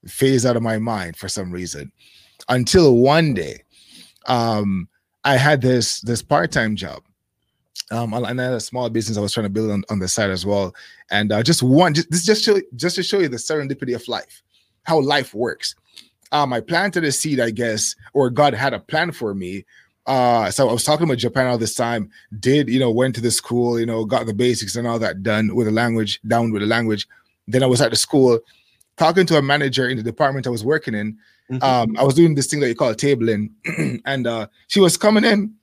phased 0.07 0.47
out 0.47 0.57
of 0.57 0.63
my 0.63 0.79
mind 0.79 1.17
for 1.17 1.29
some 1.29 1.51
reason, 1.51 1.91
until 2.49 2.97
one 2.97 3.35
day, 3.35 3.63
um, 4.27 4.89
I 5.25 5.37
had 5.37 5.61
this 5.61 6.01
this 6.01 6.23
part 6.23 6.53
time 6.53 6.77
job. 6.77 7.03
Um, 7.93 8.15
and 8.15 8.41
I 8.41 8.45
had 8.45 8.55
a 8.55 8.61
small 8.61 8.91
business 8.91 9.17
I 9.17 9.21
was 9.21 9.33
trying 9.33 9.45
to 9.45 9.51
build 9.51 9.71
on, 9.71 9.85
on 9.91 10.01
the 10.01 10.09
side 10.09 10.31
as 10.31 10.45
well, 10.45 10.75
and 11.13 11.31
uh, 11.31 11.41
just 11.41 11.63
one, 11.63 11.95
just, 11.95 12.11
this 12.11 12.25
just 12.25 12.43
show, 12.43 12.61
just 12.75 12.97
to 12.97 13.03
show 13.05 13.21
you 13.21 13.29
the 13.29 13.37
serendipity 13.37 13.95
of 13.95 14.09
life, 14.09 14.43
how 14.83 15.01
life 15.01 15.35
works 15.35 15.77
um, 16.33 16.53
I 16.53 16.61
planted 16.61 17.05
a 17.05 17.13
seed, 17.13 17.41
I 17.41 17.51
guess, 17.51 17.95
or 18.13 18.31
God 18.31 18.55
had 18.55 18.75
a 18.75 18.81
plan 18.81 19.13
for 19.13 19.35
me. 19.35 19.65
Uh, 20.07 20.51
so 20.51 20.69
I 20.69 20.73
was 20.73 20.85
talking 20.85 21.05
about 21.05 21.19
Japan 21.19 21.47
all 21.47 21.59
this 21.59 21.75
time. 21.75 22.11
Did 22.39 22.69
you 22.69 22.79
know 22.79 22.91
went 22.91 23.15
to 23.17 23.21
the 23.21 23.31
school, 23.31 23.79
you 23.79 23.87
know, 23.87 24.05
got 24.05 24.27
the 24.27 24.35
basics 24.35 24.77
and 24.77 24.87
all 24.87 24.99
that 25.01 25.23
done 25.23 25.55
with 25.55 25.67
the 25.67 25.73
language, 25.73 26.21
down 26.27 26.53
with 26.53 26.63
the 26.63 26.69
language, 26.69 27.09
then 27.49 27.63
I 27.63 27.67
was 27.67 27.81
at 27.81 27.91
the 27.91 27.97
school 27.97 28.41
talking 28.97 29.27
to 29.27 29.39
a 29.39 29.43
manager 29.43 29.89
in 29.89 29.97
the 29.97 30.03
department 30.03 30.47
I 30.47 30.51
was 30.51 30.65
working 30.65 30.95
in. 30.95 31.19
Mm-hmm. 31.51 31.63
Um, 31.63 31.97
I 31.97 32.03
was 32.03 32.15
doing 32.15 32.35
this 32.35 32.47
thing 32.47 32.61
that 32.61 32.69
you 32.69 32.75
call 32.75 32.95
tabling, 32.95 33.51
and 34.05 34.27
uh, 34.27 34.49
she 34.69 34.81
was 34.81 34.97
coming 34.97 35.25
in. 35.25 35.55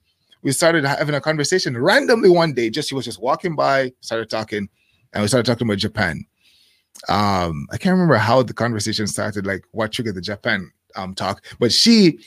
We 0.41 0.51
started 0.51 0.85
having 0.85 1.15
a 1.15 1.21
conversation 1.21 1.77
randomly 1.77 2.29
one 2.29 2.53
day. 2.53 2.69
Just 2.69 2.89
she 2.89 2.95
was 2.95 3.05
just 3.05 3.21
walking 3.21 3.55
by, 3.55 3.91
started 4.01 4.29
talking, 4.29 4.69
and 5.13 5.21
we 5.21 5.27
started 5.27 5.49
talking 5.49 5.67
about 5.67 5.77
Japan. 5.77 6.25
Um, 7.09 7.67
I 7.71 7.77
can't 7.77 7.93
remember 7.93 8.15
how 8.15 8.43
the 8.43 8.53
conversation 8.53 9.07
started, 9.07 9.45
like 9.45 9.63
what 9.71 9.91
triggered 9.91 10.15
the 10.15 10.21
Japan 10.21 10.71
um 10.95 11.15
talk, 11.15 11.43
but 11.59 11.71
she 11.71 12.19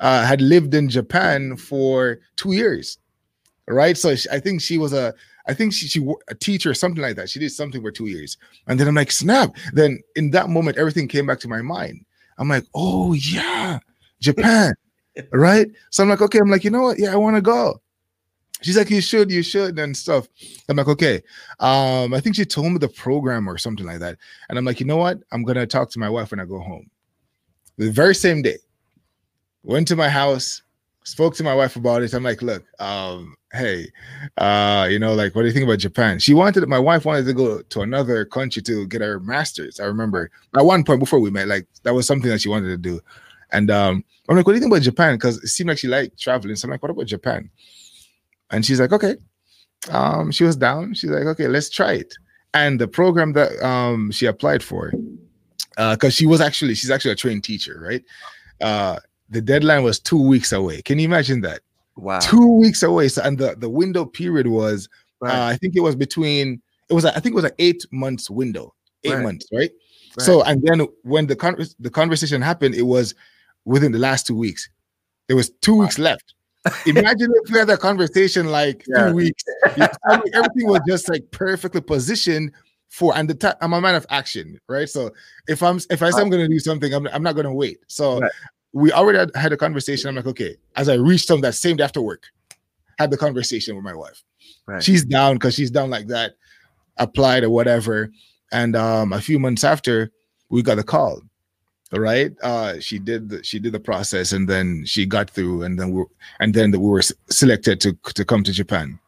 uh, 0.00 0.24
had 0.24 0.40
lived 0.40 0.74
in 0.74 0.88
Japan 0.88 1.56
for 1.56 2.20
two 2.36 2.52
years, 2.52 2.98
right? 3.68 3.96
So 3.96 4.14
she, 4.14 4.28
I 4.30 4.40
think 4.40 4.60
she 4.60 4.78
was 4.78 4.92
a 4.92 5.14
I 5.46 5.54
think 5.54 5.72
she, 5.72 5.88
she 5.88 6.06
a 6.28 6.34
teacher 6.34 6.70
or 6.70 6.74
something 6.74 7.02
like 7.02 7.16
that. 7.16 7.28
She 7.30 7.40
did 7.40 7.50
something 7.50 7.82
for 7.82 7.90
two 7.90 8.06
years. 8.06 8.38
And 8.66 8.78
then 8.78 8.86
I'm 8.86 8.94
like, 8.94 9.10
snap. 9.10 9.56
Then 9.72 10.00
in 10.14 10.30
that 10.30 10.48
moment, 10.48 10.76
everything 10.76 11.08
came 11.08 11.26
back 11.26 11.40
to 11.40 11.48
my 11.48 11.62
mind. 11.62 12.04
I'm 12.38 12.48
like, 12.48 12.64
oh 12.74 13.12
yeah, 13.12 13.78
Japan. 14.20 14.74
right? 15.32 15.68
So 15.90 16.02
I'm 16.02 16.08
like, 16.08 16.22
okay, 16.22 16.38
I'm 16.38 16.50
like, 16.50 16.64
you 16.64 16.70
know 16.70 16.82
what? 16.82 16.98
Yeah, 16.98 17.12
I 17.12 17.16
want 17.16 17.36
to 17.36 17.42
go. 17.42 17.80
She's 18.62 18.76
like, 18.76 18.90
you 18.90 19.00
should, 19.00 19.30
you 19.30 19.42
should, 19.42 19.78
and 19.78 19.96
stuff. 19.96 20.28
I'm 20.68 20.76
like, 20.76 20.88
okay. 20.88 21.22
Um, 21.60 22.14
I 22.14 22.20
think 22.20 22.36
she 22.36 22.44
told 22.44 22.72
me 22.72 22.78
the 22.78 22.88
program 22.88 23.48
or 23.48 23.58
something 23.58 23.86
like 23.86 24.00
that. 24.00 24.18
And 24.48 24.58
I'm 24.58 24.64
like, 24.64 24.80
you 24.80 24.86
know 24.86 24.96
what? 24.96 25.18
I'm 25.32 25.42
gonna 25.42 25.66
talk 25.66 25.90
to 25.90 25.98
my 25.98 26.08
wife 26.08 26.30
when 26.30 26.40
I 26.40 26.44
go 26.44 26.60
home. 26.60 26.88
The 27.78 27.90
very 27.90 28.14
same 28.14 28.42
day, 28.42 28.58
went 29.62 29.88
to 29.88 29.96
my 29.96 30.08
house, 30.08 30.62
spoke 31.04 31.34
to 31.36 31.44
my 31.44 31.54
wife 31.54 31.76
about 31.76 32.02
it. 32.02 32.14
I'm 32.14 32.22
like, 32.22 32.42
look, 32.42 32.64
um, 32.78 33.34
hey, 33.52 33.90
uh, 34.36 34.86
you 34.90 34.98
know, 34.98 35.14
like, 35.14 35.34
what 35.34 35.42
do 35.42 35.48
you 35.48 35.52
think 35.52 35.64
about 35.64 35.78
Japan? 35.78 36.18
She 36.18 36.34
wanted, 36.34 36.66
my 36.68 36.78
wife 36.78 37.04
wanted 37.04 37.26
to 37.26 37.32
go 37.32 37.62
to 37.62 37.80
another 37.80 38.24
country 38.24 38.62
to 38.62 38.86
get 38.86 39.00
her 39.00 39.20
master's. 39.20 39.80
I 39.80 39.84
remember 39.84 40.30
at 40.56 40.64
one 40.64 40.84
point 40.84 41.00
before 41.00 41.18
we 41.18 41.30
met, 41.30 41.48
like, 41.48 41.66
that 41.82 41.94
was 41.94 42.06
something 42.06 42.30
that 42.30 42.40
she 42.40 42.48
wanted 42.48 42.68
to 42.68 42.76
do. 42.76 43.00
And 43.50 43.70
um, 43.70 44.04
I'm 44.28 44.36
like, 44.36 44.46
what 44.46 44.52
do 44.52 44.56
you 44.56 44.60
think 44.60 44.72
about 44.72 44.82
Japan? 44.82 45.14
Because 45.14 45.36
it 45.42 45.48
seemed 45.48 45.68
like 45.68 45.78
she 45.78 45.88
liked 45.88 46.18
traveling. 46.18 46.56
So 46.56 46.66
I'm 46.66 46.70
like, 46.70 46.82
what 46.82 46.90
about 46.90 47.06
Japan? 47.06 47.50
And 48.52 48.64
she's 48.64 48.78
like, 48.78 48.92
okay. 48.92 49.16
Um, 49.90 50.30
she 50.30 50.44
was 50.44 50.54
down. 50.54 50.94
She's 50.94 51.10
like, 51.10 51.24
okay, 51.24 51.48
let's 51.48 51.68
try 51.68 51.94
it. 51.94 52.14
And 52.54 52.80
the 52.80 52.86
program 52.86 53.32
that 53.32 53.60
um 53.66 54.12
she 54.12 54.26
applied 54.26 54.62
for, 54.62 54.92
uh, 55.78 55.96
because 55.96 56.14
she 56.14 56.26
was 56.26 56.40
actually 56.40 56.74
she's 56.74 56.90
actually 56.90 57.12
a 57.12 57.16
trained 57.16 57.42
teacher, 57.42 57.80
right? 57.82 58.04
Uh, 58.60 58.98
the 59.30 59.40
deadline 59.40 59.82
was 59.82 59.98
two 59.98 60.22
weeks 60.22 60.52
away. 60.52 60.82
Can 60.82 60.98
you 60.98 61.06
imagine 61.06 61.40
that? 61.40 61.62
Wow. 61.96 62.20
Two 62.20 62.58
weeks 62.58 62.82
away. 62.82 63.08
So, 63.08 63.22
and 63.22 63.38
the, 63.38 63.56
the 63.56 63.68
window 63.68 64.04
period 64.04 64.46
was, 64.46 64.88
right. 65.20 65.34
uh, 65.34 65.46
I 65.46 65.56
think 65.56 65.74
it 65.74 65.80
was 65.80 65.96
between, 65.96 66.60
it 66.88 66.94
was, 66.94 67.04
I 67.04 67.12
think 67.12 67.32
it 67.32 67.34
was 67.34 67.44
an 67.44 67.52
eight 67.58 67.84
months 67.90 68.30
window, 68.30 68.74
eight 69.04 69.14
right. 69.14 69.22
months, 69.22 69.46
right? 69.52 69.70
right? 70.16 70.24
So, 70.24 70.42
and 70.42 70.62
then 70.62 70.86
when 71.02 71.26
the, 71.26 71.36
con- 71.36 71.56
the 71.80 71.90
conversation 71.90 72.42
happened, 72.42 72.74
it 72.74 72.82
was 72.82 73.14
within 73.64 73.92
the 73.92 73.98
last 73.98 74.26
two 74.26 74.36
weeks. 74.36 74.68
There 75.26 75.36
was 75.36 75.50
two 75.60 75.74
wow. 75.74 75.80
weeks 75.82 75.98
left. 75.98 76.34
Imagine 76.86 77.32
if 77.42 77.50
we 77.50 77.58
had 77.58 77.68
that 77.68 77.80
conversation 77.80 78.46
like 78.46 78.84
yeah. 78.86 79.08
two 79.08 79.14
weeks. 79.14 79.42
everything 80.34 80.68
was 80.68 80.80
just 80.86 81.08
like 81.08 81.30
perfectly 81.30 81.80
positioned 81.80 82.52
for 82.88 83.16
and 83.16 83.28
the 83.28 83.34
time 83.34 83.54
I'm 83.60 83.72
a 83.72 83.80
man 83.80 83.94
of 83.94 84.06
action, 84.10 84.60
right? 84.68 84.88
So 84.88 85.10
if 85.48 85.62
I'm 85.62 85.80
if 85.90 86.02
I 86.02 86.10
say 86.10 86.20
I'm 86.20 86.30
gonna 86.30 86.48
do 86.48 86.58
something, 86.58 86.92
I'm, 86.92 87.08
I'm 87.08 87.22
not 87.22 87.34
gonna 87.34 87.54
wait. 87.54 87.78
So 87.88 88.20
right 88.20 88.30
we 88.72 88.92
already 88.92 89.18
had, 89.18 89.30
had 89.34 89.52
a 89.52 89.56
conversation. 89.56 90.08
I'm 90.08 90.16
like, 90.16 90.26
okay, 90.26 90.56
as 90.76 90.88
I 90.88 90.94
reached 90.94 91.28
home 91.28 91.42
that 91.42 91.54
same 91.54 91.76
day 91.76 91.84
after 91.84 92.00
work, 92.00 92.24
had 92.98 93.10
the 93.10 93.16
conversation 93.16 93.76
with 93.76 93.84
my 93.84 93.94
wife. 93.94 94.22
Right. 94.66 94.82
She's 94.82 95.04
down 95.04 95.36
because 95.36 95.54
she's 95.54 95.70
down 95.70 95.90
like 95.90 96.08
that, 96.08 96.34
applied 96.96 97.44
or 97.44 97.50
whatever. 97.50 98.10
And 98.50 98.76
um, 98.76 99.12
a 99.12 99.20
few 99.20 99.38
months 99.38 99.64
after, 99.64 100.10
we 100.48 100.62
got 100.62 100.78
a 100.78 100.82
call. 100.82 101.20
Right. 101.92 102.32
Uh, 102.42 102.80
she 102.80 102.98
did 102.98 103.28
the, 103.28 103.44
she 103.44 103.58
did 103.58 103.72
the 103.72 103.80
process 103.80 104.32
and 104.32 104.48
then 104.48 104.84
she 104.86 105.04
got 105.04 105.28
through 105.28 105.62
and 105.62 105.78
then 105.78 105.92
we 105.92 106.04
and 106.40 106.54
then 106.54 106.70
we 106.70 106.78
were 106.78 107.02
selected 107.28 107.80
to 107.82 107.92
to 108.14 108.24
come 108.24 108.42
to 108.44 108.52
Japan. 108.52 108.98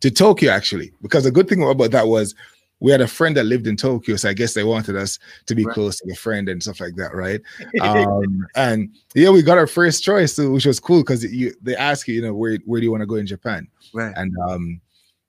To 0.00 0.10
Tokyo 0.10 0.50
actually. 0.50 0.92
Because 1.02 1.24
the 1.24 1.30
good 1.30 1.48
thing 1.48 1.62
about 1.62 1.92
that 1.92 2.08
was 2.08 2.34
we 2.80 2.92
had 2.92 3.00
a 3.00 3.08
friend 3.08 3.36
that 3.36 3.44
lived 3.44 3.66
in 3.66 3.76
Tokyo, 3.76 4.16
so 4.16 4.28
I 4.28 4.34
guess 4.34 4.54
they 4.54 4.64
wanted 4.64 4.96
us 4.96 5.18
to 5.46 5.54
be 5.54 5.64
right. 5.64 5.74
close 5.74 5.98
to 6.00 6.12
a 6.12 6.14
friend 6.14 6.48
and 6.48 6.62
stuff 6.62 6.80
like 6.80 6.94
that, 6.96 7.14
right? 7.14 7.40
um, 7.80 8.46
and 8.54 8.94
yeah, 9.14 9.30
we 9.30 9.42
got 9.42 9.58
our 9.58 9.66
first 9.66 10.02
choice, 10.02 10.36
which 10.36 10.66
was 10.66 10.78
cool 10.78 11.00
because 11.00 11.22
they 11.62 11.76
ask 11.76 12.06
you, 12.06 12.14
you 12.14 12.22
know, 12.22 12.34
where 12.34 12.58
where 12.66 12.80
do 12.80 12.84
you 12.84 12.90
want 12.90 13.00
to 13.00 13.06
go 13.06 13.14
in 13.14 13.26
Japan? 13.26 13.68
Right. 13.94 14.12
And 14.16 14.34
um, 14.48 14.80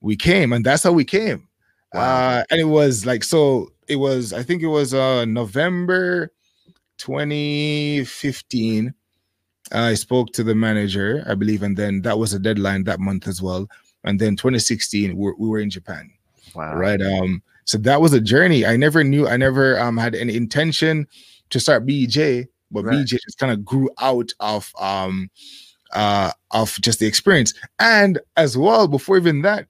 we 0.01 0.15
came, 0.15 0.51
and 0.51 0.65
that's 0.65 0.83
how 0.83 0.91
we 0.91 1.05
came. 1.05 1.47
Wow. 1.93 2.01
Uh, 2.01 2.43
and 2.49 2.59
it 2.59 2.65
was 2.65 3.05
like 3.05 3.23
so. 3.23 3.71
It 3.87 3.95
was, 3.95 4.33
I 4.33 4.43
think 4.43 4.61
it 4.61 4.67
was 4.67 4.93
uh 4.93 5.23
November 5.23 6.33
2015. 6.97 8.93
I 9.71 9.93
spoke 9.95 10.31
to 10.33 10.43
the 10.43 10.55
manager, 10.55 11.23
I 11.27 11.35
believe, 11.35 11.61
and 11.63 11.75
then 11.75 12.01
that 12.03 12.17
was 12.17 12.33
a 12.33 12.39
deadline 12.39 12.85
that 12.85 12.99
month 12.99 13.27
as 13.27 13.41
well. 13.41 13.67
And 14.03 14.19
then 14.19 14.35
2016, 14.35 15.15
we 15.17 15.33
we 15.37 15.47
were 15.47 15.59
in 15.59 15.69
Japan. 15.69 16.11
Wow. 16.55 16.75
Right. 16.75 17.01
Um, 17.01 17.41
so 17.65 17.77
that 17.79 17.99
was 17.99 18.13
a 18.13 18.21
journey. 18.21 18.65
I 18.65 18.77
never 18.77 19.03
knew, 19.03 19.27
I 19.27 19.35
never 19.37 19.77
um 19.79 19.97
had 19.97 20.15
any 20.15 20.35
intention 20.35 21.07
to 21.49 21.59
start 21.59 21.85
BJ, 21.85 22.47
but 22.71 22.85
right. 22.85 22.95
BJ 22.95 23.19
just 23.21 23.37
kind 23.37 23.51
of 23.51 23.65
grew 23.65 23.89
out 23.99 24.31
of 24.39 24.71
um 24.79 25.29
uh 25.93 26.31
of 26.51 26.79
just 26.81 26.99
the 26.99 27.05
experience. 27.05 27.53
And 27.79 28.19
as 28.37 28.57
well, 28.57 28.87
before 28.87 29.17
even 29.17 29.41
that, 29.41 29.67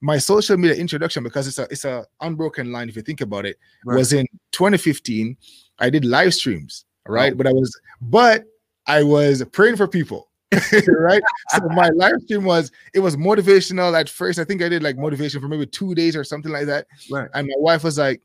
my 0.00 0.18
social 0.18 0.56
media 0.56 0.76
introduction, 0.76 1.24
because 1.24 1.48
it's 1.48 1.58
a 1.58 1.66
it's 1.70 1.84
a 1.84 2.06
unbroken 2.20 2.70
line, 2.70 2.88
if 2.88 2.94
you 2.94 3.02
think 3.02 3.20
about 3.20 3.46
it, 3.46 3.58
right. 3.84 3.96
was 3.96 4.12
in 4.12 4.26
2015. 4.52 5.36
I 5.78 5.90
did 5.90 6.04
live 6.04 6.34
streams, 6.34 6.84
right? 7.06 7.32
Oh. 7.32 7.36
But 7.36 7.46
I 7.46 7.52
was 7.52 7.80
but 8.00 8.44
I 8.86 9.02
was 9.02 9.44
praying 9.52 9.76
for 9.76 9.88
people. 9.88 10.28
right? 10.88 11.22
so 11.48 11.68
my 11.70 11.88
live 11.94 12.20
stream 12.22 12.44
was 12.44 12.70
it 12.92 13.00
was 13.00 13.16
motivational 13.16 13.98
at 13.98 14.08
first. 14.08 14.38
I 14.38 14.44
think 14.44 14.62
I 14.62 14.68
did 14.68 14.82
like 14.82 14.96
motivation 14.96 15.40
for 15.40 15.48
maybe 15.48 15.66
two 15.66 15.94
days 15.94 16.14
or 16.14 16.22
something 16.22 16.52
like 16.52 16.66
that. 16.66 16.86
Right. 17.10 17.28
And 17.34 17.48
my 17.48 17.54
wife 17.58 17.82
was 17.82 17.98
like, 17.98 18.22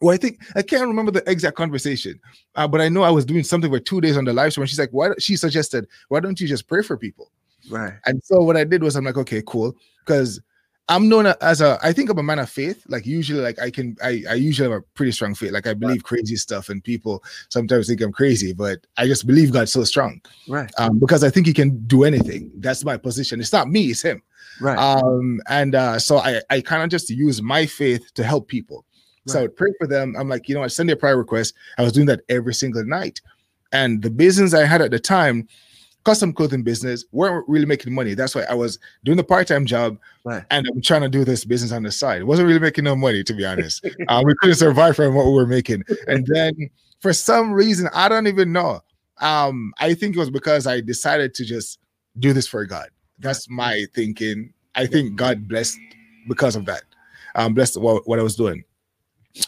well, 0.00 0.14
I 0.14 0.16
think 0.16 0.42
I 0.56 0.62
can't 0.62 0.86
remember 0.86 1.10
the 1.10 1.28
exact 1.30 1.56
conversation, 1.56 2.20
uh, 2.54 2.66
but 2.66 2.80
I 2.80 2.88
know 2.88 3.02
I 3.02 3.10
was 3.10 3.24
doing 3.24 3.42
something 3.42 3.70
for 3.70 3.80
two 3.80 4.00
days 4.00 4.16
on 4.16 4.24
the 4.24 4.32
live 4.32 4.52
stream. 4.52 4.62
And 4.62 4.70
she's 4.70 4.78
like, 4.78 4.90
"Why?" 4.90 5.10
She 5.18 5.36
suggested, 5.36 5.86
"Why 6.08 6.20
don't 6.20 6.40
you 6.40 6.48
just 6.48 6.66
pray 6.66 6.82
for 6.82 6.96
people?" 6.96 7.30
Right. 7.68 7.92
And 8.06 8.22
so 8.24 8.40
what 8.40 8.56
I 8.56 8.64
did 8.64 8.82
was 8.82 8.96
I'm 8.96 9.04
like, 9.04 9.18
"Okay, 9.18 9.42
cool," 9.46 9.76
because 10.06 10.40
I'm 10.90 11.08
known 11.08 11.26
as 11.40 11.60
a 11.60 11.78
I 11.82 11.92
think 11.92 12.10
I'm 12.10 12.18
a 12.18 12.22
man 12.22 12.40
of 12.40 12.50
faith. 12.50 12.84
Like 12.88 13.06
usually, 13.06 13.40
like 13.40 13.60
I 13.60 13.70
can 13.70 13.96
I, 14.02 14.24
I 14.28 14.34
usually 14.34 14.68
have 14.68 14.78
a 14.78 14.82
pretty 14.94 15.12
strong 15.12 15.36
faith. 15.36 15.52
Like 15.52 15.68
I 15.68 15.72
believe 15.72 16.02
crazy 16.02 16.34
stuff, 16.34 16.68
and 16.68 16.82
people 16.82 17.22
sometimes 17.48 17.86
think 17.86 18.00
I'm 18.00 18.12
crazy, 18.12 18.52
but 18.52 18.86
I 18.96 19.06
just 19.06 19.24
believe 19.24 19.52
God's 19.52 19.72
so 19.72 19.84
strong. 19.84 20.20
Right. 20.48 20.70
Um, 20.78 20.98
because 20.98 21.22
I 21.22 21.30
think 21.30 21.46
he 21.46 21.54
can 21.54 21.78
do 21.86 22.02
anything. 22.02 22.50
That's 22.56 22.84
my 22.84 22.96
position. 22.96 23.40
It's 23.40 23.52
not 23.52 23.70
me, 23.70 23.92
it's 23.92 24.02
him. 24.02 24.20
Right. 24.60 24.76
Um, 24.76 25.40
and 25.48 25.76
uh, 25.76 26.00
so 26.00 26.18
I, 26.18 26.42
I 26.50 26.60
kind 26.60 26.82
of 26.82 26.90
just 26.90 27.08
use 27.08 27.40
my 27.40 27.66
faith 27.66 28.12
to 28.14 28.24
help 28.24 28.48
people. 28.48 28.84
Right. 29.26 29.32
So 29.32 29.38
I 29.38 29.42
would 29.42 29.56
pray 29.56 29.70
for 29.78 29.86
them. 29.86 30.16
I'm 30.18 30.28
like, 30.28 30.48
you 30.48 30.56
know, 30.56 30.64
I 30.64 30.66
send 30.66 30.90
a 30.90 30.96
prayer 30.96 31.16
request. 31.16 31.54
I 31.78 31.82
was 31.82 31.92
doing 31.92 32.06
that 32.06 32.22
every 32.28 32.52
single 32.52 32.84
night. 32.84 33.20
And 33.72 34.02
the 34.02 34.10
business 34.10 34.54
I 34.54 34.64
had 34.64 34.82
at 34.82 34.90
the 34.90 34.98
time 34.98 35.46
custom 36.04 36.32
clothing 36.32 36.62
business, 36.62 37.04
weren't 37.12 37.48
really 37.48 37.66
making 37.66 37.94
money. 37.94 38.14
That's 38.14 38.34
why 38.34 38.42
I 38.42 38.54
was 38.54 38.78
doing 39.04 39.16
the 39.16 39.24
part-time 39.24 39.66
job 39.66 39.98
right. 40.24 40.44
and 40.50 40.66
I'm 40.68 40.80
trying 40.80 41.02
to 41.02 41.08
do 41.08 41.24
this 41.24 41.44
business 41.44 41.72
on 41.72 41.82
the 41.82 41.92
side. 41.92 42.22
It 42.22 42.24
wasn't 42.24 42.48
really 42.48 42.60
making 42.60 42.84
no 42.84 42.96
money, 42.96 43.22
to 43.24 43.34
be 43.34 43.44
honest. 43.44 43.84
uh, 44.08 44.22
we 44.24 44.34
couldn't 44.40 44.56
survive 44.56 44.96
from 44.96 45.14
what 45.14 45.26
we 45.26 45.32
were 45.32 45.46
making. 45.46 45.84
And 46.06 46.26
then 46.26 46.54
for 47.00 47.12
some 47.12 47.52
reason, 47.52 47.88
I 47.94 48.08
don't 48.08 48.26
even 48.26 48.52
know. 48.52 48.80
Um, 49.20 49.72
I 49.78 49.94
think 49.94 50.16
it 50.16 50.18
was 50.18 50.30
because 50.30 50.66
I 50.66 50.80
decided 50.80 51.34
to 51.34 51.44
just 51.44 51.78
do 52.18 52.32
this 52.32 52.46
for 52.46 52.64
God. 52.64 52.88
That's 53.18 53.48
my 53.50 53.84
thinking. 53.94 54.52
I 54.74 54.86
think 54.86 55.16
God 55.16 55.46
blessed 55.46 55.78
because 56.28 56.56
of 56.56 56.64
that. 56.66 56.82
Um, 57.34 57.54
blessed 57.54 57.80
what, 57.80 58.08
what 58.08 58.18
I 58.18 58.22
was 58.22 58.36
doing 58.36 58.64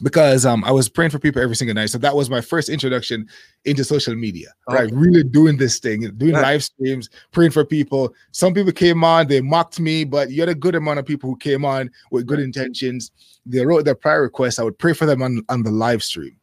because 0.02 0.46
um, 0.46 0.62
I 0.64 0.70
was 0.70 0.88
praying 0.88 1.10
for 1.10 1.18
people 1.18 1.42
every 1.42 1.56
single 1.56 1.74
night. 1.74 1.90
So 1.90 1.98
that 1.98 2.14
was 2.14 2.30
my 2.30 2.40
first 2.40 2.68
introduction 2.68 3.28
into 3.64 3.84
social 3.84 4.14
media, 4.14 4.48
okay. 4.68 4.84
right? 4.84 4.92
Really 4.92 5.24
doing 5.24 5.56
this 5.56 5.78
thing, 5.78 6.08
doing 6.16 6.34
right. 6.34 6.42
live 6.42 6.64
streams, 6.64 7.10
praying 7.32 7.50
for 7.50 7.64
people. 7.64 8.14
Some 8.30 8.54
people 8.54 8.72
came 8.72 9.02
on, 9.02 9.26
they 9.26 9.40
mocked 9.40 9.80
me, 9.80 10.04
but 10.04 10.30
you 10.30 10.40
had 10.40 10.48
a 10.48 10.54
good 10.54 10.74
amount 10.74 11.00
of 11.00 11.06
people 11.06 11.28
who 11.28 11.36
came 11.36 11.64
on 11.64 11.90
with 12.10 12.26
good 12.26 12.38
intentions. 12.38 13.10
They 13.44 13.64
wrote 13.66 13.84
their 13.84 13.96
prayer 13.96 14.22
requests. 14.22 14.58
I 14.58 14.62
would 14.62 14.78
pray 14.78 14.92
for 14.92 15.06
them 15.06 15.22
on, 15.22 15.42
on 15.48 15.62
the 15.62 15.72
live 15.72 16.02
stream. 16.02 16.36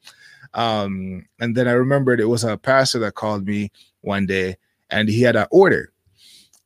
Um, 0.53 1.25
and 1.39 1.55
then 1.55 1.67
I 1.67 1.73
remembered 1.73 2.19
it 2.19 2.25
was 2.25 2.43
a 2.43 2.57
pastor 2.57 2.99
that 2.99 3.15
called 3.15 3.45
me 3.45 3.71
one 4.01 4.25
day 4.25 4.57
and 4.89 5.07
he 5.07 5.21
had 5.21 5.35
an 5.35 5.47
order. 5.51 5.93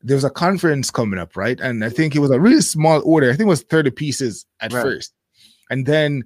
There 0.02 0.16
was 0.16 0.24
a 0.24 0.30
conference 0.30 0.90
coming 0.90 1.20
up, 1.20 1.38
right? 1.38 1.60
And 1.60 1.84
I 1.84 1.90
think 1.90 2.16
it 2.16 2.20
was 2.20 2.32
a 2.32 2.40
really 2.40 2.62
small 2.62 3.02
order. 3.06 3.28
I 3.28 3.32
think 3.32 3.42
it 3.42 3.46
was 3.46 3.64
30 3.64 3.92
pieces 3.92 4.46
at 4.60 4.74
right. 4.74 4.82
first. 4.82 5.14
And 5.70 5.86
then 5.86 6.24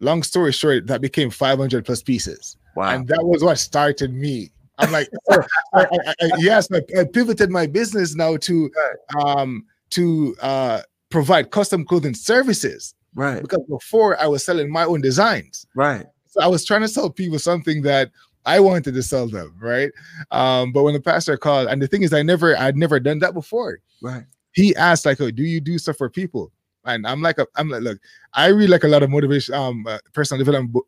long 0.00 0.22
story 0.22 0.52
short, 0.52 0.86
that 0.86 1.00
became 1.00 1.30
500 1.30 1.84
plus 1.84 2.02
pieces. 2.02 2.56
Wow. 2.74 2.94
And 2.94 3.08
that 3.08 3.24
was 3.24 3.42
what 3.42 3.58
started 3.58 4.12
me. 4.14 4.50
I'm 4.78 4.92
like, 4.92 5.08
I, 5.30 5.38
I, 5.74 5.86
I, 6.06 6.14
yes, 6.38 6.68
I, 6.72 7.04
pivoted 7.04 7.50
my 7.50 7.66
business 7.66 8.14
now 8.14 8.36
to 8.36 8.70
um 9.18 9.64
to 9.90 10.36
uh 10.40 10.82
provide 11.10 11.50
custom 11.50 11.84
clothing 11.84 12.14
services. 12.14 12.94
Right. 13.14 13.42
Because 13.42 13.64
before 13.68 14.20
I 14.20 14.26
was 14.26 14.44
selling 14.44 14.70
my 14.70 14.84
own 14.84 15.00
designs. 15.00 15.66
Right. 15.74 16.06
So 16.28 16.40
I 16.40 16.46
was 16.46 16.64
trying 16.64 16.82
to 16.82 16.88
sell 16.88 17.10
people 17.10 17.38
something 17.38 17.82
that 17.82 18.10
I 18.46 18.60
wanted 18.60 18.94
to 18.94 19.02
sell 19.02 19.28
them, 19.28 19.54
right? 19.60 19.90
Um, 20.30 20.72
but 20.72 20.82
when 20.82 20.94
the 20.94 21.00
pastor 21.00 21.36
called, 21.36 21.68
and 21.68 21.82
the 21.82 21.86
thing 21.86 22.02
is, 22.02 22.12
I 22.12 22.22
never, 22.22 22.56
I'd 22.56 22.76
never 22.76 23.00
done 23.00 23.18
that 23.18 23.34
before. 23.34 23.80
Right. 24.00 24.24
He 24.52 24.74
asked, 24.76 25.04
like, 25.04 25.20
"Oh, 25.20 25.30
do 25.30 25.42
you 25.42 25.60
do 25.60 25.78
stuff 25.78 25.96
for 25.96 26.08
people?" 26.08 26.50
And 26.94 27.06
I'm 27.06 27.22
like, 27.22 27.38
a, 27.38 27.46
I'm 27.56 27.68
like, 27.68 27.82
look, 27.82 27.98
I 28.34 28.46
read 28.46 28.70
like 28.70 28.84
a 28.84 28.88
lot 28.88 29.02
of 29.02 29.10
motivation, 29.10 29.54
um, 29.54 29.86
uh, 29.86 29.98
personal 30.12 30.38
development, 30.38 30.72
book, 30.72 30.86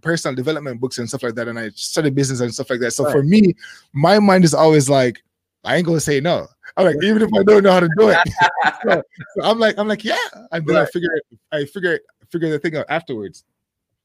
personal 0.00 0.34
development 0.34 0.80
books 0.80 0.98
and 0.98 1.08
stuff 1.08 1.22
like 1.22 1.34
that, 1.34 1.48
and 1.48 1.58
I 1.58 1.70
study 1.70 2.10
business 2.10 2.40
and 2.40 2.52
stuff 2.52 2.70
like 2.70 2.80
that. 2.80 2.92
So 2.92 3.04
right. 3.04 3.12
for 3.12 3.22
me, 3.22 3.54
my 3.92 4.18
mind 4.18 4.44
is 4.44 4.54
always 4.54 4.88
like, 4.88 5.22
I 5.64 5.76
ain't 5.76 5.86
gonna 5.86 6.00
say 6.00 6.20
no. 6.20 6.46
I'm 6.76 6.86
like, 6.86 7.02
even 7.02 7.22
if 7.22 7.30
I 7.34 7.42
don't 7.42 7.62
know 7.62 7.72
how 7.72 7.80
to 7.80 7.88
do 7.96 8.10
it, 8.10 8.18
so, 8.82 9.02
so 9.36 9.42
I'm 9.42 9.58
like, 9.58 9.78
I'm 9.78 9.88
like, 9.88 10.04
yeah. 10.04 10.16
And 10.52 10.66
then 10.66 10.76
right. 10.76 10.82
I 10.82 10.90
figure, 10.90 11.10
I 11.52 11.64
figure, 11.64 12.00
figure 12.30 12.50
the 12.50 12.58
thing 12.58 12.76
out 12.76 12.86
afterwards. 12.88 13.44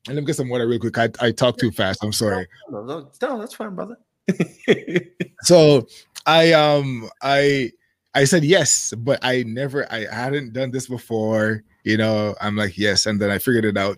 And 0.08 0.16
let 0.16 0.22
me 0.22 0.28
get 0.28 0.36
some 0.36 0.50
water 0.50 0.68
real 0.68 0.80
quick. 0.80 0.98
I, 0.98 1.10
I 1.20 1.32
talk 1.32 1.58
too 1.58 1.72
fast. 1.72 2.04
I'm 2.04 2.14
sorry. 2.14 2.48
No, 2.70 2.84
no, 2.84 3.12
no 3.22 3.40
that's 3.40 3.54
fine, 3.54 3.76
brother. 3.76 3.98
so 5.42 5.86
I 6.26 6.54
um 6.54 7.10
I 7.22 7.72
I 8.16 8.24
said 8.24 8.44
yes, 8.44 8.94
but 8.98 9.20
I 9.22 9.44
never 9.44 9.92
I 9.92 10.06
hadn't 10.12 10.54
done 10.54 10.72
this 10.72 10.88
before. 10.88 11.64
You 11.84 11.98
know, 11.98 12.36
I'm 12.42 12.56
like, 12.56 12.78
yes, 12.78 13.06
and 13.06 13.20
then 13.20 13.30
I 13.30 13.38
figured 13.38 13.66
it 13.66 13.78
out. 13.78 13.98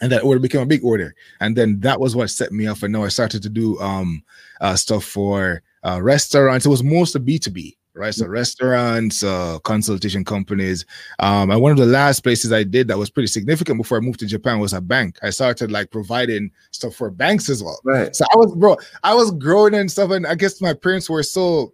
And 0.00 0.10
that 0.10 0.24
order 0.24 0.40
became 0.40 0.62
a 0.62 0.66
big 0.66 0.84
order. 0.84 1.14
And 1.40 1.56
then 1.56 1.78
that 1.80 2.00
was 2.00 2.16
what 2.16 2.28
set 2.30 2.52
me 2.52 2.66
up. 2.66 2.82
And 2.82 2.92
now 2.92 3.04
I 3.04 3.08
started 3.08 3.42
to 3.42 3.48
do 3.48 3.78
um 3.80 4.22
uh 4.60 4.76
stuff 4.76 5.04
for 5.04 5.62
uh 5.84 6.00
restaurants. 6.02 6.66
It 6.66 6.70
was 6.70 6.82
mostly 6.82 7.20
B2B 7.20 7.76
right? 7.94 8.14
So 8.14 8.26
restaurants, 8.26 9.22
uh, 9.22 9.58
consultation 9.60 10.24
companies. 10.24 10.84
Um, 11.20 11.50
and 11.50 11.60
one 11.60 11.72
of 11.72 11.78
the 11.78 11.86
last 11.86 12.20
places 12.20 12.52
I 12.52 12.64
did 12.64 12.88
that 12.88 12.98
was 12.98 13.10
pretty 13.10 13.28
significant 13.28 13.78
before 13.78 13.98
I 13.98 14.00
moved 14.00 14.20
to 14.20 14.26
Japan 14.26 14.58
was 14.58 14.72
a 14.72 14.80
bank. 14.80 15.18
I 15.22 15.30
started 15.30 15.70
like 15.70 15.90
providing 15.90 16.50
stuff 16.72 16.94
for 16.94 17.10
banks 17.10 17.48
as 17.48 17.62
well. 17.62 17.80
Right. 17.84 18.14
So 18.14 18.24
I 18.32 18.36
was 18.36 18.54
bro, 18.56 18.76
I 19.02 19.14
was 19.14 19.30
growing 19.32 19.74
and 19.74 19.90
stuff, 19.90 20.10
and 20.10 20.26
I 20.26 20.34
guess 20.34 20.60
my 20.60 20.74
parents 20.74 21.08
were 21.08 21.22
so 21.22 21.72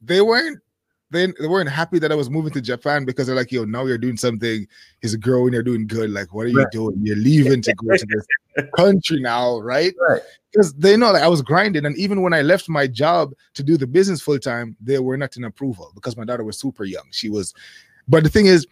they 0.00 0.20
weren't 0.20 0.58
they, 1.10 1.26
they 1.26 1.46
weren't 1.46 1.70
happy 1.70 1.98
that 1.98 2.12
I 2.12 2.14
was 2.14 2.28
moving 2.28 2.52
to 2.52 2.60
Japan 2.60 3.04
because 3.04 3.26
they're 3.26 3.36
like, 3.36 3.50
yo, 3.50 3.64
now 3.64 3.86
you're 3.86 3.98
doing 3.98 4.16
something, 4.16 4.66
he's 5.00 5.16
growing, 5.16 5.54
you're 5.54 5.62
doing 5.62 5.86
good. 5.86 6.10
Like, 6.10 6.34
what 6.34 6.46
are 6.46 6.48
you 6.48 6.58
right. 6.58 6.70
doing? 6.70 6.98
You're 7.02 7.16
leaving 7.16 7.62
to 7.62 7.74
go 7.74 7.96
to 7.96 8.06
this 8.06 8.66
country 8.76 9.20
now, 9.20 9.58
right? 9.60 9.94
Right. 10.08 10.20
Because 10.52 10.74
they 10.74 10.96
know 10.96 11.12
like 11.12 11.22
I 11.22 11.28
was 11.28 11.42
grinding. 11.42 11.86
And 11.86 11.96
even 11.96 12.22
when 12.22 12.34
I 12.34 12.42
left 12.42 12.68
my 12.68 12.86
job 12.86 13.32
to 13.54 13.62
do 13.62 13.76
the 13.76 13.86
business 13.86 14.20
full 14.20 14.38
time, 14.38 14.76
they 14.80 14.98
were 14.98 15.16
not 15.16 15.36
in 15.36 15.44
approval 15.44 15.92
because 15.94 16.16
my 16.16 16.24
daughter 16.24 16.44
was 16.44 16.58
super 16.58 16.84
young. 16.84 17.04
She 17.10 17.30
was, 17.30 17.54
but 18.06 18.22
the 18.22 18.30
thing 18.30 18.46
is, 18.46 18.66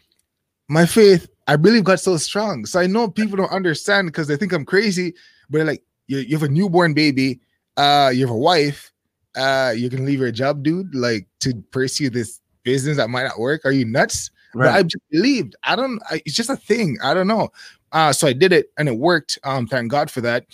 my 0.68 0.84
faith, 0.84 1.28
I 1.46 1.56
believe 1.56 1.84
got 1.84 2.00
so 2.00 2.16
strong. 2.16 2.66
So 2.66 2.80
I 2.80 2.86
know 2.86 3.08
people 3.08 3.36
don't 3.36 3.52
understand 3.52 4.08
because 4.08 4.26
they 4.26 4.36
think 4.36 4.52
I'm 4.52 4.64
crazy, 4.64 5.14
but 5.48 5.64
like, 5.64 5.82
you, 6.08 6.18
you 6.18 6.36
have 6.36 6.48
a 6.48 6.52
newborn 6.52 6.92
baby, 6.92 7.40
uh, 7.76 8.10
you 8.12 8.26
have 8.26 8.34
a 8.34 8.38
wife, 8.38 8.92
uh, 9.36 9.72
you 9.76 9.90
can 9.90 10.04
leave 10.04 10.20
your 10.20 10.32
job, 10.32 10.62
dude, 10.62 10.94
like 10.94 11.26
to 11.40 11.54
pursue 11.70 12.10
this 12.10 12.40
business 12.62 12.96
that 12.96 13.10
might 13.10 13.24
not 13.24 13.38
work. 13.38 13.64
Are 13.64 13.72
you 13.72 13.84
nuts? 13.84 14.30
Right. 14.54 14.66
But 14.66 14.74
I 14.74 14.82
just 14.82 15.10
believed. 15.10 15.54
I 15.62 15.76
don't. 15.76 16.00
I, 16.10 16.22
it's 16.24 16.34
just 16.34 16.50
a 16.50 16.56
thing. 16.56 16.96
I 17.02 17.14
don't 17.14 17.26
know. 17.26 17.50
Uh, 17.92 18.12
so 18.12 18.26
I 18.26 18.32
did 18.32 18.52
it, 18.52 18.70
and 18.78 18.88
it 18.88 18.96
worked. 18.96 19.38
Um, 19.44 19.66
thank 19.66 19.90
God 19.90 20.10
for 20.10 20.20
that. 20.22 20.46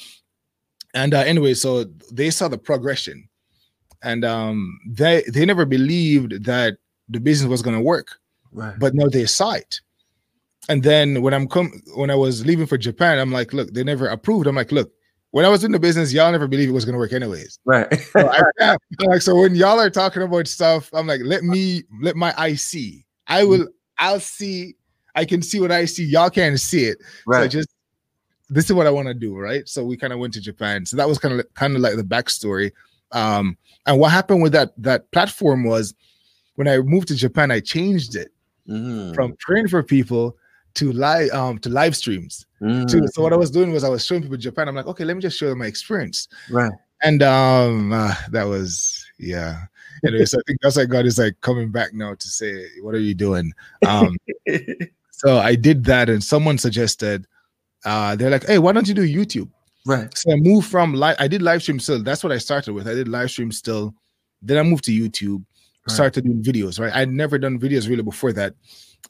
And 0.94 1.14
uh, 1.14 1.20
anyway, 1.20 1.54
so 1.54 1.84
they 2.10 2.30
saw 2.30 2.48
the 2.48 2.58
progression, 2.58 3.28
and 4.02 4.24
um, 4.24 4.78
they 4.86 5.22
they 5.28 5.46
never 5.46 5.64
believed 5.64 6.44
that 6.44 6.78
the 7.08 7.20
business 7.20 7.48
was 7.48 7.62
going 7.62 7.76
to 7.76 7.82
work. 7.82 8.18
Right. 8.52 8.78
But 8.78 8.94
now 8.94 9.08
they 9.08 9.26
saw 9.26 9.52
it. 9.52 9.80
And 10.68 10.82
then 10.82 11.22
when 11.22 11.34
I'm 11.34 11.48
come 11.48 11.82
when 11.94 12.10
I 12.10 12.14
was 12.14 12.46
leaving 12.46 12.66
for 12.66 12.78
Japan, 12.78 13.18
I'm 13.18 13.32
like, 13.32 13.52
look, 13.52 13.72
they 13.72 13.82
never 13.82 14.06
approved. 14.06 14.46
I'm 14.46 14.56
like, 14.56 14.72
look, 14.72 14.92
when 15.32 15.46
I 15.46 15.48
was 15.48 15.64
in 15.64 15.72
the 15.72 15.78
business, 15.78 16.12
y'all 16.12 16.30
never 16.30 16.46
believed 16.46 16.68
it 16.70 16.74
was 16.74 16.84
gonna 16.84 16.98
work 16.98 17.12
anyways. 17.12 17.58
Right. 17.64 17.92
so 18.12 18.30
I, 18.60 18.76
like 19.00 19.22
so 19.22 19.34
when 19.34 19.54
y'all 19.54 19.80
are 19.80 19.90
talking 19.90 20.22
about 20.22 20.46
stuff, 20.46 20.88
I'm 20.92 21.06
like, 21.06 21.22
let 21.24 21.42
me 21.42 21.82
let 22.00 22.16
my 22.16 22.32
eye 22.38 22.54
see. 22.54 23.04
I 23.26 23.44
will. 23.44 23.68
I'll 23.98 24.20
see. 24.20 24.76
I 25.14 25.24
can 25.24 25.42
see 25.42 25.58
what 25.60 25.72
I 25.72 25.86
see. 25.86 26.04
Y'all 26.04 26.30
can't 26.30 26.60
see 26.60 26.84
it. 26.84 26.98
Right. 27.26 27.42
So 27.42 27.48
just 27.48 27.68
this 28.50 28.66
is 28.66 28.74
what 28.74 28.86
I 28.86 28.90
want 28.90 29.08
to 29.08 29.14
do. 29.14 29.36
Right. 29.36 29.66
So 29.66 29.84
we 29.84 29.96
kind 29.96 30.12
of 30.12 30.18
went 30.18 30.34
to 30.34 30.40
Japan. 30.40 30.84
So 30.84 30.96
that 30.98 31.08
was 31.08 31.18
kind 31.18 31.40
of 31.40 31.54
kind 31.54 31.74
of 31.74 31.80
like 31.80 31.96
the 31.96 32.04
backstory. 32.04 32.70
Um, 33.12 33.56
and 33.86 33.98
what 33.98 34.12
happened 34.12 34.42
with 34.42 34.52
that 34.52 34.74
that 34.78 35.10
platform 35.12 35.64
was 35.64 35.94
when 36.56 36.68
I 36.68 36.78
moved 36.78 37.08
to 37.08 37.14
Japan, 37.14 37.50
I 37.50 37.60
changed 37.60 38.16
it 38.16 38.32
mm. 38.68 39.14
from 39.14 39.34
praying 39.40 39.68
for 39.68 39.82
people 39.82 40.36
to 40.74 40.92
live 40.92 41.30
um 41.32 41.58
to 41.58 41.68
live 41.68 41.96
streams. 41.96 42.46
Mm. 42.60 42.90
Too. 42.90 43.06
So 43.08 43.22
what 43.22 43.32
I 43.32 43.36
was 43.36 43.50
doing 43.50 43.72
was 43.72 43.84
I 43.84 43.88
was 43.88 44.04
showing 44.04 44.22
people 44.22 44.36
Japan. 44.36 44.68
I'm 44.68 44.74
like, 44.74 44.86
okay, 44.86 45.04
let 45.04 45.16
me 45.16 45.22
just 45.22 45.38
show 45.38 45.48
them 45.48 45.58
my 45.58 45.66
experience. 45.66 46.28
Right. 46.50 46.72
And 47.02 47.22
um 47.22 47.92
uh, 47.92 48.14
that 48.30 48.44
was 48.44 49.04
yeah. 49.18 49.64
Anyway, 50.04 50.24
so 50.24 50.38
I 50.38 50.42
think 50.46 50.60
that's 50.60 50.76
why 50.76 50.84
God 50.84 51.06
is 51.06 51.18
like 51.18 51.40
coming 51.40 51.70
back 51.70 51.94
now 51.94 52.14
to 52.14 52.28
say, 52.28 52.66
what 52.80 52.94
are 52.94 53.00
you 53.00 53.14
doing? 53.14 53.52
Um 53.86 54.16
so 55.10 55.38
I 55.38 55.54
did 55.54 55.84
that 55.84 56.08
and 56.08 56.22
someone 56.22 56.58
suggested 56.58 57.26
uh 57.84 58.16
they're 58.16 58.30
like, 58.30 58.46
hey, 58.46 58.58
why 58.58 58.72
don't 58.72 58.88
you 58.88 58.94
do 58.94 59.06
YouTube? 59.06 59.50
Right. 59.84 60.16
So 60.16 60.32
I 60.32 60.36
moved 60.36 60.70
from 60.70 60.94
live, 60.94 61.16
I 61.18 61.28
did 61.28 61.42
live 61.42 61.62
stream 61.62 61.80
still. 61.80 62.02
That's 62.02 62.22
what 62.22 62.32
I 62.32 62.38
started 62.38 62.72
with. 62.72 62.86
I 62.86 62.94
did 62.94 63.08
live 63.08 63.30
stream 63.30 63.50
still. 63.50 63.94
Then 64.40 64.58
I 64.58 64.62
moved 64.62 64.84
to 64.84 64.92
YouTube, 64.92 65.44
right. 65.86 65.94
started 65.94 66.24
doing 66.24 66.42
videos, 66.42 66.80
right? 66.80 66.92
I'd 66.94 67.10
never 67.10 67.38
done 67.38 67.58
videos 67.58 67.88
really 67.88 68.02
before 68.02 68.32
that 68.32 68.54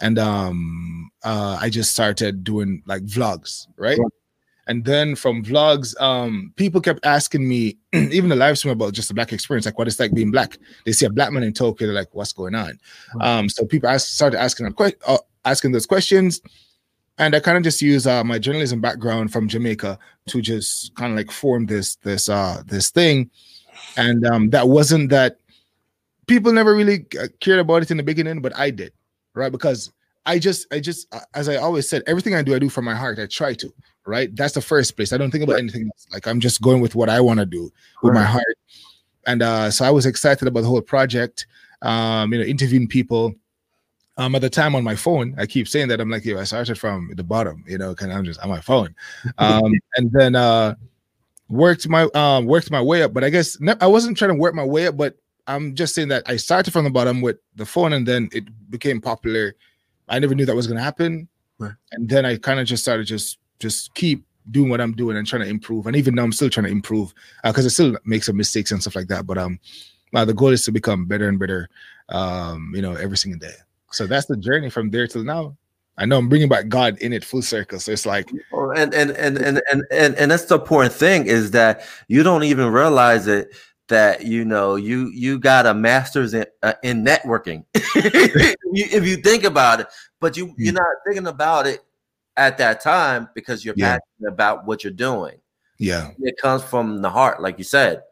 and 0.01 0.19
um 0.19 1.11
uh 1.25 1.59
i 1.61 1.69
just 1.69 1.93
started 1.93 2.45
doing 2.45 2.83
like 2.87 3.05
vlogs 3.05 3.67
right? 3.77 3.99
And 4.69 4.85
then 4.85 5.17
from 5.17 5.45
vlogs 5.45 6.01
um 6.01 6.53
people 6.57 6.81
kept 6.81 7.05
asking 7.05 7.49
me 7.49 7.77
even 7.93 8.31
the 8.31 8.37
live 8.37 8.59
stream 8.59 8.73
about 8.73 8.93
just 8.93 9.09
the 9.09 9.15
black 9.15 9.33
experience 9.33 9.67
like 9.67 9.77
what 9.77 9.89
it's 9.89 9.99
like 9.99 10.15
being 10.15 10.31
black. 10.31 10.57
They 10.87 10.93
see 10.93 11.05
a 11.05 11.11
black 11.11 11.33
man 11.33 11.43
in 11.43 11.53
tokyo 11.53 11.89
they're 11.89 11.95
like 11.95 12.15
what's 12.15 12.33
going 12.33 12.55
on? 12.55 12.79
Um 13.21 13.49
so 13.49 13.67
people 13.67 13.99
started 13.99 14.41
asking 14.41 14.73
uh, 14.79 15.19
asking 15.45 15.73
those 15.73 15.87
questions. 15.87 16.41
And 17.19 17.35
i 17.35 17.41
kind 17.41 17.59
of 17.59 17.65
just 17.65 17.83
use 17.83 18.07
uh, 18.07 18.25
my 18.25 18.39
journalism 18.39 18.81
background 18.81 19.33
from 19.33 19.49
jamaica 19.49 19.99
to 20.29 20.41
just 20.41 20.95
kind 20.95 21.13
of 21.13 21.17
like 21.17 21.31
form 21.31 21.67
this 21.67 21.97
this 21.97 22.29
uh 22.29 22.63
this 22.67 22.91
thing. 22.91 23.31
And 23.97 24.25
um 24.27 24.51
that 24.51 24.69
wasn't 24.69 25.11
that 25.11 25.39
people 26.27 26.53
never 26.53 26.75
really 26.75 27.05
uh, 27.21 27.27
cared 27.41 27.59
about 27.59 27.83
it 27.83 27.91
in 27.91 27.97
the 27.97 28.03
beginning 28.03 28.41
but 28.41 28.57
i 28.57 28.71
did 28.71 28.93
right? 29.35 29.53
Because 29.53 29.92
I 30.25 30.38
just, 30.38 30.66
I 30.73 30.81
just, 30.81 31.12
as 31.35 31.49
I 31.49 31.57
always 31.57 31.88
said, 31.88 32.03
everything 32.07 32.35
I 32.35 32.42
do, 32.42 32.55
I 32.55 32.59
do 32.59 32.68
from 32.68 32.85
my 32.85 32.95
heart. 32.95 33.18
I 33.18 33.27
try 33.27 33.55
to, 33.55 33.73
right? 34.07 34.35
That's 34.35 34.55
the 34.55 34.61
first 34.61 34.97
place. 34.97 35.12
I 35.12 35.16
don't 35.16 35.31
think 35.31 35.45
about 35.45 35.59
anything 35.59 35.87
else. 35.87 36.07
Like 36.12 36.27
I'm 36.27 36.40
just 36.40 36.62
going 36.62 36.81
with 36.81 36.95
what 36.95 37.09
I 37.09 37.21
want 37.21 37.40
to 37.40 37.47
do 37.47 37.73
with 38.03 38.14
right. 38.14 38.21
my 38.21 38.25
heart. 38.25 38.59
And 39.27 39.42
uh, 39.42 39.71
so 39.71 39.85
I 39.85 39.90
was 39.90 40.07
excited 40.07 40.47
about 40.47 40.61
the 40.61 40.66
whole 40.66 40.81
project. 40.81 41.47
Um, 41.83 42.33
you 42.33 42.38
know, 42.38 42.45
interviewing 42.45 42.87
people. 42.87 43.35
Um, 44.18 44.35
at 44.35 44.42
the 44.42 44.51
time 44.51 44.75
on 44.75 44.85
my 44.85 44.95
phone, 44.95 45.35
I 45.38 45.47
keep 45.47 45.66
saying 45.66 45.88
that 45.88 46.01
I'm 46.01 46.11
like, 46.11 46.25
yo, 46.25 46.38
I 46.38 46.45
started 46.45 46.79
from 46.79 47.11
the 47.16 47.25
bottom, 47.25 47.64
you 47.66 47.79
know, 47.79 47.95
kind 47.95 48.12
of 48.12 48.18
I'm 48.18 48.25
just 48.25 48.40
on 48.40 48.51
my 48.51 48.61
phone. 48.61 48.95
Um, 49.38 49.73
and 49.97 50.12
then 50.12 50.37
uh 50.37 50.75
worked 51.49 51.88
my 51.88 52.03
um 52.14 52.47
worked 52.47 52.71
my 52.71 52.81
way 52.81 53.03
up, 53.03 53.12
but 53.12 53.25
I 53.25 53.31
guess 53.31 53.59
I 53.81 53.87
wasn't 53.87 54.16
trying 54.16 54.31
to 54.31 54.37
work 54.37 54.55
my 54.55 54.64
way 54.64 54.87
up, 54.87 54.97
but 54.97 55.16
I'm 55.47 55.75
just 55.75 55.95
saying 55.95 56.09
that 56.09 56.23
I 56.27 56.37
started 56.37 56.73
from 56.73 56.85
the 56.85 56.91
bottom 56.91 57.21
with 57.21 57.39
the 57.57 57.67
phone 57.67 57.93
and 57.93 58.07
then 58.07 58.29
it 58.33 58.45
became 58.71 59.01
popular. 59.01 59.55
I 60.09 60.19
never 60.19 60.35
knew 60.35 60.47
that 60.47 60.57
was 60.57 60.67
gonna 60.67 60.83
happen. 60.83 61.29
Right. 61.59 61.73
And 61.93 62.09
then 62.09 62.25
I 62.25 62.37
kind 62.37 62.61
of 62.61 62.67
just 62.67 62.83
started 62.83 63.07
just 63.07 63.39
just 63.59 63.95
keep 63.95 64.25
doing 64.51 64.71
what 64.71 64.81
I'm 64.81 64.93
doing 64.93 65.17
and 65.17 65.27
trying 65.27 65.43
to 65.43 65.49
improve. 65.49 65.87
And 65.87 65.95
even 65.97 66.15
now 66.15 66.25
I'm 66.25 66.33
still 66.33 66.51
trying 66.51 66.67
to 66.67 66.73
improve 66.73 67.15
because 67.45 67.65
uh, 67.65 67.69
I 67.69 67.71
still 67.71 67.97
make 68.05 68.25
some 68.25 68.37
mistakes 68.37 68.73
and 68.73 68.81
stuff 68.81 68.97
like 68.97 69.09
that. 69.09 69.27
But 69.27 69.39
um 69.39 69.59
uh, 70.15 70.25
the 70.25 70.35
goal 70.35 70.49
is 70.49 70.65
to 70.65 70.73
become 70.73 71.07
better 71.07 71.29
and 71.29 71.39
better 71.39 71.71
um, 72.09 72.73
you 72.75 72.83
know, 72.83 72.95
every 72.95 73.17
single 73.17 73.39
day. 73.39 73.55
So 73.91 74.07
that's 74.07 74.27
the 74.27 74.37
journey 74.37 74.71
from 74.71 74.91
there 74.91 75.07
till 75.07 75.25
now. 75.25 75.57
I 75.99 76.07
know 76.07 76.19
I'm 76.19 76.29
bringing 76.29 76.49
back 76.49 76.69
God 76.69 76.99
in 76.99 77.13
it 77.13 77.25
full 77.25 77.43
circle. 77.43 77.79
So 77.79 77.93
it's 77.93 78.07
like, 78.07 78.31
and 78.31 78.95
and 78.95 79.11
and 79.11 79.37
and 79.37 79.63
and 79.71 79.83
and, 79.91 80.15
and 80.15 80.31
that's 80.31 80.47
the 80.47 80.59
important 80.59 80.95
thing 80.95 81.27
is 81.27 81.51
that 81.51 81.83
you 82.09 82.23
don't 82.23 82.45
even 82.45 82.69
realize 82.69 83.27
it 83.27 83.55
that 83.88 84.25
you 84.25 84.45
know 84.45 84.77
you 84.77 85.09
you 85.09 85.38
got 85.38 85.66
a 85.66 85.75
master's 85.75 86.35
in 86.35 86.47
uh, 86.62 86.75
in 86.83 87.05
networking 87.05 87.64
if 87.75 89.07
you 89.07 89.16
think 89.16 89.45
about 89.45 89.81
it 89.81 89.87
but 90.21 90.37
you 90.37 90.55
you're 90.57 90.73
hmm. 90.73 90.77
not 90.77 90.87
thinking 91.07 91.27
about 91.27 91.66
it 91.66 91.81
at 92.37 92.57
that 92.59 92.81
time 92.81 93.29
because 93.35 93.64
you're 93.64 93.75
yeah. 93.77 93.99
passionate 93.99 94.33
about 94.33 94.64
what 94.66 94.85
you're 94.85 94.92
doing 94.92 95.38
yeah 95.79 96.11
it 96.21 96.37
comes 96.38 96.62
from 96.62 97.03
the 97.03 97.11
heart 97.11 97.42
like 97.42 97.59
you 97.59 97.64
said 97.64 98.03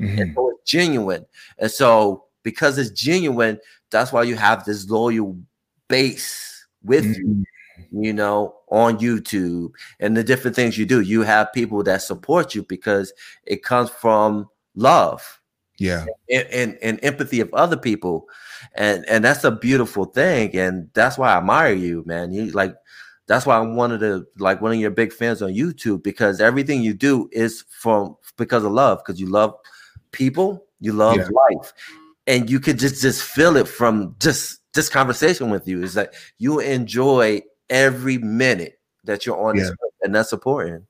mm-hmm. 0.00 0.18
and 0.20 0.34
so 0.34 0.50
it's 0.50 0.70
genuine 0.70 1.24
and 1.58 1.70
so 1.70 2.24
because 2.42 2.78
it's 2.78 2.90
genuine 2.90 3.58
that's 3.90 4.12
why 4.12 4.22
you 4.22 4.36
have 4.36 4.64
this 4.64 4.88
loyal 4.88 5.36
base 5.88 6.66
with 6.82 7.04
mm-hmm. 7.04 7.40
you 7.40 7.44
you 7.90 8.12
know 8.12 8.54
on 8.68 8.98
youtube 8.98 9.70
and 9.98 10.16
the 10.16 10.22
different 10.22 10.54
things 10.54 10.78
you 10.78 10.86
do 10.86 11.00
you 11.00 11.22
have 11.22 11.52
people 11.52 11.82
that 11.82 12.02
support 12.02 12.54
you 12.54 12.62
because 12.62 13.12
it 13.46 13.62
comes 13.62 13.90
from 13.90 14.48
love 14.74 15.40
yeah 15.78 16.06
and, 16.30 16.46
and, 16.48 16.78
and 16.82 17.00
empathy 17.02 17.40
of 17.40 17.52
other 17.52 17.76
people 17.76 18.26
and 18.76 19.04
and 19.08 19.24
that's 19.24 19.44
a 19.44 19.50
beautiful 19.50 20.04
thing 20.04 20.54
and 20.56 20.88
that's 20.94 21.18
why 21.18 21.32
i 21.32 21.38
admire 21.38 21.72
you 21.72 22.02
man 22.06 22.32
you 22.32 22.46
like 22.52 22.74
that's 23.26 23.46
why 23.46 23.58
I'm 23.58 23.76
one 23.76 23.92
of 23.92 24.00
the 24.00 24.26
like 24.38 24.60
one 24.60 24.72
of 24.72 24.78
your 24.78 24.90
big 24.90 25.12
fans 25.12 25.40
on 25.40 25.54
YouTube 25.54 26.02
because 26.02 26.40
everything 26.40 26.82
you 26.82 26.92
do 26.92 27.28
is 27.32 27.64
from 27.68 28.16
because 28.36 28.64
of 28.64 28.72
love 28.72 28.98
because 29.04 29.20
you 29.20 29.28
love 29.28 29.54
people, 30.12 30.64
you 30.80 30.92
love 30.92 31.16
yeah. 31.16 31.28
life, 31.50 31.72
and 32.26 32.50
you 32.50 32.60
could 32.60 32.78
just 32.78 33.00
just 33.00 33.22
feel 33.22 33.56
it 33.56 33.66
from 33.66 34.14
just 34.20 34.60
this 34.74 34.88
conversation 34.88 35.50
with 35.50 35.66
you. 35.66 35.82
Is 35.82 35.94
that 35.94 36.14
you 36.38 36.60
enjoy 36.60 37.42
every 37.70 38.18
minute 38.18 38.78
that 39.04 39.24
you're 39.24 39.40
on 39.40 39.56
yeah. 39.56 39.64
this, 39.64 39.72
and 40.02 40.14
that's 40.14 40.32
important. 40.32 40.84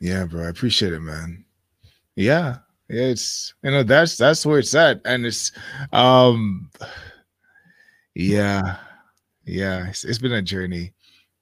Yeah, 0.00 0.24
bro, 0.24 0.44
I 0.44 0.48
appreciate 0.48 0.92
it, 0.94 1.00
man. 1.00 1.44
Yeah, 2.14 2.58
it's 2.88 3.54
you 3.62 3.70
know 3.70 3.82
that's 3.82 4.16
that's 4.16 4.46
where 4.46 4.58
it's 4.58 4.74
at, 4.74 5.00
and 5.04 5.26
it's 5.26 5.52
um, 5.92 6.70
yeah, 8.14 8.76
yeah, 9.44 9.88
it's, 9.88 10.04
it's 10.04 10.18
been 10.18 10.32
a 10.32 10.42
journey. 10.42 10.92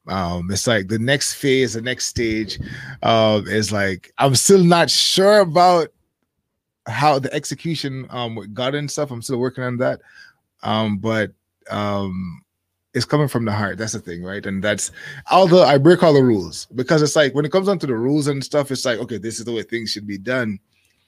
Um 0.06 0.50
it's 0.50 0.66
like 0.66 0.88
the 0.88 0.98
next 0.98 1.34
phase 1.34 1.72
the 1.72 1.80
next 1.80 2.06
stage 2.06 2.58
um 3.02 3.46
is 3.48 3.72
like 3.72 4.12
i'm 4.18 4.34
still 4.34 4.62
not 4.62 4.90
sure 4.90 5.40
about 5.40 5.88
how 6.86 7.18
the 7.18 7.32
execution 7.32 8.06
um 8.10 8.34
with 8.34 8.52
god 8.52 8.74
and 8.74 8.90
stuff. 8.90 9.10
I'm 9.10 9.22
still 9.22 9.38
working 9.38 9.64
on 9.64 9.78
that. 9.78 10.00
Um 10.62 10.98
but 10.98 11.32
um 11.70 12.42
it's 12.92 13.06
coming 13.06 13.28
from 13.28 13.44
the 13.46 13.52
heart. 13.52 13.78
That's 13.78 13.94
the 13.94 13.98
thing 13.98 14.22
right? 14.22 14.44
And 14.44 14.62
that's 14.62 14.90
although 15.30 15.62
i 15.62 15.78
break 15.78 16.02
all 16.02 16.12
the 16.12 16.22
rules 16.22 16.66
because 16.74 17.00
it's 17.00 17.16
like 17.16 17.34
when 17.34 17.46
it 17.46 17.52
comes 17.52 17.68
down 17.68 17.78
to 17.78 17.86
the 17.86 17.96
rules 17.96 18.26
and 18.26 18.44
stuff 18.44 18.70
it's 18.70 18.84
like 18.84 18.98
okay 18.98 19.16
this 19.16 19.38
is 19.38 19.46
the 19.46 19.52
way 19.52 19.62
things 19.62 19.90
should 19.90 20.06
be 20.06 20.18
done 20.18 20.58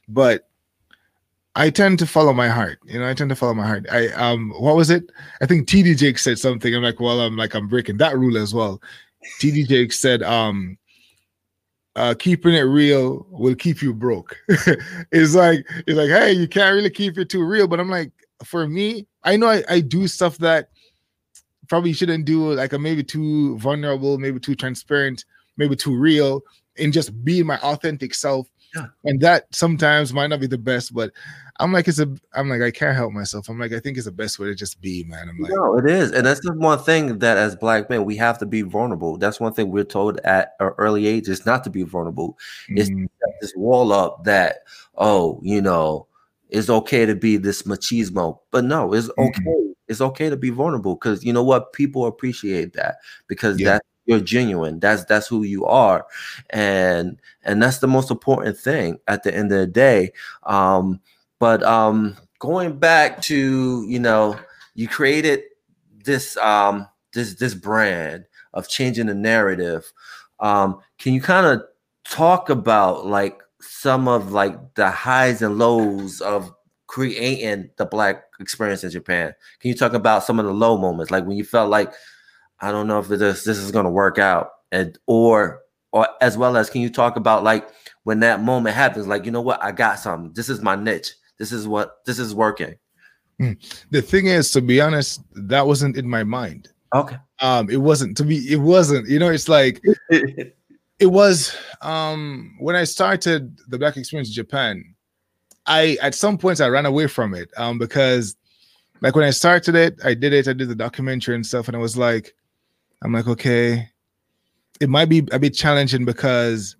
but 0.08 0.48
I 1.54 1.70
tend 1.70 1.98
to 2.00 2.06
follow 2.06 2.34
my 2.34 2.48
heart. 2.48 2.78
You 2.84 3.00
know, 3.00 3.08
I 3.08 3.14
tend 3.14 3.30
to 3.30 3.36
follow 3.36 3.54
my 3.54 3.66
heart. 3.66 3.86
I 3.90 4.08
um, 4.08 4.52
what 4.58 4.76
was 4.76 4.90
it? 4.90 5.10
I 5.40 5.46
think 5.46 5.66
TD 5.66 5.96
Jakes 5.96 6.22
said 6.22 6.38
something. 6.38 6.74
I'm 6.74 6.82
like, 6.82 7.00
well, 7.00 7.20
I'm 7.20 7.36
like, 7.36 7.54
I'm 7.54 7.66
breaking 7.66 7.96
that 7.98 8.18
rule 8.18 8.36
as 8.36 8.52
well. 8.52 8.80
TD 9.40 9.66
Jakes 9.66 9.98
said, 9.98 10.22
um, 10.22 10.76
uh, 11.96 12.14
keeping 12.18 12.52
it 12.52 12.60
real 12.60 13.26
will 13.30 13.54
keep 13.54 13.80
you 13.80 13.94
broke. 13.94 14.36
it's 15.10 15.34
like 15.34 15.66
it's 15.86 15.96
like, 15.96 16.10
hey, 16.10 16.32
you 16.32 16.46
can't 16.46 16.74
really 16.74 16.90
keep 16.90 17.16
it 17.16 17.30
too 17.30 17.42
real. 17.42 17.66
But 17.66 17.80
I'm 17.80 17.88
like, 17.88 18.12
for 18.44 18.68
me, 18.68 19.06
I 19.24 19.36
know 19.36 19.48
I, 19.48 19.64
I 19.68 19.80
do 19.80 20.06
stuff 20.06 20.36
that 20.38 20.68
probably 21.68 21.94
shouldn't 21.94 22.26
do. 22.26 22.52
Like 22.52 22.74
I'm 22.74 22.82
maybe 22.82 23.02
too 23.02 23.56
vulnerable, 23.58 24.18
maybe 24.18 24.38
too 24.38 24.54
transparent, 24.54 25.24
maybe 25.56 25.74
too 25.74 25.96
real, 25.96 26.42
and 26.78 26.92
just 26.92 27.24
being 27.24 27.46
my 27.46 27.58
authentic 27.60 28.12
self. 28.12 28.46
Yeah. 28.74 28.86
And 29.04 29.20
that 29.20 29.46
sometimes 29.54 30.12
might 30.12 30.28
not 30.28 30.40
be 30.40 30.46
the 30.46 30.58
best, 30.58 30.94
but 30.94 31.12
I'm 31.58 31.72
like, 31.72 31.88
it's 31.88 31.98
a, 31.98 32.14
I'm 32.34 32.48
like, 32.48 32.62
I 32.62 32.70
can't 32.70 32.96
help 32.96 33.12
myself. 33.12 33.48
I'm 33.48 33.58
like, 33.58 33.72
I 33.72 33.80
think 33.80 33.96
it's 33.96 34.06
the 34.06 34.12
best 34.12 34.38
way 34.38 34.46
to 34.48 34.54
just 34.54 34.80
be, 34.80 35.04
man. 35.04 35.28
I'm 35.28 35.38
like, 35.38 35.52
no, 35.52 35.78
it 35.78 35.88
is, 35.88 36.12
and 36.12 36.26
that's 36.26 36.40
the 36.40 36.52
one 36.52 36.78
thing 36.78 37.18
that 37.20 37.38
as 37.38 37.56
black 37.56 37.88
men 37.88 38.04
we 38.04 38.16
have 38.16 38.38
to 38.38 38.46
be 38.46 38.62
vulnerable. 38.62 39.16
That's 39.16 39.40
one 39.40 39.52
thing 39.52 39.70
we're 39.70 39.84
told 39.84 40.18
at 40.20 40.54
an 40.60 40.72
early 40.78 41.06
age 41.06 41.28
is 41.28 41.46
not 41.46 41.64
to 41.64 41.70
be 41.70 41.82
vulnerable. 41.82 42.38
It's 42.68 42.90
mm-hmm. 42.90 43.06
this 43.40 43.54
wall 43.56 43.92
up 43.92 44.24
that, 44.24 44.58
oh, 44.96 45.40
you 45.42 45.62
know, 45.62 46.06
it's 46.50 46.70
okay 46.70 47.06
to 47.06 47.14
be 47.14 47.36
this 47.36 47.62
machismo, 47.62 48.38
but 48.50 48.64
no, 48.64 48.92
it's 48.92 49.10
okay. 49.18 49.40
Mm-hmm. 49.40 49.72
It's 49.88 50.00
okay 50.00 50.28
to 50.28 50.36
be 50.36 50.50
vulnerable 50.50 50.96
because 50.96 51.24
you 51.24 51.32
know 51.32 51.44
what 51.44 51.72
people 51.72 52.06
appreciate 52.06 52.72
that 52.72 52.96
because 53.28 53.60
yeah. 53.60 53.74
that 53.74 53.82
you're 54.06 54.20
genuine 54.20 54.80
that's 54.80 55.04
that's 55.04 55.26
who 55.26 55.42
you 55.42 55.64
are 55.64 56.06
and 56.50 57.20
and 57.42 57.62
that's 57.62 57.78
the 57.78 57.88
most 57.88 58.10
important 58.10 58.56
thing 58.56 58.98
at 59.08 59.22
the 59.22 59.34
end 59.34 59.52
of 59.52 59.58
the 59.58 59.66
day 59.66 60.10
um 60.44 61.00
but 61.38 61.62
um, 61.62 62.16
going 62.38 62.78
back 62.78 63.20
to 63.22 63.84
you 63.86 63.98
know, 63.98 64.38
you 64.74 64.88
created 64.88 65.42
this 66.04 66.36
um, 66.38 66.88
this 67.12 67.34
this 67.34 67.54
brand 67.54 68.24
of 68.54 68.68
changing 68.68 69.06
the 69.06 69.14
narrative. 69.14 69.92
Um, 70.40 70.80
can 70.98 71.14
you 71.14 71.20
kind 71.20 71.46
of 71.46 71.62
talk 72.04 72.50
about 72.50 73.06
like 73.06 73.40
some 73.60 74.08
of 74.08 74.32
like 74.32 74.74
the 74.74 74.90
highs 74.90 75.42
and 75.42 75.58
lows 75.58 76.20
of 76.20 76.52
creating 76.86 77.70
the 77.76 77.86
black 77.86 78.24
experience 78.40 78.84
in 78.84 78.90
Japan? 78.90 79.34
Can 79.60 79.68
you 79.68 79.74
talk 79.74 79.92
about 79.92 80.24
some 80.24 80.38
of 80.38 80.46
the 80.46 80.54
low 80.54 80.78
moments, 80.78 81.10
like 81.10 81.26
when 81.26 81.36
you 81.36 81.44
felt 81.44 81.70
like 81.70 81.92
I 82.60 82.70
don't 82.70 82.86
know 82.86 82.98
if 82.98 83.08
this 83.08 83.44
this 83.44 83.58
is 83.58 83.70
gonna 83.70 83.90
work 83.90 84.18
out, 84.18 84.50
and 84.72 84.98
or 85.06 85.60
or 85.92 86.08
as 86.20 86.36
well 86.36 86.56
as 86.56 86.70
can 86.70 86.80
you 86.80 86.90
talk 86.90 87.16
about 87.16 87.44
like 87.44 87.68
when 88.04 88.20
that 88.20 88.42
moment 88.42 88.74
happens, 88.76 89.06
like 89.06 89.24
you 89.24 89.30
know 89.30 89.40
what, 89.40 89.62
I 89.62 89.72
got 89.72 89.98
something. 89.98 90.32
This 90.32 90.48
is 90.48 90.60
my 90.60 90.76
niche 90.76 91.12
this 91.38 91.52
is 91.52 91.68
what 91.68 92.04
this 92.04 92.18
is 92.18 92.34
working. 92.34 92.74
Hmm. 93.38 93.52
The 93.90 94.02
thing 94.02 94.26
is, 94.26 94.50
to 94.52 94.62
be 94.62 94.80
honest, 94.80 95.20
that 95.34 95.66
wasn't 95.66 95.96
in 95.96 96.08
my 96.08 96.24
mind. 96.24 96.68
Okay. 96.94 97.16
Um, 97.40 97.68
it 97.68 97.78
wasn't 97.78 98.16
to 98.16 98.24
be. 98.24 98.50
It 98.50 98.60
wasn't. 98.60 99.08
You 99.08 99.18
know, 99.18 99.28
it's 99.28 99.48
like 99.48 99.82
it 100.10 101.06
was. 101.06 101.56
Um, 101.82 102.56
when 102.58 102.76
I 102.76 102.84
started 102.84 103.58
the 103.68 103.78
Black 103.78 103.96
Experience 103.96 104.28
in 104.28 104.34
Japan, 104.34 104.94
I 105.66 105.98
at 106.00 106.14
some 106.14 106.38
points 106.38 106.60
I 106.60 106.68
ran 106.68 106.86
away 106.86 107.06
from 107.06 107.34
it. 107.34 107.50
Um, 107.56 107.78
because 107.78 108.36
like 109.02 109.14
when 109.14 109.24
I 109.24 109.30
started 109.30 109.74
it, 109.74 109.98
I 110.02 110.14
did 110.14 110.32
it. 110.32 110.48
I 110.48 110.54
did 110.54 110.68
the 110.68 110.74
documentary 110.74 111.34
and 111.34 111.44
stuff, 111.44 111.68
and 111.68 111.76
I 111.76 111.80
was 111.80 111.98
like, 111.98 112.34
I'm 113.02 113.12
like, 113.12 113.26
okay, 113.28 113.88
it 114.80 114.88
might 114.88 115.08
be 115.08 115.26
a 115.32 115.38
bit 115.38 115.54
challenging 115.54 116.04
because 116.04 116.76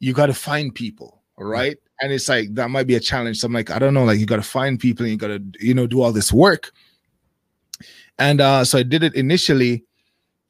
you 0.00 0.12
got 0.12 0.26
to 0.26 0.34
find 0.34 0.74
people, 0.74 1.22
right? 1.38 1.76
and 2.02 2.12
it's 2.12 2.28
like 2.28 2.52
that 2.56 2.68
might 2.68 2.88
be 2.88 2.96
a 2.96 3.00
challenge. 3.00 3.38
So 3.38 3.46
I'm 3.46 3.52
like, 3.52 3.70
I 3.70 3.78
don't 3.78 3.94
know, 3.94 4.04
like 4.04 4.18
you 4.18 4.26
got 4.26 4.36
to 4.36 4.42
find 4.42 4.78
people 4.78 5.04
and 5.04 5.12
you 5.12 5.18
got 5.18 5.28
to, 5.28 5.42
you 5.60 5.72
know, 5.72 5.86
do 5.86 6.02
all 6.02 6.12
this 6.12 6.32
work. 6.32 6.72
And 8.18 8.40
uh, 8.40 8.64
so 8.64 8.78
I 8.78 8.82
did 8.82 9.04
it 9.04 9.14
initially 9.14 9.84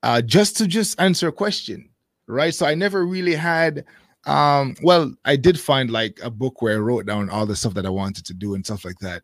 uh, 0.02 0.22
just 0.22 0.56
to 0.56 0.66
just 0.66 0.98
answer 0.98 1.28
a 1.28 1.32
question, 1.32 1.90
right? 2.26 2.54
So 2.54 2.66
I 2.66 2.74
never 2.74 3.06
really 3.06 3.34
had, 3.34 3.84
um, 4.24 4.74
well, 4.82 5.14
I 5.26 5.36
did 5.36 5.60
find 5.60 5.90
like 5.90 6.18
a 6.22 6.30
book 6.30 6.62
where 6.62 6.74
I 6.74 6.80
wrote 6.80 7.04
down 7.04 7.28
all 7.28 7.44
the 7.44 7.54
stuff 7.54 7.74
that 7.74 7.86
I 7.86 7.90
wanted 7.90 8.24
to 8.26 8.34
do 8.34 8.54
and 8.54 8.64
stuff 8.64 8.84
like 8.84 8.98
that, 9.00 9.22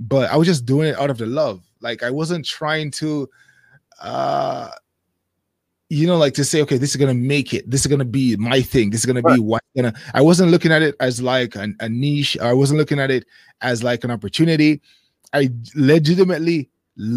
but 0.00 0.30
I 0.32 0.36
was 0.36 0.48
just 0.48 0.66
doing 0.66 0.88
it 0.88 0.98
out 0.98 1.10
of 1.10 1.18
the 1.18 1.26
love. 1.26 1.62
Like 1.80 2.02
I 2.02 2.10
wasn't 2.10 2.44
trying 2.44 2.90
to, 2.92 3.28
uh, 4.00 4.70
you 5.90 6.06
know, 6.06 6.18
like 6.18 6.34
to 6.34 6.44
say, 6.44 6.60
okay, 6.62 6.76
this 6.76 6.90
is 6.90 6.96
gonna 6.96 7.14
make 7.14 7.54
it. 7.54 7.68
This 7.70 7.80
is 7.80 7.86
gonna 7.86 8.04
be 8.04 8.36
my 8.36 8.60
thing. 8.60 8.90
This 8.90 9.00
is 9.00 9.06
gonna 9.06 9.22
right. 9.22 9.36
be 9.36 9.40
what 9.40 9.62
gonna. 9.76 9.94
I 10.14 10.20
wasn't 10.20 10.50
looking 10.50 10.72
at 10.72 10.82
it 10.82 10.94
as 11.00 11.22
like 11.22 11.54
an, 11.56 11.76
a 11.80 11.88
niche. 11.88 12.36
I 12.38 12.52
wasn't 12.52 12.78
looking 12.78 13.00
at 13.00 13.10
it 13.10 13.24
as 13.62 13.82
like 13.82 14.04
an 14.04 14.10
opportunity. 14.10 14.82
I 15.32 15.50
legitimately 15.74 16.68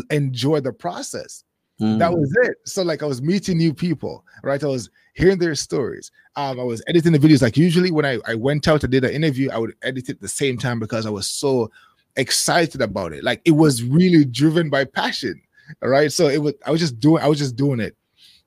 enjoy 0.10 0.62
the 0.62 0.72
process. 0.72 1.44
Mm. 1.82 2.00
That 2.00 2.14
was 2.14 2.34
it. 2.44 2.58
So 2.66 2.84
like 2.84 3.04
I 3.04 3.08
was 3.08 3.22
meeting 3.22 3.58
new 3.58 3.74
people, 3.74 4.24
right? 4.44 4.64
I 4.64 4.68
was 4.68 4.90
hearing 5.16 5.40
their 5.40 5.56
stories. 5.56 6.12
Um, 6.36 6.60
I 6.60 6.64
was 6.64 6.82
editing 6.88 7.12
the 7.12 7.20
videos. 7.20 7.42
Like 7.42 7.58
usually 7.58 7.92
when 7.92 8.06
I, 8.06 8.20
I 8.26 8.36
went 8.36 8.68
out 8.68 8.82
to 8.82 8.88
did 8.88 9.04
an 9.04 9.12
interview, 9.12 9.50
I 9.52 9.58
would 9.58 9.74
edit 9.82 10.08
it 10.08 10.14
at 10.14 10.22
the 10.22 10.28
same 10.30 10.58
time 10.58 10.80
because 10.80 11.06
I 11.06 11.10
was 11.10 11.28
so 11.28 11.72
excited 12.16 12.82
about 12.82 13.12
it. 13.12 13.24
Like 13.24 13.42
it 13.44 13.52
was 13.52 13.84
really 13.84 14.24
driven 14.24 14.70
by 14.70 14.86
passion. 14.86 15.42
All 15.82 15.90
right. 15.90 16.12
So 16.12 16.28
it 16.28 16.38
was 16.38 16.54
I 16.66 16.72
was 16.72 16.80
just 16.80 17.00
doing 17.00 17.24
I 17.24 17.28
was 17.28 17.40
just 17.40 17.56
doing 17.56 17.80
it 17.80 17.98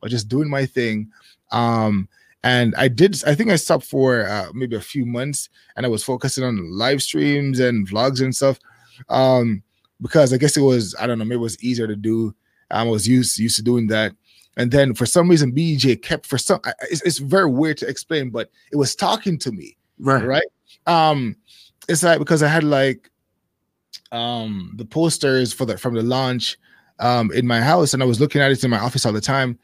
or 0.04 0.08
just 0.08 0.28
doing 0.28 0.48
my 0.48 0.66
thing. 0.66 1.10
Um, 1.50 2.08
and 2.44 2.74
I 2.76 2.88
did, 2.88 3.24
I 3.26 3.34
think 3.34 3.50
I 3.50 3.56
stopped 3.56 3.86
for 3.86 4.28
uh, 4.28 4.48
maybe 4.52 4.76
a 4.76 4.80
few 4.80 5.06
months 5.06 5.48
and 5.76 5.86
I 5.86 5.88
was 5.88 6.04
focusing 6.04 6.44
on 6.44 6.70
live 6.70 7.02
streams 7.02 7.58
and 7.58 7.88
vlogs 7.88 8.20
and 8.20 8.36
stuff. 8.36 8.60
Um, 9.08 9.62
because 10.00 10.32
I 10.32 10.36
guess 10.36 10.56
it 10.56 10.60
was, 10.60 10.94
I 11.00 11.06
don't 11.06 11.18
know, 11.18 11.24
maybe 11.24 11.36
it 11.36 11.38
was 11.38 11.62
easier 11.64 11.86
to 11.86 11.96
do. 11.96 12.34
I 12.70 12.82
was 12.82 13.08
used 13.08 13.38
used 13.38 13.56
to 13.56 13.62
doing 13.62 13.86
that. 13.88 14.12
And 14.56 14.70
then 14.70 14.94
for 14.94 15.06
some 15.06 15.28
reason, 15.28 15.52
BJ 15.52 16.00
kept 16.00 16.26
for 16.26 16.38
some. 16.38 16.60
It's, 16.90 17.02
it's 17.02 17.18
very 17.18 17.50
weird 17.50 17.78
to 17.78 17.88
explain, 17.88 18.30
but 18.30 18.50
it 18.70 18.76
was 18.76 18.94
talking 18.94 19.38
to 19.38 19.52
me, 19.52 19.76
right? 19.98 20.24
Right. 20.24 20.46
Um, 20.86 21.36
it's 21.88 22.02
like 22.02 22.18
because 22.18 22.42
I 22.42 22.48
had 22.48 22.64
like 22.64 23.10
um 24.12 24.72
the 24.76 24.84
posters 24.84 25.52
for 25.52 25.64
the 25.64 25.76
from 25.76 25.94
the 25.94 26.02
launch 26.02 26.56
um 27.00 27.32
in 27.32 27.46
my 27.46 27.60
house, 27.60 27.94
and 27.94 28.02
I 28.02 28.06
was 28.06 28.20
looking 28.20 28.40
at 28.40 28.52
it 28.52 28.62
in 28.62 28.70
my 28.70 28.78
office 28.78 29.04
all 29.04 29.12
the 29.12 29.20
time, 29.20 29.58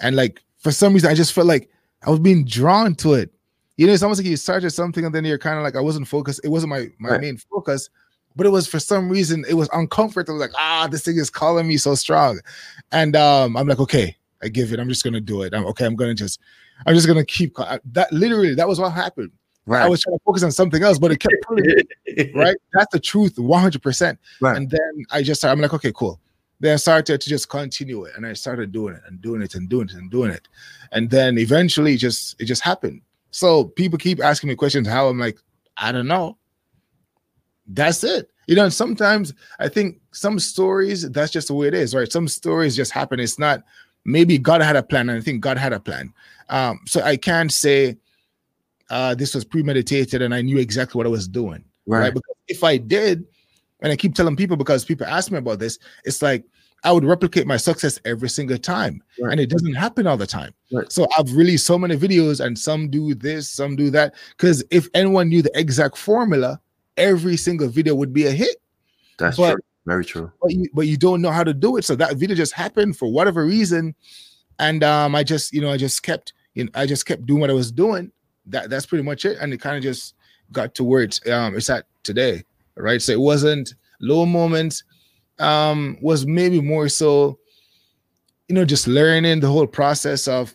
and 0.00 0.16
like 0.16 0.42
for 0.58 0.72
some 0.72 0.94
reason, 0.94 1.10
I 1.10 1.14
just 1.14 1.32
felt 1.32 1.46
like 1.46 1.70
I 2.02 2.10
was 2.10 2.20
being 2.20 2.44
drawn 2.44 2.94
to 2.96 3.14
it. 3.14 3.30
You 3.76 3.86
know, 3.86 3.92
it's 3.92 4.02
almost 4.02 4.20
like 4.20 4.26
you 4.26 4.36
started 4.36 4.70
something 4.70 5.04
and 5.04 5.14
then 5.14 5.24
you're 5.24 5.38
kind 5.38 5.58
of 5.58 5.64
like, 5.64 5.76
I 5.76 5.80
wasn't 5.80 6.06
focused. 6.06 6.40
It 6.44 6.48
wasn't 6.48 6.70
my 6.70 6.88
my 6.98 7.10
right. 7.10 7.20
main 7.20 7.36
focus, 7.36 7.90
but 8.36 8.46
it 8.46 8.50
was 8.50 8.66
for 8.66 8.78
some 8.78 9.08
reason 9.08 9.44
it 9.48 9.54
was 9.54 9.68
uncomfortable. 9.72 10.38
Like, 10.38 10.52
ah, 10.56 10.88
this 10.90 11.04
thing 11.04 11.16
is 11.16 11.30
calling 11.30 11.66
me 11.66 11.76
so 11.76 11.94
strong, 11.94 12.40
and 12.92 13.16
um, 13.16 13.56
I'm 13.56 13.66
like, 13.66 13.80
okay, 13.80 14.16
I 14.42 14.48
give 14.48 14.72
it. 14.72 14.78
I'm 14.78 14.88
just 14.88 15.04
gonna 15.04 15.20
do 15.20 15.42
it. 15.42 15.54
I'm 15.54 15.66
okay. 15.66 15.86
I'm 15.86 15.96
gonna 15.96 16.14
just, 16.14 16.40
I'm 16.86 16.94
just 16.94 17.06
gonna 17.06 17.24
keep 17.24 17.56
that. 17.56 18.12
Literally, 18.12 18.54
that 18.54 18.68
was 18.68 18.78
what 18.80 18.92
happened. 18.92 19.32
Right. 19.66 19.82
I 19.82 19.88
was 19.88 20.02
trying 20.02 20.18
to 20.18 20.24
focus 20.24 20.42
on 20.42 20.52
something 20.52 20.82
else, 20.82 20.98
but 20.98 21.10
it 21.10 21.18
kept 21.20 21.34
pulling 21.46 21.64
me. 21.64 22.32
right. 22.34 22.56
That's 22.74 22.92
the 22.92 23.00
truth, 23.00 23.38
100. 23.38 23.80
percent 23.82 24.18
Right. 24.40 24.58
And 24.58 24.68
then 24.68 25.06
I 25.10 25.22
just, 25.22 25.42
I'm 25.42 25.58
like, 25.58 25.72
okay, 25.72 25.90
cool 25.90 26.20
then 26.64 26.74
I 26.74 26.76
started 26.76 27.20
to 27.20 27.28
just 27.28 27.48
continue 27.48 28.04
it 28.04 28.14
and 28.16 28.26
I 28.26 28.32
started 28.32 28.72
doing 28.72 28.94
it 28.94 29.02
and 29.06 29.20
doing 29.20 29.42
it 29.42 29.54
and 29.54 29.68
doing 29.68 29.88
it 29.88 29.94
and 29.94 30.10
doing 30.10 30.30
it. 30.30 30.48
And 30.92 31.10
then 31.10 31.38
eventually 31.38 31.96
just 31.96 32.40
it 32.40 32.46
just 32.46 32.62
happened. 32.62 33.02
So 33.30 33.64
people 33.64 33.98
keep 33.98 34.22
asking 34.22 34.48
me 34.48 34.54
questions 34.54 34.86
how 34.86 35.08
I'm 35.08 35.18
like, 35.18 35.38
I 35.76 35.92
don't 35.92 36.06
know. 36.06 36.38
That's 37.66 38.04
it. 38.04 38.30
You 38.46 38.56
know, 38.56 38.64
and 38.64 38.72
sometimes 38.72 39.32
I 39.58 39.68
think 39.68 40.00
some 40.12 40.38
stories 40.38 41.10
that's 41.10 41.32
just 41.32 41.48
the 41.48 41.54
way 41.54 41.68
it 41.68 41.74
is, 41.74 41.94
right? 41.94 42.10
Some 42.10 42.28
stories 42.28 42.76
just 42.76 42.92
happen. 42.92 43.18
It's 43.18 43.38
not 43.38 43.64
maybe 44.04 44.38
God 44.38 44.60
had 44.60 44.76
a 44.76 44.82
plan, 44.82 45.08
and 45.08 45.18
I 45.18 45.22
think 45.22 45.40
God 45.40 45.56
had 45.56 45.72
a 45.72 45.80
plan. 45.80 46.12
Um, 46.50 46.80
so 46.86 47.00
I 47.00 47.16
can't 47.16 47.50
say 47.50 47.96
uh, 48.90 49.14
this 49.14 49.34
was 49.34 49.44
premeditated 49.44 50.22
and 50.22 50.34
I 50.34 50.42
knew 50.42 50.58
exactly 50.58 50.98
what 50.98 51.06
I 51.06 51.10
was 51.10 51.26
doing. 51.26 51.64
Right. 51.86 52.00
right. 52.00 52.14
Because 52.14 52.36
if 52.48 52.62
I 52.64 52.76
did, 52.76 53.26
and 53.84 53.92
I 53.92 53.96
keep 53.96 54.14
telling 54.14 54.34
people 54.34 54.56
because 54.56 54.82
people 54.82 55.06
ask 55.06 55.30
me 55.30 55.36
about 55.36 55.58
this, 55.58 55.78
it's 56.04 56.22
like 56.22 56.42
I 56.84 56.90
would 56.90 57.04
replicate 57.04 57.46
my 57.46 57.58
success 57.58 58.00
every 58.06 58.30
single 58.30 58.56
time. 58.56 59.02
Right. 59.20 59.32
And 59.32 59.40
it 59.40 59.50
doesn't 59.50 59.74
happen 59.74 60.06
all 60.06 60.16
the 60.16 60.26
time. 60.26 60.54
Right. 60.72 60.90
So 60.90 61.06
I've 61.18 61.36
released 61.36 61.66
so 61.66 61.78
many 61.78 61.94
videos 61.94 62.42
and 62.44 62.58
some 62.58 62.88
do 62.88 63.14
this, 63.14 63.50
some 63.50 63.76
do 63.76 63.90
that. 63.90 64.14
Because 64.30 64.64
if 64.70 64.88
anyone 64.94 65.28
knew 65.28 65.42
the 65.42 65.52
exact 65.54 65.98
formula, 65.98 66.60
every 66.96 67.36
single 67.36 67.68
video 67.68 67.94
would 67.94 68.14
be 68.14 68.26
a 68.26 68.30
hit. 68.30 68.56
That's 69.18 69.36
but, 69.36 69.52
true. 69.52 69.60
Very 69.84 70.04
true. 70.06 70.32
But 70.40 70.52
you, 70.52 70.66
but 70.72 70.86
you 70.86 70.96
don't 70.96 71.20
know 71.20 71.30
how 71.30 71.44
to 71.44 71.52
do 71.52 71.76
it. 71.76 71.84
So 71.84 71.94
that 71.96 72.16
video 72.16 72.34
just 72.34 72.54
happened 72.54 72.96
for 72.96 73.12
whatever 73.12 73.44
reason. 73.44 73.94
And 74.58 74.82
um, 74.82 75.14
I 75.14 75.24
just, 75.24 75.52
you 75.52 75.60
know, 75.60 75.70
I 75.70 75.76
just 75.76 76.02
kept, 76.02 76.32
you 76.54 76.64
know, 76.64 76.70
I 76.74 76.86
just 76.86 77.04
kept 77.04 77.26
doing 77.26 77.40
what 77.40 77.50
I 77.50 77.54
was 77.54 77.70
doing. 77.70 78.12
That 78.46 78.70
that's 78.70 78.86
pretty 78.86 79.04
much 79.04 79.26
it. 79.26 79.36
And 79.42 79.52
it 79.52 79.60
kind 79.60 79.76
of 79.76 79.82
just 79.82 80.14
got 80.52 80.74
to 80.76 80.84
where 80.84 81.02
it's 81.02 81.26
um 81.28 81.54
it's 81.54 81.68
at 81.68 81.84
today. 82.02 82.44
Right. 82.76 83.00
So 83.00 83.12
it 83.12 83.20
wasn't 83.20 83.74
low 84.00 84.26
moments, 84.26 84.82
um, 85.38 85.96
was 86.00 86.26
maybe 86.26 86.60
more 86.60 86.88
so, 86.88 87.38
you 88.48 88.54
know, 88.54 88.64
just 88.64 88.86
learning 88.86 89.40
the 89.40 89.48
whole 89.48 89.66
process 89.66 90.28
of 90.28 90.54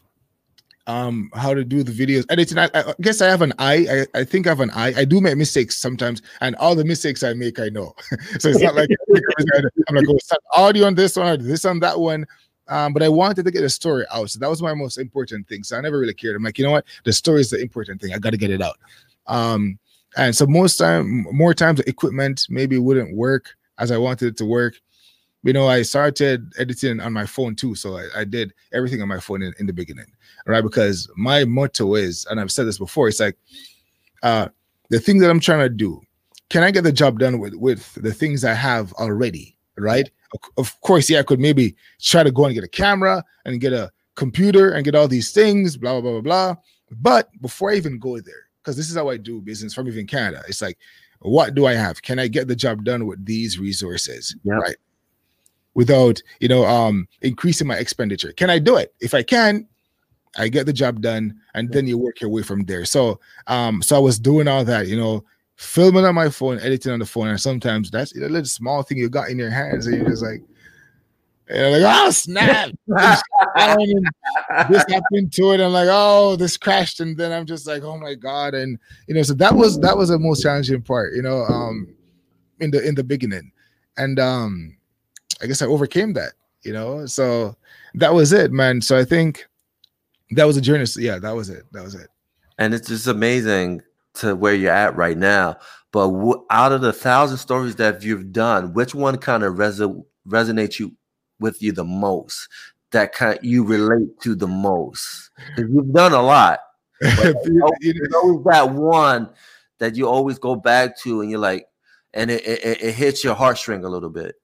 um 0.88 1.30
how 1.36 1.54
to 1.54 1.64
do 1.64 1.84
the 1.84 1.92
videos 1.92 2.26
editing 2.30 2.58
I, 2.58 2.70
I, 2.74 2.96
guess 3.02 3.22
i 3.22 3.28
have 3.28 3.44
an 3.44 3.54
eye 3.60 4.06
I, 4.16 4.22
I 4.22 4.24
think 4.24 4.48
i 4.48 4.50
have 4.50 4.62
an 4.62 4.72
eye 4.72 4.94
i 4.98 5.06
do 5.06 5.22
make 5.22 5.38
mistakes 5.38 5.78
sometimes 5.78 6.22
and 6.42 6.56
all 6.56 6.74
the 6.74 6.86
mistakes 6.86 7.22
i 7.22 7.34
make 7.34 7.60
i 7.60 7.68
know 7.70 7.94
so 8.40 8.50
it's 8.50 8.62
not 8.62 8.76
like 8.76 8.90
i'm 9.88 9.96
like 9.96 10.06
oh 10.10 10.18
start 10.18 10.42
audio 10.56 10.88
on 10.88 10.96
this 10.96 11.16
one 11.16 11.28
or 11.28 11.38
this 11.38 11.66
on 11.66 11.80
that 11.82 12.00
one 12.00 12.26
um, 12.70 12.94
but 12.94 13.02
I 13.02 13.10
wanted 13.10 13.44
to 13.46 13.52
get 13.52 13.62
the 13.62 13.70
story 13.70 14.06
out. 14.12 14.30
So 14.30 14.40
that 14.40 14.50
was 14.50 14.62
my 14.62 14.74
most 14.74 14.98
important 14.98 15.48
thing. 15.48 15.64
So 15.64 15.76
I 15.76 15.82
never 15.82 16.00
really 16.00 16.14
cared. 16.14 16.36
I'm 16.36 16.44
like, 16.44 16.58
you 16.58 16.64
know 16.64 16.72
what? 16.72 16.86
The 17.04 17.12
story 17.12 17.42
is 17.42 17.50
the 17.50 17.60
important 17.60 18.00
thing. 18.00 18.14
I 18.14 18.20
got 18.20 18.30
to 18.30 18.38
get 18.38 18.52
it 18.52 18.62
out. 18.62 18.78
Um, 19.26 19.80
and 20.18 20.36
so 20.36 20.46
most 20.48 20.78
time, 20.78 21.26
more 21.32 21.54
times, 21.54 21.80
the 21.80 21.90
equipment 21.90 22.48
maybe 22.50 22.78
wouldn't 22.78 23.16
work 23.16 23.56
as 23.78 23.92
I 23.92 23.98
wanted 23.98 24.28
it 24.28 24.38
to 24.38 24.46
work 24.46 24.76
you 25.44 25.54
know, 25.54 25.68
I 25.68 25.84
started 25.84 26.52
editing 26.58 27.00
on 27.00 27.14
my 27.14 27.26
phone 27.26 27.56
too. 27.56 27.76
So 27.76 27.98
I, 27.98 28.08
I 28.18 28.24
did 28.26 28.54
everything 28.74 29.02
on 29.02 29.08
my 29.08 29.20
phone 29.20 29.42
in, 29.42 29.54
in, 29.60 29.68
the 29.68 29.74
beginning, 29.74 30.12
right? 30.46 30.62
Because 30.62 31.10
my 31.16 31.46
motto 31.46 31.96
is, 31.96 32.26
and 32.30 32.40
I've 32.40 32.52
said 32.52 32.68
this 32.68 32.78
before, 32.78 33.08
it's 33.08 33.20
like 33.20 33.38
uh 34.22 34.50
the 34.90 35.00
thing 35.00 35.20
that 35.20 35.30
I'm 35.30 35.40
trying 35.40 35.60
to 35.60 35.70
do, 35.70 36.02
can 36.50 36.64
I 36.64 36.72
get 36.72 36.84
the 36.84 36.92
job 36.92 37.20
done 37.20 37.40
with 37.40 37.54
with 37.54 37.94
the 37.96 38.14
things 38.14 38.44
I 38.44 38.54
have 38.54 38.92
already, 38.94 39.58
right? 39.78 40.10
Of 40.58 40.80
course, 40.82 41.10
yeah, 41.10 41.20
I 41.20 41.24
could 41.24 41.40
maybe 41.40 41.76
try 42.02 42.24
to 42.24 42.32
go 42.32 42.46
and 42.46 42.54
get 42.54 42.64
a 42.64 42.68
camera 42.68 43.24
and 43.46 43.62
get 43.62 43.72
a 43.72 43.92
computer 44.16 44.72
and 44.72 44.84
get 44.84 44.96
all 44.96 45.08
these 45.08 45.32
things, 45.32 45.78
blah 45.78 45.94
blah 45.94 46.02
blah 46.02 46.12
blah 46.12 46.22
blah. 46.22 46.56
But 46.92 47.30
before 47.42 47.72
I 47.72 47.76
even 47.76 47.98
go 47.98 48.20
there, 48.20 48.49
because 48.62 48.78
this 48.78 48.90
is 48.90 48.96
how 48.96 49.10
I 49.10 49.18
do 49.18 49.42
business 49.42 49.74
from 49.74 49.88
even 49.88 50.06
Canada, 50.06 50.44
it's 50.48 50.62
like, 50.62 50.78
what 51.20 51.56
do 51.56 51.66
I 51.66 51.74
have? 51.74 52.02
Can 52.02 52.20
I 52.20 52.28
get 52.28 52.48
the 52.48 52.56
job 52.56 52.84
done 52.84 53.06
with 53.06 53.26
these 53.26 53.60
resources, 53.60 54.36
yep. 54.44 54.60
right? 54.60 54.76
without 55.80 56.22
you 56.40 56.48
know 56.48 56.66
um 56.66 57.08
increasing 57.22 57.68
my 57.68 57.76
expenditure 57.76 58.34
can 58.34 58.50
i 58.50 58.60
do 58.60 58.76
it 58.76 58.94
if 59.00 59.14
i 59.14 59.24
can 59.24 59.68
i 60.38 60.48
get 60.48 60.66
the 60.66 60.74
job 60.74 61.02
done 61.02 61.34
and 61.54 61.72
then 61.72 61.88
you 61.88 61.98
work 61.98 62.20
your 62.20 62.30
way 62.30 62.42
from 62.42 62.66
there 62.66 62.86
so 62.86 63.20
um 63.48 63.82
so 63.82 63.96
i 63.96 64.00
was 64.00 64.20
doing 64.20 64.48
all 64.48 64.66
that 64.66 64.88
you 64.88 64.98
know 64.98 65.24
filming 65.56 66.06
on 66.06 66.16
my 66.16 66.30
phone 66.30 66.60
editing 66.60 66.92
on 66.92 67.00
the 67.00 67.06
phone 67.06 67.28
and 67.28 67.40
sometimes 67.40 67.92
that's 67.92 68.16
a 68.16 68.20
little 68.20 68.44
small 68.46 68.84
thing 68.84 68.98
you 68.98 69.10
got 69.10 69.30
in 69.30 69.38
your 69.38 69.50
hands 69.50 69.88
and 69.88 69.96
you're 69.98 70.10
just 70.10 70.24
like 70.24 70.42
and 71.50 71.84
like, 71.84 72.06
oh 72.06 72.12
snap! 72.12 72.70
this 72.88 74.86
happened 74.88 75.34
to 75.34 75.52
it. 75.52 75.60
I'm 75.60 75.74
like, 75.74 75.90
oh, 75.90 76.36
this 76.36 76.58
crashed, 76.58 77.00
and 77.00 77.18
then 77.18 77.32
I'm 77.32 77.46
just 77.46 77.66
like, 77.66 77.84
oh 77.84 77.98
my 77.98 78.14
god, 78.14 78.54
and 78.54 78.78
you 79.08 79.16
know, 79.16 79.24
so 79.24 79.34
that 79.34 79.56
was 79.56 79.80
that 79.80 79.98
was 79.98 80.10
the 80.10 80.20
most 80.20 80.44
challenging 80.44 80.82
part, 80.82 81.14
you 81.16 81.24
know, 81.24 81.44
um, 81.46 81.94
in 82.60 82.70
the 82.70 82.88
in 82.88 82.94
the 82.94 83.04
beginning, 83.04 83.52
and 83.98 84.20
um, 84.20 84.78
I 85.42 85.48
guess 85.48 85.62
I 85.62 85.66
overcame 85.66 86.14
that, 86.14 86.34
you 86.62 86.72
know. 86.72 87.08
So 87.08 87.56
that 87.96 88.14
was 88.14 88.32
it, 88.32 88.52
man. 88.52 88.82
So 88.82 88.98
I 88.98 89.04
think 89.04 89.48
that 90.32 90.46
was 90.46 90.58
a 90.58 90.62
journey. 90.62 90.86
So 90.86 91.00
yeah, 91.02 91.18
that 91.18 91.36
was 91.36 91.50
it. 91.50 91.64
That 91.72 91.84
was 91.84 91.96
it. 91.96 92.10
And 92.60 92.74
it's 92.76 92.90
just 92.90 93.08
amazing 93.08 93.82
to 94.16 94.36
where 94.36 94.54
you're 94.54 94.72
at 94.72 94.96
right 94.96 95.18
now. 95.18 95.58
But 95.92 96.10
w- 96.12 96.46
out 96.52 96.72
of 96.72 96.82
the 96.82 96.94
thousand 96.94 97.38
stories 97.38 97.76
that 97.78 98.04
you've 98.04 98.32
done, 98.32 98.74
which 98.74 98.94
one 98.94 99.18
kind 99.18 99.44
of 99.44 99.58
res- 99.58 99.82
resonates 100.28 100.78
you 100.78 100.96
with 101.40 101.62
you 101.62 101.72
the 101.72 101.84
most? 101.84 102.48
That 102.92 103.14
kind 103.14 103.38
of, 103.38 103.44
you 103.44 103.64
relate 103.64 104.20
to 104.22 104.36
the 104.36 104.48
most? 104.48 105.32
Because 105.56 105.72
you've 105.72 105.94
done 105.94 106.14
a 106.14 106.22
lot. 106.22 106.60
But 107.02 107.38
there's 107.44 108.14
always 108.14 108.44
that 108.46 108.72
one 108.72 109.30
that 109.78 109.96
you 109.96 110.08
always 110.08 110.38
go 110.38 110.56
back 110.56 110.98
to, 111.00 111.22
and 111.22 111.32
you're 111.32 111.40
like, 111.40 111.66
and 112.14 112.30
it, 112.30 112.46
it, 112.46 112.84
it 112.84 112.94
hits 112.94 113.24
your 113.24 113.36
heartstring 113.36 113.86
a 113.86 113.88
little 113.88 114.10
bit 114.10 114.36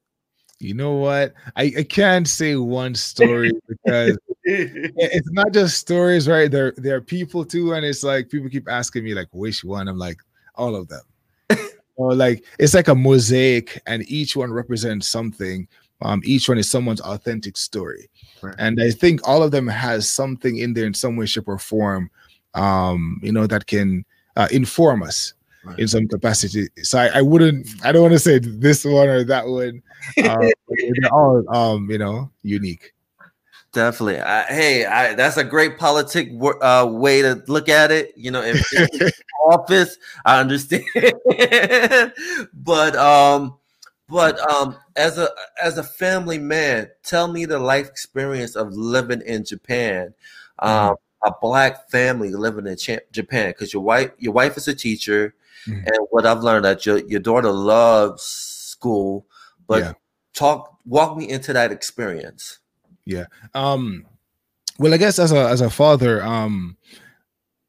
you 0.60 0.74
know 0.74 0.94
what? 0.94 1.34
I, 1.56 1.74
I 1.78 1.84
can't 1.84 2.28
say 2.28 2.56
one 2.56 2.96
story 2.96 3.52
because 3.68 4.18
it's 4.44 5.32
not 5.32 5.54
just 5.54 5.78
stories, 5.78 6.28
right? 6.28 6.50
There 6.50 6.74
there 6.78 6.96
are 6.96 7.02
people 7.02 7.46
too, 7.46 7.74
and 7.74 7.86
it's 7.86 8.04
like 8.04 8.30
people 8.30 8.50
keep 8.50 8.70
asking 8.70 9.04
me 9.04 9.14
like 9.14 9.28
which 9.32 9.64
one. 9.64 9.88
I'm 9.88 9.98
like 9.98 10.18
all 10.56 10.76
of 10.76 10.88
them. 10.88 11.02
or 11.96 12.16
like 12.16 12.44
it's 12.58 12.74
like 12.74 12.88
a 12.88 12.96
mosaic, 12.96 13.82
and 13.86 14.10
each 14.10 14.36
one 14.36 14.52
represents 14.52 15.10
something. 15.10 15.68
Um, 16.02 16.22
each 16.26 16.50
one 16.50 16.58
is 16.58 16.70
someone's 16.70 17.02
authentic 17.02 17.58
story, 17.58 18.10
right. 18.42 18.56
and 18.60 18.82
I 18.82 18.92
think 18.92 19.26
all 19.28 19.44
of 19.44 19.52
them 19.52 19.68
has 19.68 20.10
something 20.10 20.58
in 20.58 20.74
there 20.74 20.86
in 20.86 20.94
some 20.94 21.16
way, 21.16 21.26
shape, 21.26 21.48
or 21.48 21.58
form. 21.58 22.10
Um, 22.54 23.20
you 23.24 23.32
know 23.32 23.48
that 23.48 23.68
can 23.68 24.06
uh, 24.36 24.48
inform 24.52 25.04
us 25.04 25.34
right. 25.66 25.80
in 25.80 25.88
some 25.88 26.08
capacity. 26.08 26.68
So 26.84 27.00
I, 27.00 27.20
I, 27.20 27.22
wouldn't, 27.22 27.68
I 27.84 27.92
don't 27.92 28.04
want 28.04 28.14
to 28.14 28.20
say 28.20 28.40
this 28.40 28.86
one 28.86 29.08
or 29.08 29.24
that 29.24 29.48
one. 29.48 29.82
Uh, 30.18 30.38
they're 30.68 31.14
all, 31.14 31.44
um, 31.56 31.90
you 31.90 31.98
know, 31.98 32.32
unique. 32.44 32.94
Definitely. 33.74 34.22
I, 34.22 34.44
hey, 34.44 34.86
I, 34.86 35.16
that's 35.16 35.36
a 35.38 35.44
great 35.44 35.78
politic 35.78 36.30
uh, 36.62 36.88
way 36.90 37.22
to 37.22 37.44
look 37.48 37.68
at 37.68 37.92
it. 37.92 38.14
You 38.16 38.32
know, 38.32 38.42
if, 38.42 38.66
if 38.72 39.20
office, 39.46 39.98
I 40.24 40.40
understand, 40.40 40.86
but 42.54 42.96
um, 42.96 43.58
but 44.08 44.40
um, 44.52 44.76
as 44.96 45.18
a 45.18 45.30
as 45.62 45.78
a 45.78 45.84
family 45.84 46.38
man, 46.38 46.90
tell 47.04 47.28
me 47.28 47.46
the 47.46 47.60
life 47.60 47.88
experience 47.88 48.56
of 48.56 48.74
living 48.74 49.22
in 49.26 49.44
Japan. 49.44 50.14
Um, 50.60 50.72
mm-hmm. 50.72 51.30
a 51.30 51.34
black 51.42 51.90
family 51.90 52.32
living 52.32 52.68
in 52.68 52.78
Japan 53.12 53.50
because 53.50 53.74
your 53.74 53.84
wife 53.84 54.12
your 54.20 54.34
wife 54.34 54.58
is 54.58 54.68
a 54.68 54.76
teacher. 54.76 55.34
Mm-hmm. 55.68 55.88
And 55.88 56.08
what 56.12 56.26
I've 56.26 56.44
learned 56.44 56.66
that 56.66 56.86
your 56.86 57.00
your 57.00 57.20
daughter 57.20 57.52
loves 57.52 58.24
school, 58.24 59.26
but 59.68 59.84
yeah. 59.84 59.94
talk 60.34 60.78
walk 60.86 61.18
me 61.18 61.28
into 61.28 61.54
that 61.54 61.72
experience. 61.72 62.60
Yeah. 63.06 63.26
Um 63.56 64.06
well 64.78 64.94
I 64.94 64.98
guess 64.98 65.18
as 65.18 65.32
a 65.32 65.50
as 65.50 65.62
a 65.62 65.70
father, 65.72 66.24
um 66.24 66.78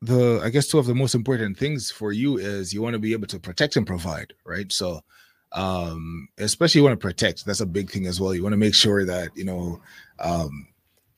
the 0.03 0.43
I 0.45 0.51
guess 0.51 0.69
two 0.69 0.79
of 0.79 0.87
the 0.87 0.95
most 0.95 1.15
important 1.15 1.57
things 1.57 1.91
for 1.91 2.13
you 2.13 2.37
is 2.37 2.75
you 2.75 2.83
want 2.83 2.93
to 2.93 2.99
be 2.99 3.15
able 3.15 3.27
to 3.29 3.41
protect 3.41 3.77
and 3.77 3.87
provide, 3.87 4.35
right? 4.45 4.71
So 4.71 5.01
um 5.53 6.29
especially 6.39 6.81
you 6.81 6.85
want 6.85 6.99
to 6.99 7.05
protect 7.05 7.47
that's 7.47 7.61
a 7.61 7.67
big 7.67 7.91
thing 7.91 8.07
as 8.07 8.21
well 8.21 8.35
you 8.35 8.43
want 8.43 8.53
to 8.53 8.59
make 8.59 8.75
sure 8.75 9.05
that 9.05 9.31
you 9.37 9.45
know 9.45 9.81
um 10.19 10.67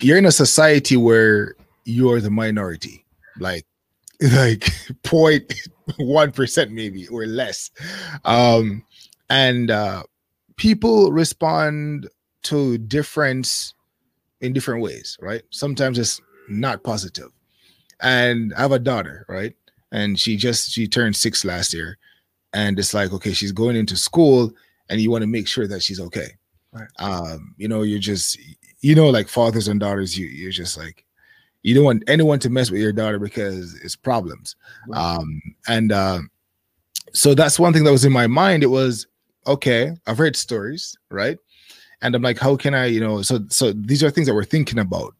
you're 0.00 0.18
in 0.18 0.26
a 0.26 0.32
society 0.32 0.96
where 0.96 1.54
you're 1.84 2.20
the 2.20 2.30
minority 2.30 3.04
like 3.40 3.64
like 4.32 4.70
point 5.02 5.52
one 5.98 6.32
percent 6.32 6.72
maybe 6.72 7.06
or 7.08 7.26
less. 7.26 7.70
Um, 8.24 8.84
and 9.30 9.70
uh, 9.70 10.02
people 10.56 11.12
respond 11.12 12.08
to 12.44 12.78
difference 12.78 13.74
in 14.40 14.52
different 14.52 14.82
ways, 14.82 15.16
right? 15.20 15.42
Sometimes 15.50 15.98
it's 15.98 16.20
not 16.48 16.82
positive. 16.82 17.30
And 18.00 18.54
I 18.54 18.62
have 18.62 18.72
a 18.72 18.78
daughter, 18.78 19.26
right? 19.28 19.54
And 19.92 20.18
she 20.18 20.36
just 20.36 20.70
she 20.70 20.86
turned 20.86 21.16
six 21.16 21.44
last 21.44 21.72
year, 21.72 21.98
and 22.52 22.78
it's 22.78 22.94
like 22.94 23.12
okay, 23.12 23.32
she's 23.32 23.52
going 23.52 23.76
into 23.76 23.96
school, 23.96 24.52
and 24.88 25.00
you 25.00 25.10
want 25.10 25.22
to 25.22 25.28
make 25.28 25.48
sure 25.48 25.66
that 25.66 25.82
she's 25.82 26.00
okay. 26.00 26.28
Right. 26.72 26.88
Um, 26.98 27.54
you 27.56 27.68
know, 27.68 27.82
you're 27.82 27.98
just 27.98 28.38
you 28.80 28.94
know, 28.94 29.08
like 29.08 29.28
fathers 29.28 29.68
and 29.68 29.80
daughters, 29.80 30.16
you 30.16 30.26
you're 30.26 30.52
just 30.52 30.76
like 30.76 31.04
you 31.62 31.74
don't 31.74 31.84
want 31.84 32.04
anyone 32.06 32.38
to 32.40 32.50
mess 32.50 32.70
with 32.70 32.80
your 32.80 32.92
daughter 32.92 33.18
because 33.18 33.74
it's 33.82 33.96
problems. 33.96 34.56
Right. 34.86 34.98
Um, 34.98 35.42
and 35.66 35.92
uh, 35.92 36.20
so 37.12 37.34
that's 37.34 37.58
one 37.58 37.72
thing 37.72 37.84
that 37.84 37.92
was 37.92 38.04
in 38.04 38.12
my 38.12 38.26
mind. 38.26 38.62
It 38.62 38.68
was 38.68 39.06
okay. 39.46 39.92
I've 40.06 40.18
heard 40.18 40.36
stories, 40.36 40.96
right? 41.10 41.38
And 42.00 42.14
I'm 42.14 42.22
like, 42.22 42.38
how 42.38 42.56
can 42.56 42.74
I, 42.74 42.86
you 42.86 43.00
know? 43.00 43.22
So 43.22 43.40
so 43.48 43.72
these 43.72 44.04
are 44.04 44.10
things 44.10 44.26
that 44.28 44.34
we're 44.34 44.44
thinking 44.44 44.78
about. 44.78 45.14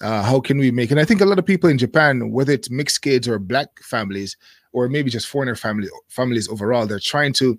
Uh, 0.00 0.22
how 0.22 0.40
can 0.40 0.58
we 0.58 0.70
make? 0.70 0.90
And 0.90 1.00
I 1.00 1.04
think 1.04 1.20
a 1.20 1.24
lot 1.24 1.38
of 1.38 1.46
people 1.46 1.70
in 1.70 1.78
Japan, 1.78 2.30
whether 2.30 2.52
it's 2.52 2.70
mixed 2.70 3.02
kids 3.02 3.28
or 3.28 3.38
black 3.38 3.68
families, 3.80 4.36
or 4.74 4.88
maybe 4.88 5.10
just 5.10 5.28
foreigner 5.28 5.56
family 5.56 5.88
families 6.08 6.48
overall, 6.48 6.86
they're 6.86 6.98
trying 6.98 7.32
to 7.34 7.58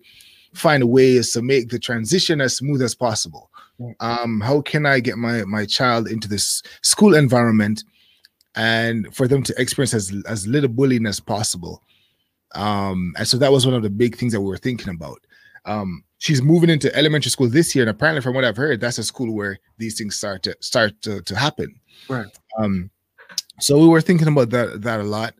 find 0.53 0.83
ways 0.83 1.31
to 1.31 1.41
make 1.41 1.69
the 1.69 1.79
transition 1.79 2.41
as 2.41 2.55
smooth 2.55 2.81
as 2.81 2.95
possible 2.95 3.49
Um, 3.99 4.41
how 4.41 4.61
can 4.61 4.85
I 4.85 4.99
get 4.99 5.17
my 5.17 5.43
my 5.45 5.65
child 5.65 6.07
into 6.07 6.27
this 6.27 6.61
school 6.81 7.15
environment 7.15 7.83
and 8.55 9.13
for 9.13 9.27
them 9.27 9.43
to 9.43 9.61
experience 9.61 9.93
as 9.93 10.13
as 10.27 10.47
little 10.47 10.69
bullying 10.69 11.05
as 11.05 11.19
possible? 11.19 11.81
Um, 12.53 13.13
and 13.17 13.27
so 13.27 13.37
that 13.37 13.51
was 13.51 13.65
one 13.65 13.75
of 13.75 13.83
the 13.83 13.89
big 13.89 14.15
things 14.15 14.31
that 14.33 14.41
we 14.41 14.47
were 14.47 14.57
thinking 14.57 14.93
about. 14.93 15.19
Um, 15.65 16.03
she's 16.19 16.41
moving 16.41 16.69
into 16.69 16.95
elementary 16.95 17.31
school 17.31 17.49
this 17.49 17.75
year, 17.75 17.83
and 17.83 17.89
apparently, 17.89 18.21
from 18.21 18.33
what 18.33 18.45
I've 18.45 18.55
heard, 18.55 18.79
that's 18.79 18.97
a 18.97 19.03
school 19.03 19.33
where 19.33 19.57
these 19.77 19.97
things 19.97 20.15
start 20.15 20.43
to 20.43 20.55
start 20.61 21.01
to, 21.01 21.21
to 21.21 21.35
happen. 21.35 21.75
Right. 22.07 22.27
Um, 22.57 22.91
so 23.59 23.77
we 23.77 23.87
were 23.87 24.01
thinking 24.01 24.27
about 24.27 24.51
that 24.51 24.81
that 24.83 24.99
a 25.01 25.03
lot. 25.03 25.33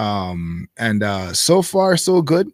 Um, 0.00 0.66
and 0.78 1.02
uh, 1.02 1.34
so 1.34 1.60
far 1.60 1.96
so 1.98 2.22
good. 2.22 2.50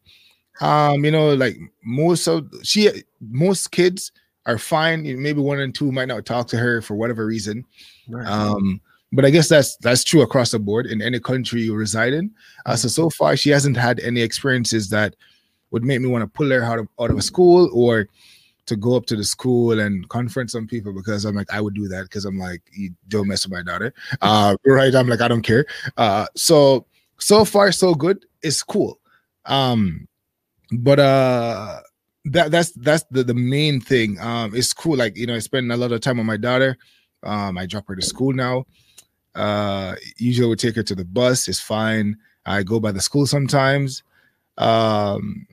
Um, 0.61 1.05
you 1.05 1.13
know, 1.13 1.35
like 1.35 1.57
most 1.85 2.27
of 2.27 2.51
she 2.63 2.91
most 3.21 3.71
kids 3.71 4.11
are 4.47 4.59
fine. 4.59 5.03
Maybe 5.23 5.41
one 5.41 5.61
and 5.61 5.75
two 5.75 5.93
might 5.93 6.09
not 6.09 6.27
talk 6.27 6.49
to 6.49 6.57
her 6.57 6.83
for 6.83 6.97
whatever 6.97 7.25
reason. 7.25 7.65
Right. 8.09 8.27
Um, 8.27 8.81
but 9.13 9.25
I 9.25 9.31
guess 9.31 9.49
that's 9.49 9.77
that's 9.77 10.03
true 10.03 10.23
across 10.23 10.51
the 10.51 10.59
board 10.59 10.87
in 10.87 11.01
any 11.01 11.21
country 11.21 11.63
you 11.63 11.75
reside 11.75 12.15
in. 12.15 12.33
Uh, 12.65 12.75
so 12.75 12.89
so 12.89 13.11
far, 13.11 13.37
she 13.37 13.51
hasn't 13.51 13.77
had 13.77 14.01
any 14.01 14.23
experiences 14.23 14.91
that 14.91 15.15
would 15.71 15.85
make 15.85 16.01
me 16.01 16.09
want 16.09 16.23
to 16.23 16.29
pull 16.29 16.51
her 16.51 16.65
out 16.65 16.81
of 16.81 16.89
out 16.99 17.11
of 17.11 17.19
a 17.19 17.23
school 17.23 17.71
or 17.73 18.09
to 18.67 18.75
go 18.75 18.97
up 18.97 19.07
to 19.07 19.15
the 19.15 19.23
school 19.23 19.79
and 19.79 20.09
confront 20.09 20.51
some 20.51 20.67
people 20.67 20.93
because 20.93 21.25
I'm 21.25 21.37
like 21.37 21.53
I 21.53 21.61
would 21.61 21.75
do 21.75 21.87
that 21.89 22.03
because 22.05 22.25
I'm 22.25 22.39
like 22.39 22.63
you 22.73 22.91
don't 23.07 23.29
mess 23.29 23.47
with 23.47 23.53
my 23.53 23.63
daughter. 23.63 23.95
Uh, 24.23 24.57
right? 24.67 24.95
I'm 24.95 25.09
like 25.09 25.21
I 25.21 25.29
don't 25.29 25.43
care. 25.43 25.67
Uh, 25.97 26.27
so 26.35 26.87
so 27.19 27.45
far 27.45 27.73
so 27.73 27.95
good. 27.95 28.25
It's 28.43 28.63
cool. 28.63 28.99
Um, 29.45 30.07
but 30.73 30.99
uh 30.99 31.81
that 32.27 32.51
that's 32.51 32.73
that's 32.73 33.05
the, 33.11 33.23
the 33.23 33.35
main 33.35 33.81
thing. 33.81 34.19
Um, 34.21 34.55
it's 34.55 34.73
cool. 34.73 34.97
Like 34.97 35.17
you 35.17 35.27
know, 35.27 35.35
I 35.35 35.39
spend 35.39 35.71
a 35.71 35.77
lot 35.77 35.93
of 35.93 36.01
time 36.01 36.19
with 36.19 36.27
my 36.27 36.37
daughter. 36.37 36.77
Um, 37.23 37.57
I 37.57 37.67
drop 37.67 37.87
her 37.89 37.97
to 37.97 38.03
school 38.03 38.33
now. 38.33 38.65
Uh, 39.35 39.95
usually 40.17 40.49
we 40.49 40.57
take 40.57 40.77
her 40.77 40.83
to 40.83 40.95
the 40.95 41.05
bus. 41.05 41.49
It's 41.49 41.61
fine. 41.61 42.17
I 42.45 42.63
go 42.63 42.81
by 42.81 42.93
the 42.93 43.01
school 43.01 43.27
sometimes. 43.27 44.03
Um, 44.59 45.47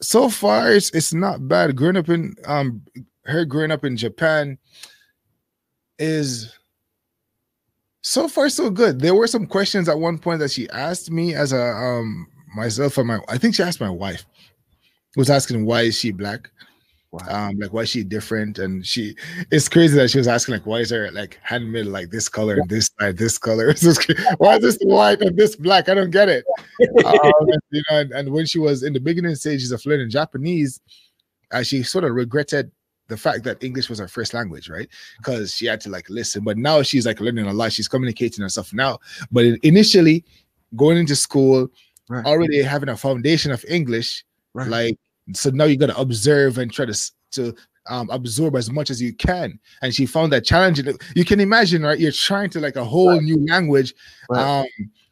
so 0.00 0.28
far 0.28 0.72
it's 0.72 0.90
it's 0.90 1.12
not 1.12 1.46
bad. 1.46 1.76
Growing 1.76 1.96
up 1.96 2.08
in 2.08 2.34
um, 2.46 2.82
her 3.24 3.44
growing 3.44 3.70
up 3.70 3.84
in 3.84 3.96
Japan 3.96 4.58
is 5.98 6.57
so 8.02 8.28
far 8.28 8.48
so 8.48 8.70
good. 8.70 9.00
There 9.00 9.14
were 9.14 9.26
some 9.26 9.46
questions 9.46 9.88
at 9.88 9.98
one 9.98 10.18
point 10.18 10.40
that 10.40 10.50
she 10.50 10.68
asked 10.70 11.10
me 11.10 11.34
as 11.34 11.52
a 11.52 11.62
um 11.62 12.26
myself 12.54 12.98
and 12.98 13.08
my 13.08 13.20
I 13.28 13.38
think 13.38 13.54
she 13.54 13.62
asked 13.62 13.80
my 13.80 13.90
wife 13.90 14.24
was 15.16 15.30
asking 15.30 15.64
why 15.66 15.82
is 15.82 15.98
she 15.98 16.12
black? 16.12 16.50
Wow. 17.10 17.48
um 17.48 17.58
like 17.58 17.72
why 17.72 17.82
is 17.82 17.90
she 17.90 18.04
different? 18.04 18.58
And 18.58 18.86
she 18.86 19.16
it's 19.50 19.68
crazy 19.68 19.96
that 19.96 20.10
she 20.10 20.18
was 20.18 20.28
asking 20.28 20.54
like 20.54 20.66
why 20.66 20.80
is 20.80 20.90
her 20.90 21.10
like 21.10 21.38
handmade 21.42 21.86
like 21.86 22.10
this 22.10 22.28
color 22.28 22.54
and 22.54 22.68
this 22.68 22.90
side 23.00 23.16
this 23.16 23.38
color? 23.38 23.66
Why 24.38 24.56
is 24.56 24.62
this 24.62 24.78
white 24.82 25.20
and 25.20 25.36
this 25.36 25.56
black? 25.56 25.88
I 25.88 25.94
don't 25.94 26.10
get 26.10 26.28
it. 26.28 26.44
Um, 27.04 27.18
and, 27.48 27.62
you 27.70 27.82
know 27.90 27.98
and, 27.98 28.12
and, 28.12 28.32
when 28.32 28.46
she 28.46 28.58
was 28.58 28.82
in 28.82 28.92
the 28.92 29.00
beginning 29.00 29.34
stages 29.34 29.72
of 29.72 29.84
learning 29.84 30.10
japanese 30.10 30.80
uh, 31.50 31.62
she 31.62 31.82
sort 31.82 32.04
of 32.04 32.12
regretted 32.12 32.70
the 33.08 33.16
fact 33.16 33.42
that 33.44 33.62
english 33.62 33.88
was 33.88 33.98
her 33.98 34.08
first 34.08 34.34
language 34.34 34.68
right 34.68 34.88
because 35.18 35.54
she 35.54 35.66
had 35.66 35.80
to 35.80 35.88
like 35.88 36.08
listen 36.10 36.44
but 36.44 36.56
now 36.56 36.82
she's 36.82 37.06
like 37.06 37.20
learning 37.20 37.46
a 37.46 37.52
lot 37.52 37.72
she's 37.72 37.88
communicating 37.88 38.42
herself 38.42 38.72
now 38.72 38.98
but 39.30 39.44
initially 39.62 40.24
going 40.76 40.96
into 40.96 41.16
school 41.16 41.68
right. 42.08 42.24
already 42.26 42.62
having 42.62 42.88
a 42.88 42.96
foundation 42.96 43.50
of 43.50 43.64
english 43.68 44.24
Right. 44.58 44.68
Like 44.68 44.98
so 45.34 45.50
now 45.50 45.64
you 45.64 45.76
got 45.76 45.86
to 45.86 45.98
observe 45.98 46.58
and 46.58 46.72
try 46.72 46.86
to 46.86 47.12
to 47.32 47.54
um, 47.88 48.10
absorb 48.10 48.56
as 48.56 48.70
much 48.70 48.90
as 48.90 49.00
you 49.00 49.14
can. 49.14 49.58
And 49.82 49.94
she 49.94 50.04
found 50.06 50.32
that 50.32 50.44
challenging. 50.44 50.98
You 51.14 51.24
can 51.24 51.40
imagine, 51.40 51.82
right? 51.82 51.98
You're 51.98 52.12
trying 52.12 52.50
to 52.50 52.60
like 52.60 52.76
a 52.76 52.84
whole 52.84 53.12
right. 53.12 53.22
new 53.22 53.44
language. 53.46 53.94
Um, 54.34 54.66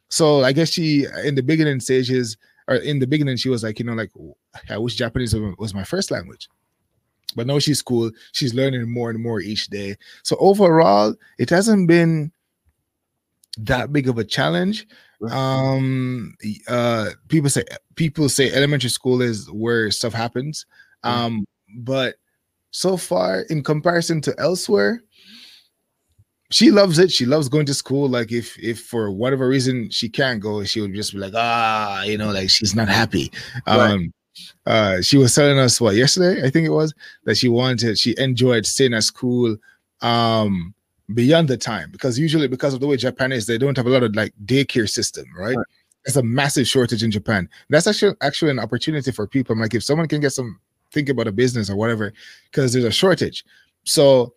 so 0.09 0.43
I 0.43 0.51
guess 0.51 0.69
she 0.71 1.05
in 1.23 1.35
the 1.35 1.43
beginning 1.43 1.79
stages 1.79 2.37
or 2.67 2.75
in 2.75 2.99
the 2.99 3.07
beginning 3.07 3.37
she 3.37 3.49
was 3.49 3.63
like, 3.63 3.79
you 3.79 3.85
know, 3.85 3.93
like 3.93 4.11
I 4.69 4.77
wish 4.77 4.95
Japanese 4.95 5.35
was 5.57 5.73
my 5.73 5.83
first 5.83 6.11
language. 6.11 6.49
But 7.37 7.47
now 7.47 7.59
she's 7.59 7.81
cool. 7.81 8.11
She's 8.33 8.53
learning 8.53 8.91
more 8.91 9.09
and 9.09 9.21
more 9.21 9.39
each 9.39 9.67
day. 9.67 9.95
So 10.23 10.35
overall, 10.41 11.15
it 11.37 11.49
hasn't 11.49 11.87
been 11.87 12.33
that 13.59 13.93
big 13.93 14.09
of 14.09 14.17
a 14.17 14.23
challenge. 14.25 14.87
Um, 15.31 16.35
uh, 16.67 17.11
people 17.29 17.49
say 17.49 17.63
people 17.95 18.27
say 18.27 18.51
elementary 18.51 18.89
school 18.89 19.21
is 19.21 19.49
where 19.51 19.89
stuff 19.91 20.13
happens. 20.13 20.65
Um, 21.03 21.45
but 21.79 22.15
so 22.71 22.97
far, 22.97 23.41
in 23.49 23.63
comparison 23.63 24.19
to 24.21 24.35
elsewhere, 24.37 25.01
she 26.51 26.71
loves 26.71 26.99
it. 26.99 27.11
She 27.11 27.25
loves 27.25 27.49
going 27.49 27.65
to 27.67 27.73
school. 27.73 28.09
Like 28.09 28.31
if 28.31 28.57
if 28.59 28.81
for 28.81 29.11
whatever 29.11 29.47
reason 29.47 29.89
she 29.89 30.09
can't 30.09 30.39
go, 30.39 30.63
she 30.63 30.81
would 30.81 30.93
just 30.93 31.13
be 31.13 31.19
like, 31.19 31.33
ah, 31.35 32.03
you 32.03 32.17
know, 32.17 32.31
like 32.31 32.49
she's 32.49 32.75
not 32.75 32.89
happy. 32.89 33.31
Right. 33.65 34.09
Uh, 34.65 35.01
she 35.01 35.17
was 35.17 35.33
telling 35.33 35.59
us 35.59 35.79
what 35.79 35.95
yesterday, 35.95 36.45
I 36.45 36.49
think 36.49 36.65
it 36.65 36.71
was, 36.71 36.93
that 37.23 37.37
she 37.37 37.49
wanted, 37.49 37.97
she 37.97 38.15
enjoyed 38.17 38.65
staying 38.65 38.93
at 38.93 39.03
school. 39.03 39.57
Um, 40.01 40.73
beyond 41.13 41.47
the 41.47 41.57
time 41.57 41.89
because 41.91 42.19
usually 42.19 42.47
because 42.47 42.73
of 42.73 42.79
the 42.79 42.87
way 42.87 42.97
Japan 42.97 43.31
is, 43.31 43.47
they 43.47 43.57
don't 43.57 43.77
have 43.77 43.87
a 43.87 43.89
lot 43.89 44.03
of 44.03 44.15
like 44.15 44.33
daycare 44.45 44.89
system, 44.89 45.25
right? 45.37 45.55
right. 45.55 45.65
It's 46.05 46.15
a 46.15 46.23
massive 46.23 46.67
shortage 46.67 47.03
in 47.03 47.11
Japan. 47.11 47.49
That's 47.69 47.87
actually 47.87 48.15
actually 48.21 48.51
an 48.51 48.59
opportunity 48.59 49.11
for 49.11 49.27
people. 49.27 49.53
I'm 49.53 49.59
like, 49.59 49.73
if 49.73 49.83
someone 49.83 50.07
can 50.07 50.21
get 50.21 50.31
some 50.31 50.59
think 50.91 51.09
about 51.09 51.27
a 51.27 51.31
business 51.31 51.69
or 51.69 51.75
whatever, 51.75 52.13
because 52.49 52.73
there's 52.73 52.85
a 52.85 52.91
shortage. 52.91 53.43
So 53.83 54.33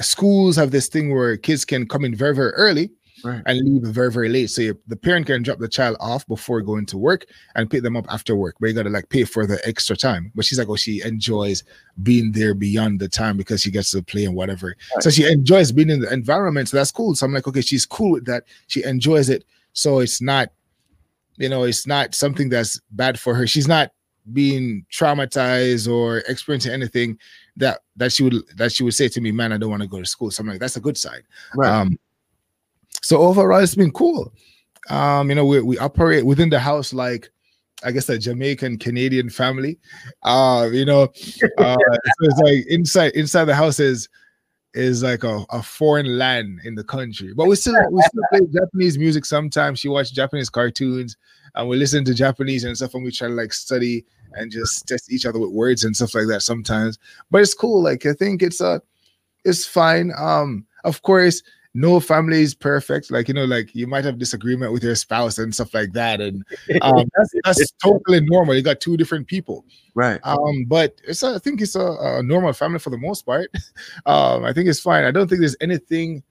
schools 0.00 0.56
have 0.56 0.70
this 0.70 0.88
thing 0.88 1.14
where 1.14 1.36
kids 1.36 1.64
can 1.64 1.86
come 1.86 2.04
in 2.04 2.14
very, 2.14 2.34
very 2.34 2.50
early 2.52 2.90
right. 3.24 3.42
and 3.46 3.60
leave 3.60 3.82
very 3.82 4.10
very 4.10 4.28
late. 4.28 4.50
So 4.50 4.72
the 4.86 4.96
parent 4.96 5.26
can 5.26 5.42
drop 5.42 5.58
the 5.58 5.68
child 5.68 5.96
off 6.00 6.26
before 6.26 6.60
going 6.62 6.86
to 6.86 6.98
work 6.98 7.26
and 7.54 7.70
pick 7.70 7.82
them 7.82 7.96
up 7.96 8.06
after 8.08 8.36
work, 8.36 8.56
but 8.60 8.68
you 8.68 8.74
gotta 8.74 8.90
like 8.90 9.08
pay 9.08 9.24
for 9.24 9.46
the 9.46 9.60
extra 9.66 9.96
time. 9.96 10.32
But 10.34 10.44
she's 10.44 10.58
like, 10.58 10.68
oh, 10.68 10.76
she 10.76 11.02
enjoys 11.02 11.64
being 12.02 12.32
there 12.32 12.54
beyond 12.54 13.00
the 13.00 13.08
time 13.08 13.36
because 13.36 13.62
she 13.62 13.70
gets 13.70 13.90
to 13.92 14.02
play 14.02 14.24
and 14.24 14.34
whatever. 14.34 14.76
Right. 14.94 15.02
So 15.02 15.10
she 15.10 15.30
enjoys 15.30 15.72
being 15.72 15.90
in 15.90 16.00
the 16.00 16.12
environment. 16.12 16.68
So 16.68 16.76
that's 16.76 16.90
cool. 16.90 17.14
So 17.14 17.26
I'm 17.26 17.32
like, 17.32 17.46
okay, 17.46 17.60
she's 17.60 17.86
cool 17.86 18.12
with 18.12 18.26
that. 18.26 18.44
She 18.66 18.82
enjoys 18.84 19.28
it. 19.28 19.44
So 19.72 20.00
it's 20.00 20.20
not, 20.20 20.50
you 21.36 21.48
know, 21.48 21.64
it's 21.64 21.86
not 21.86 22.14
something 22.14 22.48
that's 22.48 22.80
bad 22.90 23.18
for 23.18 23.34
her. 23.34 23.46
She's 23.46 23.68
not 23.68 23.92
being 24.32 24.86
traumatized 24.92 25.92
or 25.92 26.18
experiencing 26.28 26.72
anything 26.72 27.18
that 27.56 27.80
that 27.96 28.12
she 28.12 28.22
would 28.22 28.36
that 28.56 28.72
she 28.72 28.84
would 28.84 28.94
say 28.94 29.08
to 29.08 29.20
me, 29.20 29.32
man, 29.32 29.52
I 29.52 29.58
don't 29.58 29.70
want 29.70 29.82
to 29.82 29.88
go 29.88 29.98
to 29.98 30.06
school. 30.06 30.30
So 30.30 30.42
I'm 30.42 30.48
like, 30.48 30.60
that's 30.60 30.76
a 30.76 30.80
good 30.80 30.96
side. 30.96 31.22
Right. 31.56 31.70
Um, 31.70 31.98
so 33.02 33.18
overall, 33.18 33.60
it's 33.60 33.74
been 33.74 33.92
cool. 33.92 34.32
Um, 34.88 35.28
you 35.28 35.34
know, 35.34 35.44
we, 35.44 35.60
we 35.60 35.78
operate 35.78 36.24
within 36.24 36.50
the 36.50 36.58
house 36.58 36.92
like 36.92 37.30
I 37.84 37.90
guess 37.90 38.08
a 38.08 38.18
Jamaican 38.18 38.78
Canadian 38.78 39.28
family. 39.28 39.78
Uh, 40.22 40.68
you 40.72 40.84
know, 40.84 41.02
uh, 41.58 41.76
so 41.76 42.22
it's 42.22 42.40
like 42.40 42.66
inside 42.68 43.12
inside 43.12 43.44
the 43.46 43.54
house 43.54 43.80
is 43.80 44.08
is 44.74 45.02
like 45.02 45.22
a, 45.24 45.44
a 45.50 45.62
foreign 45.62 46.18
land 46.18 46.60
in 46.64 46.74
the 46.74 46.84
country. 46.84 47.34
But 47.34 47.46
we 47.46 47.56
still 47.56 47.74
we 47.90 48.02
still 48.02 48.22
play 48.30 48.40
Japanese 48.52 48.98
music 48.98 49.24
sometimes. 49.24 49.80
She 49.80 49.88
watch 49.88 50.12
Japanese 50.12 50.48
cartoons 50.48 51.16
and 51.54 51.68
we 51.68 51.76
listen 51.76 52.04
to 52.04 52.14
Japanese 52.14 52.64
and 52.64 52.76
stuff 52.76 52.94
and 52.94 53.04
we 53.04 53.10
try 53.10 53.28
to 53.28 53.34
like 53.34 53.52
study 53.52 54.04
and 54.34 54.50
just 54.50 54.86
test 54.88 55.12
each 55.12 55.26
other 55.26 55.38
with 55.38 55.50
words 55.50 55.84
and 55.84 55.94
stuff 55.94 56.14
like 56.14 56.26
that 56.28 56.40
sometimes. 56.40 56.98
But 57.30 57.42
it's 57.42 57.54
cool. 57.54 57.82
Like 57.82 58.06
I 58.06 58.14
think 58.14 58.42
it's 58.42 58.60
uh 58.60 58.78
it's 59.44 59.66
fine. 59.66 60.12
Um, 60.16 60.66
of 60.84 61.02
course, 61.02 61.42
no 61.74 62.00
family 62.00 62.42
is 62.42 62.54
perfect. 62.54 63.10
Like 63.10 63.28
you 63.28 63.34
know, 63.34 63.44
like 63.44 63.74
you 63.74 63.86
might 63.86 64.04
have 64.04 64.18
disagreement 64.18 64.72
with 64.72 64.84
your 64.84 64.94
spouse 64.94 65.38
and 65.38 65.54
stuff 65.54 65.72
like 65.72 65.92
that, 65.92 66.20
and 66.20 66.44
um, 66.82 67.08
that's, 67.16 67.34
that's 67.44 67.72
totally 67.82 68.20
normal. 68.20 68.54
You 68.54 68.62
got 68.62 68.80
two 68.80 68.96
different 68.96 69.26
people, 69.26 69.64
right? 69.94 70.20
Um, 70.24 70.64
but 70.66 71.00
it's 71.06 71.22
a, 71.22 71.36
I 71.36 71.38
think 71.38 71.60
it's 71.60 71.74
a, 71.74 71.80
a, 71.80 72.22
normal 72.22 72.52
family 72.52 72.78
for 72.78 72.90
the 72.90 72.98
most 72.98 73.24
part. 73.24 73.50
um, 74.06 74.44
I 74.44 74.52
think 74.52 74.68
it's 74.68 74.80
fine. 74.80 75.04
I 75.04 75.10
don't 75.10 75.28
think 75.28 75.40
there's 75.40 75.56
anything. 75.60 76.22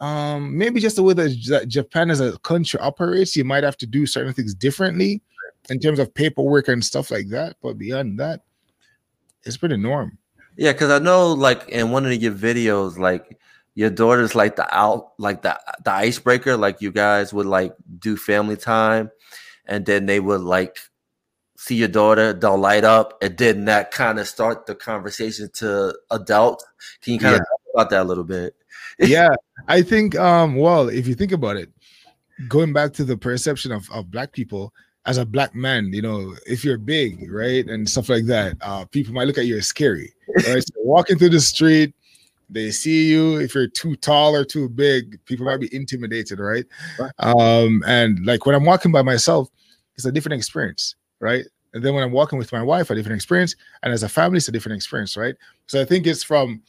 Um, 0.00 0.56
maybe 0.56 0.80
just 0.80 0.96
the 0.96 1.02
way 1.02 1.12
that 1.12 1.66
Japan 1.68 2.10
as 2.10 2.20
a 2.20 2.38
country 2.38 2.80
operates, 2.80 3.36
you 3.36 3.44
might 3.44 3.64
have 3.64 3.76
to 3.78 3.86
do 3.86 4.06
certain 4.06 4.32
things 4.32 4.54
differently 4.54 5.20
in 5.68 5.78
terms 5.78 5.98
of 5.98 6.14
paperwork 6.14 6.68
and 6.68 6.82
stuff 6.82 7.10
like 7.10 7.28
that. 7.28 7.56
But 7.62 7.76
beyond 7.76 8.18
that, 8.18 8.40
it's 9.44 9.58
pretty 9.58 9.76
norm. 9.76 10.16
Yeah, 10.56 10.72
because 10.72 10.90
I 10.90 10.98
know, 10.98 11.32
like 11.32 11.68
in 11.68 11.90
one 11.90 12.06
of 12.06 12.14
your 12.14 12.32
videos, 12.32 12.98
like 12.98 13.38
your 13.74 13.90
daughter's 13.90 14.34
like 14.34 14.56
the 14.56 14.74
out 14.74 15.12
like 15.18 15.42
the 15.42 15.58
the 15.84 15.92
icebreaker 15.92 16.56
like 16.56 16.80
you 16.80 16.90
guys 16.90 17.32
would 17.32 17.46
like 17.46 17.72
do 17.98 18.16
family 18.16 18.56
time 18.56 19.10
and 19.66 19.86
then 19.86 20.06
they 20.06 20.20
would 20.20 20.40
like 20.40 20.76
see 21.56 21.76
your 21.76 21.88
daughter 21.88 22.32
they'll 22.32 22.58
light 22.58 22.84
up 22.84 23.16
and 23.22 23.36
then 23.38 23.64
that 23.66 23.90
kind 23.90 24.18
of 24.18 24.26
start 24.26 24.66
the 24.66 24.74
conversation 24.74 25.48
to 25.52 25.94
adult 26.10 26.64
can 27.02 27.14
you 27.14 27.20
kind 27.20 27.32
yeah. 27.32 27.38
of 27.38 27.46
talk 27.46 27.60
about 27.74 27.90
that 27.90 28.02
a 28.02 28.08
little 28.08 28.24
bit 28.24 28.54
yeah 28.98 29.34
i 29.68 29.82
think 29.82 30.18
um 30.18 30.56
well 30.56 30.88
if 30.88 31.06
you 31.06 31.14
think 31.14 31.32
about 31.32 31.56
it 31.56 31.70
going 32.48 32.72
back 32.72 32.92
to 32.94 33.04
the 33.04 33.16
perception 33.16 33.70
of, 33.72 33.88
of 33.90 34.10
black 34.10 34.32
people 34.32 34.72
as 35.06 35.16
a 35.16 35.24
black 35.24 35.54
man, 35.54 35.92
you 35.92 36.02
know, 36.02 36.34
if 36.46 36.64
you're 36.64 36.78
big, 36.78 37.30
right, 37.32 37.66
and 37.66 37.88
stuff 37.88 38.08
like 38.08 38.26
that, 38.26 38.56
uh, 38.60 38.84
people 38.86 39.14
might 39.14 39.26
look 39.26 39.38
at 39.38 39.46
you 39.46 39.56
as 39.56 39.66
scary. 39.66 40.12
Right, 40.46 40.62
so 40.62 40.74
walking 40.84 41.18
through 41.18 41.30
the 41.30 41.40
street, 41.40 41.94
they 42.50 42.70
see 42.70 43.08
you. 43.08 43.38
If 43.38 43.54
you're 43.54 43.68
too 43.68 43.96
tall 43.96 44.34
or 44.34 44.44
too 44.44 44.68
big, 44.68 45.24
people 45.24 45.46
might 45.46 45.60
be 45.60 45.74
intimidated, 45.74 46.38
right? 46.38 46.64
right? 46.98 47.12
Um, 47.18 47.82
and 47.86 48.24
like 48.26 48.46
when 48.46 48.54
I'm 48.54 48.64
walking 48.64 48.92
by 48.92 49.02
myself, 49.02 49.48
it's 49.96 50.04
a 50.04 50.12
different 50.12 50.38
experience, 50.38 50.96
right? 51.20 51.44
And 51.72 51.84
then 51.84 51.94
when 51.94 52.02
I'm 52.02 52.12
walking 52.12 52.38
with 52.38 52.52
my 52.52 52.62
wife, 52.62 52.90
a 52.90 52.94
different 52.94 53.16
experience, 53.16 53.54
and 53.82 53.92
as 53.92 54.02
a 54.02 54.08
family, 54.08 54.38
it's 54.38 54.48
a 54.48 54.52
different 54.52 54.76
experience, 54.76 55.16
right? 55.16 55.36
So 55.66 55.80
I 55.80 55.84
think 55.84 56.06
it's 56.06 56.24
from 56.24 56.62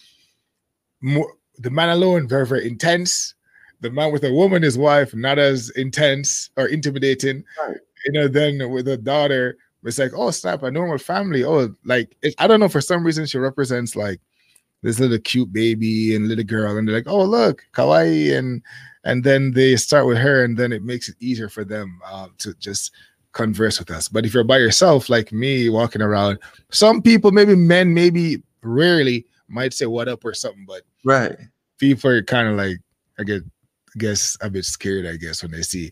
more 1.01 1.33
the 1.57 1.71
man 1.71 1.89
alone, 1.89 2.27
very 2.27 2.45
very 2.45 2.67
intense. 2.67 3.35
The 3.81 3.89
man 3.89 4.11
with 4.11 4.23
a 4.23 4.31
woman, 4.31 4.61
his 4.61 4.77
wife, 4.77 5.15
not 5.15 5.39
as 5.39 5.71
intense 5.71 6.51
or 6.55 6.67
intimidating. 6.67 7.43
Right 7.59 7.77
you 8.05 8.11
know, 8.13 8.27
then 8.27 8.69
with 8.69 8.87
a 8.87 8.97
daughter, 8.97 9.57
it's 9.83 9.99
like, 9.99 10.11
oh, 10.15 10.31
snap, 10.31 10.63
a 10.63 10.71
normal 10.71 10.97
family. 10.97 11.43
Oh, 11.43 11.73
like 11.85 12.15
it, 12.21 12.35
I 12.37 12.47
don't 12.47 12.59
know, 12.59 12.69
for 12.69 12.81
some 12.81 13.03
reason 13.03 13.25
she 13.25 13.37
represents 13.37 13.95
like 13.95 14.19
this 14.81 14.99
little 14.99 15.19
cute 15.19 15.51
baby 15.53 16.15
and 16.15 16.27
little 16.27 16.43
girl, 16.43 16.77
and 16.77 16.87
they're 16.87 16.95
like, 16.95 17.07
oh, 17.07 17.23
look, 17.23 17.65
kawaii, 17.73 18.37
and 18.37 18.61
and 19.03 19.23
then 19.23 19.51
they 19.51 19.75
start 19.75 20.05
with 20.05 20.17
her, 20.17 20.43
and 20.43 20.57
then 20.57 20.71
it 20.71 20.83
makes 20.83 21.09
it 21.09 21.15
easier 21.19 21.49
for 21.49 21.63
them 21.63 21.99
uh, 22.05 22.27
to 22.39 22.53
just 22.55 22.93
converse 23.31 23.79
with 23.79 23.89
us. 23.89 24.07
But 24.07 24.25
if 24.25 24.33
you're 24.33 24.43
by 24.43 24.57
yourself, 24.57 25.09
like 25.09 25.31
me, 25.31 25.69
walking 25.69 26.01
around, 26.01 26.39
some 26.69 27.01
people, 27.01 27.31
maybe 27.31 27.55
men, 27.55 27.93
maybe 27.93 28.43
rarely 28.61 29.25
might 29.47 29.73
say 29.73 29.85
what 29.85 30.07
up 30.07 30.23
or 30.23 30.33
something, 30.33 30.65
but 30.67 30.83
right, 31.03 31.35
people 31.77 32.11
are 32.11 32.23
kind 32.23 32.47
of 32.47 32.55
like, 32.55 32.77
I 33.19 33.23
get, 33.23 33.43
I 33.43 33.99
guess, 33.99 34.37
a 34.41 34.49
bit 34.49 34.65
scared, 34.65 35.05
I 35.05 35.15
guess, 35.15 35.41
when 35.41 35.51
they 35.51 35.61
see 35.61 35.91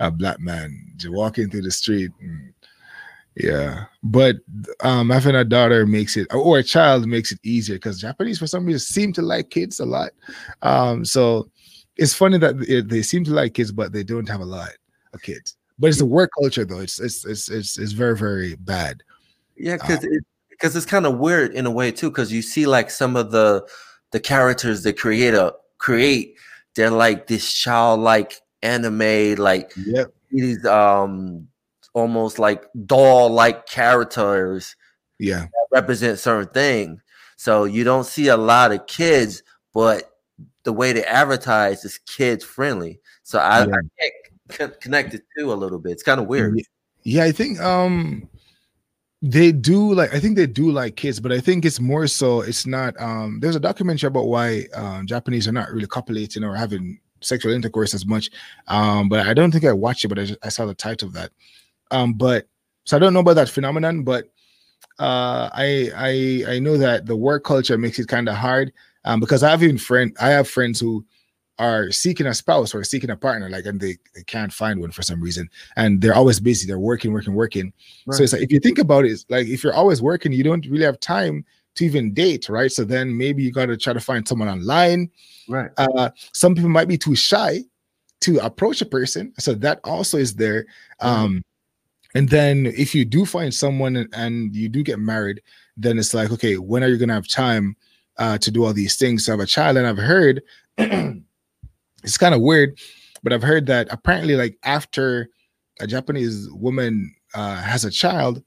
a 0.00 0.10
black 0.10 0.40
man 0.40 0.92
just 0.96 1.14
walking 1.14 1.50
through 1.50 1.62
the 1.62 1.70
street. 1.70 2.10
And, 2.20 2.52
yeah, 3.38 3.84
but 4.02 4.36
um, 4.80 5.10
having 5.10 5.36
a 5.36 5.44
daughter 5.44 5.86
makes 5.86 6.16
it, 6.16 6.26
or 6.34 6.58
a 6.58 6.62
child 6.62 7.06
makes 7.06 7.30
it 7.30 7.38
easier 7.44 7.76
because 7.76 8.00
Japanese, 8.00 8.38
for 8.38 8.48
some 8.48 8.64
reason, 8.64 8.80
seem 8.80 9.12
to 9.12 9.22
like 9.22 9.50
kids 9.50 9.78
a 9.78 9.86
lot. 9.86 10.10
Um, 10.62 11.04
so 11.04 11.48
it's 11.96 12.14
funny 12.14 12.38
that 12.38 12.86
they 12.88 13.02
seem 13.02 13.22
to 13.24 13.32
like 13.32 13.54
kids, 13.54 13.70
but 13.70 13.92
they 13.92 14.02
don't 14.02 14.28
have 14.28 14.40
a 14.40 14.44
lot 14.44 14.70
of 15.14 15.22
kids. 15.22 15.56
But 15.78 15.88
it's 15.88 15.98
the 15.98 16.06
work 16.06 16.30
culture, 16.36 16.64
though. 16.64 16.80
It's 16.80 16.98
it's 16.98 17.24
it's 17.24 17.48
it's, 17.48 17.78
it's 17.78 17.92
very 17.92 18.16
very 18.16 18.56
bad. 18.56 19.04
Yeah, 19.56 19.76
because 19.76 20.04
um, 20.04 20.10
it, 20.10 20.24
because 20.50 20.74
it's 20.74 20.86
kind 20.86 21.06
of 21.06 21.18
weird 21.18 21.52
in 21.52 21.64
a 21.64 21.70
way 21.70 21.92
too. 21.92 22.10
Because 22.10 22.32
you 22.32 22.42
see, 22.42 22.66
like 22.66 22.90
some 22.90 23.14
of 23.14 23.30
the 23.30 23.64
the 24.10 24.18
characters 24.18 24.82
they 24.82 24.92
create 24.92 25.34
a 25.34 25.54
create, 25.78 26.34
they're 26.74 26.90
like 26.90 27.28
this 27.28 27.52
childlike 27.52 28.40
anime, 28.62 29.36
like 29.36 29.72
yep. 29.76 30.12
these 30.32 30.64
um 30.66 31.46
almost 31.98 32.38
like 32.38 32.64
doll 32.86 33.30
like 33.30 33.66
characters 33.66 34.76
yeah 35.18 35.46
represent 35.70 36.18
certain 36.18 36.48
things. 36.48 37.00
So 37.36 37.64
you 37.64 37.84
don't 37.84 38.04
see 38.04 38.28
a 38.28 38.36
lot 38.36 38.72
of 38.72 38.86
kids, 38.86 39.42
but 39.72 40.10
the 40.64 40.72
way 40.72 40.92
they 40.92 41.04
advertise 41.04 41.84
is 41.84 41.98
kids 41.98 42.44
friendly. 42.44 43.00
So 43.22 43.38
I, 43.38 43.66
yeah. 43.66 43.74
I 44.00 44.10
get 44.56 44.80
connected 44.80 45.22
to 45.38 45.52
a 45.52 45.54
little 45.54 45.78
bit. 45.78 45.92
It's 45.92 46.02
kind 46.02 46.20
of 46.20 46.26
weird. 46.26 46.60
Yeah, 47.02 47.24
I 47.24 47.32
think 47.32 47.60
um 47.60 48.28
they 49.20 49.50
do 49.52 49.94
like 49.94 50.14
I 50.14 50.20
think 50.20 50.36
they 50.36 50.46
do 50.46 50.70
like 50.70 50.96
kids, 50.96 51.20
but 51.20 51.32
I 51.32 51.40
think 51.40 51.64
it's 51.64 51.80
more 51.80 52.06
so 52.06 52.40
it's 52.40 52.66
not 52.66 53.00
um 53.00 53.38
there's 53.40 53.56
a 53.56 53.60
documentary 53.60 54.08
about 54.08 54.26
why 54.26 54.66
um 54.74 55.06
Japanese 55.06 55.46
are 55.48 55.52
not 55.52 55.70
really 55.70 55.86
copulating 55.86 56.44
or 56.44 56.54
having 56.54 56.98
sexual 57.20 57.52
intercourse 57.52 57.94
as 57.94 58.06
much. 58.06 58.30
Um, 58.68 59.08
but 59.08 59.26
I 59.26 59.34
don't 59.34 59.50
think 59.50 59.64
I 59.64 59.72
watched 59.72 60.04
it, 60.04 60.08
but 60.08 60.18
I, 60.18 60.24
just, 60.24 60.38
I 60.44 60.48
saw 60.48 60.66
the 60.66 60.74
title 60.74 61.08
of 61.08 61.14
that. 61.14 61.30
Um, 61.90 62.14
but 62.14 62.46
so 62.84 62.96
I 62.96 63.00
don't 63.00 63.12
know 63.12 63.20
about 63.20 63.34
that 63.34 63.48
phenomenon, 63.48 64.02
but 64.02 64.26
uh, 64.98 65.50
I 65.52 65.90
I 65.96 66.54
I 66.54 66.58
know 66.58 66.76
that 66.76 67.06
the 67.06 67.16
work 67.16 67.44
culture 67.44 67.78
makes 67.78 67.98
it 67.98 68.08
kind 68.08 68.28
of 68.28 68.34
hard 68.34 68.72
um, 69.04 69.20
because 69.20 69.42
I 69.42 69.50
have 69.50 69.62
even 69.62 69.78
friend 69.78 70.16
I 70.20 70.30
have 70.30 70.48
friends 70.48 70.80
who 70.80 71.04
are 71.58 71.90
seeking 71.90 72.26
a 72.26 72.34
spouse 72.34 72.74
or 72.74 72.84
seeking 72.84 73.10
a 73.10 73.16
partner, 73.16 73.50
like 73.50 73.66
and 73.66 73.80
they, 73.80 73.96
they 74.14 74.22
can't 74.22 74.52
find 74.52 74.80
one 74.80 74.92
for 74.92 75.02
some 75.02 75.20
reason, 75.20 75.48
and 75.76 76.00
they're 76.00 76.14
always 76.14 76.40
busy. 76.40 76.66
They're 76.66 76.78
working, 76.78 77.12
working, 77.12 77.34
working. 77.34 77.72
Right. 78.06 78.16
So 78.16 78.22
it's 78.22 78.32
like 78.32 78.42
if 78.42 78.52
you 78.52 78.60
think 78.60 78.78
about 78.78 79.04
it, 79.04 79.10
it's 79.10 79.24
like 79.28 79.46
if 79.46 79.64
you're 79.64 79.74
always 79.74 80.00
working, 80.00 80.32
you 80.32 80.44
don't 80.44 80.66
really 80.66 80.84
have 80.84 81.00
time 81.00 81.44
to 81.74 81.84
even 81.84 82.14
date, 82.14 82.48
right? 82.48 82.70
So 82.70 82.84
then 82.84 83.16
maybe 83.16 83.42
you 83.42 83.52
got 83.52 83.66
to 83.66 83.76
try 83.76 83.92
to 83.92 84.00
find 84.00 84.26
someone 84.26 84.48
online 84.48 85.10
Right. 85.48 85.70
Uh, 85.78 86.10
some 86.32 86.54
people 86.54 86.70
might 86.70 86.88
be 86.88 86.98
too 86.98 87.16
shy 87.16 87.64
to 88.20 88.38
approach 88.44 88.82
a 88.82 88.86
person, 88.86 89.32
so 89.38 89.54
that 89.54 89.80
also 89.82 90.18
is 90.18 90.34
there. 90.34 90.66
Um, 91.00 91.42
and 92.18 92.28
then 92.28 92.66
if 92.66 92.94
you 92.94 93.04
do 93.04 93.24
find 93.24 93.54
someone 93.54 94.08
and, 94.12 94.54
you 94.54 94.68
do 94.68 94.82
get 94.82 94.98
married, 94.98 95.40
then 95.76 95.98
it's 95.98 96.12
like, 96.12 96.32
okay, 96.32 96.56
when 96.56 96.82
are 96.82 96.88
you 96.88 96.98
gonna 96.98 97.14
have 97.14 97.28
time 97.28 97.76
uh, 98.16 98.38
to 98.38 98.50
do 98.50 98.64
all 98.64 98.72
these 98.72 98.96
things 98.96 99.24
to 99.24 99.30
have 99.30 99.40
a 99.40 99.46
child? 99.46 99.76
And 99.76 99.86
I've 99.86 99.98
heard 99.98 100.42
it's 100.78 102.18
kind 102.18 102.34
of 102.34 102.40
weird, 102.40 102.78
but 103.22 103.32
I've 103.32 103.42
heard 103.42 103.66
that 103.66 103.88
apparently, 103.90 104.36
like 104.36 104.58
after 104.64 105.28
a 105.80 105.86
Japanese 105.86 106.48
woman 106.50 107.14
uh, 107.34 107.62
has 107.62 107.84
a 107.84 107.90
child, 107.90 108.42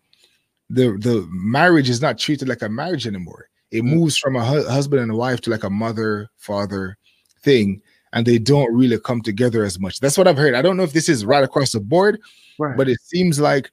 the 0.70 0.98
the 1.00 1.28
marriage 1.32 1.90
is 1.90 2.02
not 2.02 2.18
treated 2.18 2.48
like 2.48 2.62
a 2.62 2.70
marriage 2.70 3.08
anymore 3.08 3.50
it 3.72 3.84
mm. 3.84 3.96
moves 3.96 4.18
from 4.18 4.36
a 4.36 4.46
hu- 4.46 4.68
husband 4.68 5.02
and 5.02 5.12
a 5.12 5.16
wife 5.16 5.42
to 5.42 5.50
like 5.50 5.64
a 5.64 5.70
mother 5.70 6.30
father 6.38 6.98
thing 7.42 7.82
and 8.14 8.26
they 8.26 8.38
don't 8.38 8.74
really 8.74 9.00
come 9.00 9.22
together 9.22 9.64
as 9.64 9.80
much 9.80 10.00
that's 10.00 10.18
what 10.18 10.28
i've 10.28 10.38
heard 10.38 10.54
i 10.54 10.62
don't 10.62 10.78
know 10.78 10.84
if 10.84 10.94
this 10.94 11.10
is 11.10 11.26
right 11.26 11.44
across 11.44 11.72
the 11.72 11.80
board 11.80 12.20
right. 12.60 12.78
but 12.78 12.90
it 12.90 13.00
seems 13.02 13.40
like 13.40 13.72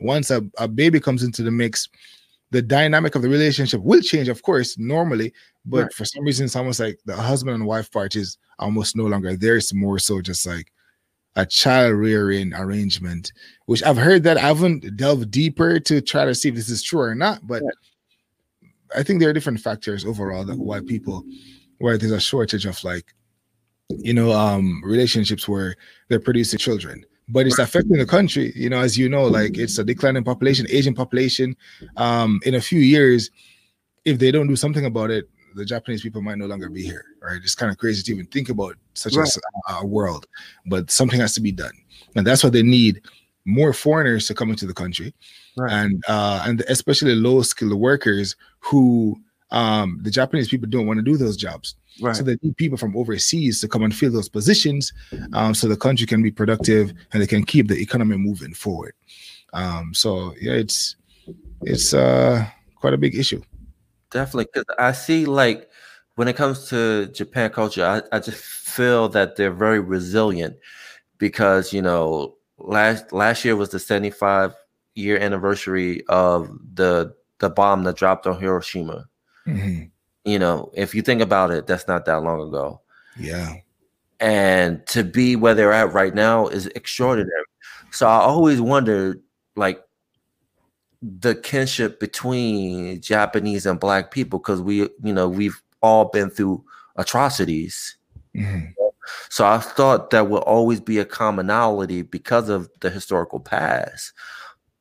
once 0.00 0.30
a, 0.30 0.44
a 0.58 0.68
baby 0.68 1.00
comes 1.00 1.22
into 1.22 1.42
the 1.42 1.50
mix 1.50 1.88
the 2.50 2.62
dynamic 2.62 3.14
of 3.14 3.22
the 3.22 3.28
relationship 3.28 3.80
will 3.82 4.00
change 4.00 4.28
of 4.28 4.42
course 4.42 4.78
normally 4.78 5.32
but 5.64 5.84
right. 5.84 5.92
for 5.92 6.04
some 6.04 6.24
reason 6.24 6.46
it's 6.46 6.56
almost 6.56 6.80
like 6.80 6.98
the 7.04 7.16
husband 7.16 7.54
and 7.54 7.66
wife 7.66 7.90
part 7.90 8.14
is 8.16 8.38
almost 8.58 8.96
no 8.96 9.04
longer 9.04 9.36
there 9.36 9.56
it's 9.56 9.74
more 9.74 9.98
so 9.98 10.20
just 10.20 10.46
like 10.46 10.72
a 11.36 11.46
child 11.46 11.94
rearing 11.94 12.52
arrangement 12.54 13.32
which 13.66 13.82
i've 13.84 13.96
heard 13.96 14.22
that 14.22 14.38
i 14.38 14.40
haven't 14.40 14.96
delved 14.96 15.30
deeper 15.30 15.78
to 15.78 16.00
try 16.00 16.24
to 16.24 16.34
see 16.34 16.48
if 16.48 16.54
this 16.54 16.68
is 16.68 16.82
true 16.82 17.00
or 17.00 17.14
not 17.14 17.46
but 17.46 17.62
right. 17.62 17.74
I 18.96 19.02
think 19.02 19.20
there 19.20 19.28
are 19.28 19.34
different 19.34 19.60
factors 19.60 20.04
overall 20.04 20.44
that 20.44 20.58
why 20.58 20.80
people 20.80 21.24
why 21.78 21.96
there's 21.96 22.12
a 22.12 22.20
shortage 22.20 22.66
of 22.66 22.82
like 22.84 23.14
you 23.88 24.12
know 24.12 24.32
um 24.32 24.82
relationships 24.84 25.48
where 25.48 25.74
they're 26.08 26.20
producing 26.20 26.58
children 26.58 27.04
but 27.28 27.46
it's 27.46 27.58
affecting 27.58 27.98
the 27.98 28.06
country 28.06 28.52
you 28.54 28.68
know 28.68 28.78
as 28.78 28.98
you 28.98 29.08
know 29.08 29.24
like 29.24 29.56
it's 29.56 29.78
a 29.78 29.84
declining 29.84 30.24
population 30.24 30.66
Asian 30.68 30.94
population 30.94 31.56
um 31.96 32.40
in 32.44 32.54
a 32.54 32.60
few 32.60 32.80
years 32.80 33.30
if 34.04 34.18
they 34.18 34.30
don't 34.30 34.46
do 34.46 34.56
something 34.56 34.84
about 34.84 35.10
it 35.10 35.28
the 35.54 35.64
japanese 35.64 36.02
people 36.02 36.20
might 36.20 36.36
no 36.36 36.46
longer 36.46 36.68
be 36.68 36.82
here 36.82 37.04
right 37.22 37.40
it's 37.42 37.54
kind 37.54 37.72
of 37.72 37.78
crazy 37.78 38.02
to 38.02 38.12
even 38.12 38.26
think 38.26 38.50
about 38.50 38.76
such 38.94 39.16
right. 39.16 39.36
a, 39.68 39.72
a 39.74 39.86
world 39.86 40.26
but 40.66 40.90
something 40.90 41.18
has 41.18 41.34
to 41.34 41.40
be 41.40 41.52
done 41.52 41.72
and 42.14 42.26
that's 42.26 42.44
what 42.44 42.52
they 42.52 42.62
need 42.62 43.00
more 43.46 43.72
foreigners 43.72 44.26
to 44.26 44.34
come 44.34 44.50
into 44.50 44.66
the 44.66 44.74
country 44.74 45.14
right. 45.56 45.72
and 45.72 46.04
uh 46.08 46.42
and 46.46 46.60
especially 46.68 47.14
low 47.14 47.40
skilled 47.40 47.72
workers 47.72 48.36
who 48.60 49.18
um 49.50 49.98
the 50.02 50.10
japanese 50.10 50.48
people 50.48 50.68
don't 50.68 50.86
want 50.86 50.98
to 50.98 51.02
do 51.02 51.16
those 51.16 51.36
jobs 51.36 51.74
right. 52.00 52.14
so 52.14 52.22
they 52.22 52.36
need 52.42 52.56
people 52.56 52.76
from 52.76 52.96
overseas 52.96 53.60
to 53.60 53.68
come 53.68 53.82
and 53.82 53.94
fill 53.94 54.12
those 54.12 54.28
positions 54.28 54.92
um 55.32 55.54
so 55.54 55.66
the 55.66 55.76
country 55.76 56.06
can 56.06 56.22
be 56.22 56.30
productive 56.30 56.92
and 57.12 57.22
they 57.22 57.26
can 57.26 57.44
keep 57.44 57.68
the 57.68 57.80
economy 57.80 58.16
moving 58.16 58.52
forward 58.52 58.94
um 59.54 59.92
so 59.94 60.34
yeah 60.40 60.52
it's 60.52 60.96
it's 61.62 61.94
uh 61.94 62.44
quite 62.76 62.92
a 62.92 62.98
big 62.98 63.14
issue 63.14 63.40
definitely 64.10 64.46
because 64.52 64.64
i 64.78 64.92
see 64.92 65.24
like 65.24 65.68
when 66.16 66.28
it 66.28 66.36
comes 66.36 66.68
to 66.68 67.06
japan 67.06 67.50
culture 67.50 67.84
I, 67.84 68.16
I 68.16 68.20
just 68.20 68.42
feel 68.42 69.08
that 69.10 69.36
they're 69.36 69.50
very 69.50 69.80
resilient 69.80 70.56
because 71.18 71.72
you 71.72 71.82
know 71.82 72.36
last 72.58 73.12
last 73.12 73.44
year 73.44 73.56
was 73.56 73.70
the 73.70 73.78
75 73.78 74.54
year 74.94 75.18
anniversary 75.18 76.04
of 76.08 76.50
the 76.74 77.14
the 77.38 77.48
bomb 77.48 77.84
that 77.84 77.96
dropped 77.96 78.26
on 78.26 78.40
Hiroshima. 78.40 79.07
Mm-hmm. 79.48 79.84
You 80.24 80.38
know, 80.38 80.70
if 80.74 80.94
you 80.94 81.02
think 81.02 81.20
about 81.20 81.50
it, 81.50 81.66
that's 81.66 81.88
not 81.88 82.04
that 82.04 82.22
long 82.22 82.40
ago. 82.46 82.80
Yeah. 83.18 83.54
And 84.20 84.86
to 84.88 85.04
be 85.04 85.36
where 85.36 85.54
they're 85.54 85.72
at 85.72 85.92
right 85.92 86.14
now 86.14 86.48
is 86.48 86.66
extraordinary. 86.68 87.44
So 87.90 88.06
I 88.06 88.18
always 88.18 88.60
wondered, 88.60 89.22
like, 89.56 89.80
the 91.00 91.34
kinship 91.36 92.00
between 92.00 93.00
Japanese 93.00 93.64
and 93.64 93.78
black 93.78 94.10
people, 94.10 94.40
because 94.40 94.60
we, 94.60 94.80
you 95.02 95.12
know, 95.12 95.28
we've 95.28 95.62
all 95.80 96.06
been 96.06 96.28
through 96.28 96.64
atrocities. 96.96 97.96
Mm-hmm. 98.36 98.72
So 99.30 99.46
I 99.46 99.58
thought 99.58 100.10
that 100.10 100.28
would 100.28 100.42
always 100.42 100.80
be 100.80 100.98
a 100.98 101.04
commonality 101.04 102.02
because 102.02 102.48
of 102.48 102.68
the 102.80 102.90
historical 102.90 103.40
past. 103.40 104.12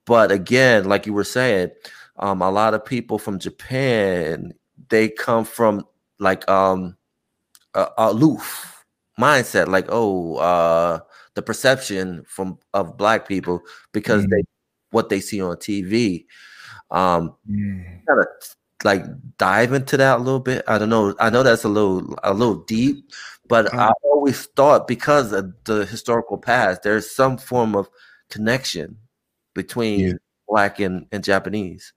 But 0.05 0.31
again, 0.31 0.85
like 0.85 1.05
you 1.05 1.13
were 1.13 1.23
saying, 1.23 1.71
um, 2.19 2.41
a 2.41 2.51
lot 2.51 2.73
of 2.73 2.85
people 2.85 3.19
from 3.19 3.39
Japan 3.39 4.53
they 4.89 5.09
come 5.09 5.43
from 5.43 5.85
like 6.19 6.47
um 6.49 6.97
a, 7.73 7.87
aloof 7.97 8.85
mindset, 9.19 9.67
like 9.67 9.85
oh, 9.89 10.35
uh, 10.35 10.99
the 11.35 11.41
perception 11.41 12.23
from 12.27 12.57
of 12.73 12.97
black 12.97 13.27
people 13.27 13.61
because 13.91 14.25
mm. 14.25 14.29
they 14.29 14.43
what 14.91 15.09
they 15.09 15.19
see 15.19 15.41
on 15.41 15.55
TV. 15.57 16.25
Um, 16.91 17.35
mm. 17.49 17.83
kind 18.07 18.19
of 18.19 18.27
like 18.83 19.03
dive 19.37 19.73
into 19.73 19.97
that 19.97 20.17
a 20.17 20.21
little 20.21 20.39
bit. 20.39 20.63
I 20.67 20.77
don't 20.77 20.89
know. 20.89 21.15
I 21.19 21.29
know 21.29 21.43
that's 21.43 21.63
a 21.63 21.69
little 21.69 22.17
a 22.23 22.33
little 22.33 22.63
deep, 22.63 23.11
but 23.47 23.73
I 23.73 23.91
always 24.03 24.45
thought 24.45 24.87
because 24.87 25.31
of 25.33 25.53
the 25.65 25.85
historical 25.85 26.37
past, 26.37 26.83
there's 26.83 27.09
some 27.09 27.37
form 27.37 27.75
of 27.75 27.89
connection 28.29 28.97
between 29.53 29.99
yeah. 29.99 30.13
black 30.47 30.79
and, 30.79 31.07
and 31.11 31.23
Japanese. 31.23 31.93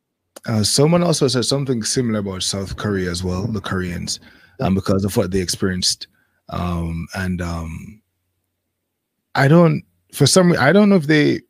Uh, 0.47 0.63
someone 0.63 1.03
also 1.03 1.29
said 1.29 1.45
something 1.45 1.83
similar 1.83 2.21
about 2.21 2.43
South 2.43 2.77
Korea 2.77 3.11
as 3.11 3.23
well, 3.23 3.47
the 3.47 3.61
Koreans, 3.61 4.21
um, 4.61 4.75
because 4.75 5.05
of 5.05 5.17
what 5.17 5.31
they 5.31 5.41
experienced. 5.41 6.09
Um, 6.49 7.07
and 7.15 7.43
um, 7.43 8.03
I 9.35 9.49
don't, 9.49 9.85
for 10.15 10.27
some, 10.27 10.55
I 10.59 10.73
don't 10.73 10.89
know 10.89 10.97
if 10.97 11.07
they, 11.07 11.41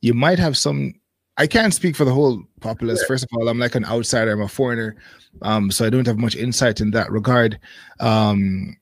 you 0.00 0.14
might 0.14 0.38
have 0.38 0.56
some. 0.56 0.94
I 1.38 1.46
can't 1.46 1.72
speak 1.72 1.96
for 1.96 2.04
the 2.04 2.12
whole 2.12 2.42
populace. 2.60 3.04
First 3.04 3.24
of 3.24 3.30
all, 3.32 3.48
I'm 3.48 3.58
like 3.58 3.76
an 3.76 3.84
outsider. 3.84 4.32
I'm 4.32 4.42
a 4.42 4.48
foreigner, 4.48 4.96
um, 5.42 5.70
so 5.70 5.86
I 5.86 5.90
don't 5.90 6.06
have 6.06 6.18
much 6.18 6.36
insight 6.36 6.80
in 6.80 6.90
that 6.92 7.10
regard. 7.10 7.58
Um, 8.00 8.76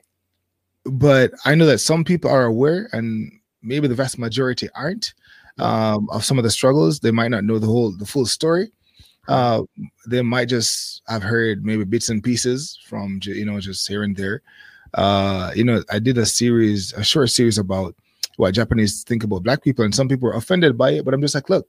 but 0.84 1.32
I 1.44 1.54
know 1.54 1.66
that 1.66 1.78
some 1.78 2.04
people 2.04 2.30
are 2.30 2.44
aware, 2.44 2.88
and 2.92 3.30
maybe 3.62 3.88
the 3.88 3.94
vast 3.94 4.18
majority 4.18 4.68
aren't 4.74 5.14
um, 5.58 6.08
of 6.10 6.24
some 6.24 6.38
of 6.38 6.44
the 6.44 6.50
struggles. 6.50 7.00
They 7.00 7.10
might 7.10 7.30
not 7.30 7.44
know 7.44 7.58
the 7.58 7.66
whole, 7.66 7.92
the 7.92 8.06
full 8.06 8.26
story. 8.26 8.70
Uh, 9.28 9.62
they 10.06 10.22
might 10.22 10.48
just 10.48 11.02
I've 11.08 11.22
heard 11.22 11.64
maybe 11.64 11.84
bits 11.84 12.08
and 12.08 12.22
pieces 12.22 12.78
from 12.86 13.20
you 13.22 13.44
know 13.44 13.60
just 13.60 13.86
here 13.88 14.02
and 14.02 14.16
there. 14.16 14.42
Uh, 14.94 15.52
you 15.54 15.64
know, 15.64 15.82
I 15.90 15.98
did 15.98 16.16
a 16.18 16.26
series, 16.26 16.92
a 16.94 17.04
short 17.04 17.30
series 17.30 17.58
about 17.58 17.94
what 18.36 18.52
Japanese 18.52 19.02
think 19.02 19.24
about 19.24 19.42
black 19.42 19.62
people, 19.62 19.84
and 19.84 19.94
some 19.94 20.08
people 20.08 20.28
are 20.28 20.36
offended 20.36 20.78
by 20.78 20.90
it. 20.92 21.04
But 21.04 21.14
I'm 21.14 21.20
just 21.20 21.34
like, 21.34 21.50
look, 21.50 21.68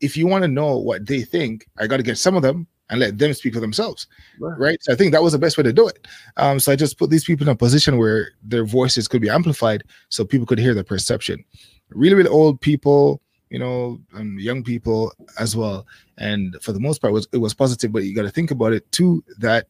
if 0.00 0.16
you 0.16 0.26
want 0.26 0.42
to 0.42 0.48
know 0.48 0.76
what 0.76 1.06
they 1.06 1.22
think, 1.22 1.66
I 1.78 1.86
got 1.86 1.98
to 1.98 2.02
get 2.02 2.18
some 2.18 2.36
of 2.36 2.42
them 2.42 2.66
and 2.88 3.00
let 3.00 3.18
them 3.18 3.34
speak 3.34 3.54
for 3.54 3.60
themselves, 3.60 4.06
right? 4.38 4.58
right? 4.58 4.82
So 4.82 4.92
I 4.92 4.96
think 4.96 5.12
that 5.12 5.22
was 5.22 5.32
the 5.32 5.38
best 5.38 5.56
way 5.56 5.64
to 5.64 5.72
do 5.72 5.88
it. 5.88 6.06
Um, 6.36 6.60
so 6.60 6.70
I 6.70 6.76
just 6.76 6.98
put 6.98 7.10
these 7.10 7.24
people 7.24 7.46
in 7.46 7.52
a 7.52 7.56
position 7.56 7.98
where 7.98 8.30
their 8.42 8.64
voices 8.64 9.08
could 9.08 9.20
be 9.20 9.30
amplified, 9.30 9.82
so 10.08 10.24
people 10.24 10.46
could 10.46 10.58
hear 10.58 10.74
their 10.74 10.84
perception. 10.84 11.44
Really, 11.90 12.14
really 12.14 12.28
old 12.28 12.60
people, 12.60 13.20
you 13.50 13.58
know, 13.58 14.00
and 14.12 14.40
young 14.40 14.62
people 14.62 15.12
as 15.38 15.56
well. 15.56 15.86
And 16.18 16.56
for 16.60 16.72
the 16.72 16.80
most 16.80 17.00
part, 17.00 17.10
it 17.10 17.14
was 17.14 17.28
it 17.32 17.38
was 17.38 17.54
positive. 17.54 17.92
But 17.92 18.04
you 18.04 18.14
got 18.14 18.22
to 18.22 18.30
think 18.30 18.50
about 18.50 18.72
it 18.72 18.90
too 18.92 19.24
that 19.38 19.68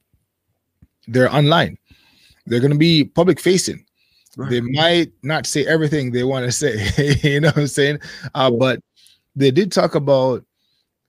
they're 1.08 1.32
online. 1.34 1.78
They're 2.46 2.60
going 2.60 2.72
to 2.72 2.78
be 2.78 3.04
public 3.04 3.40
facing. 3.40 3.84
Right. 4.36 4.50
They 4.50 4.60
might 4.60 5.12
not 5.22 5.46
say 5.46 5.66
everything 5.66 6.12
they 6.12 6.24
want 6.24 6.44
to 6.44 6.52
say. 6.52 7.18
you 7.22 7.40
know 7.40 7.48
what 7.48 7.58
I'm 7.58 7.66
saying? 7.66 8.00
Uh, 8.34 8.50
but 8.50 8.80
they 9.34 9.50
did 9.50 9.72
talk 9.72 9.94
about 9.94 10.44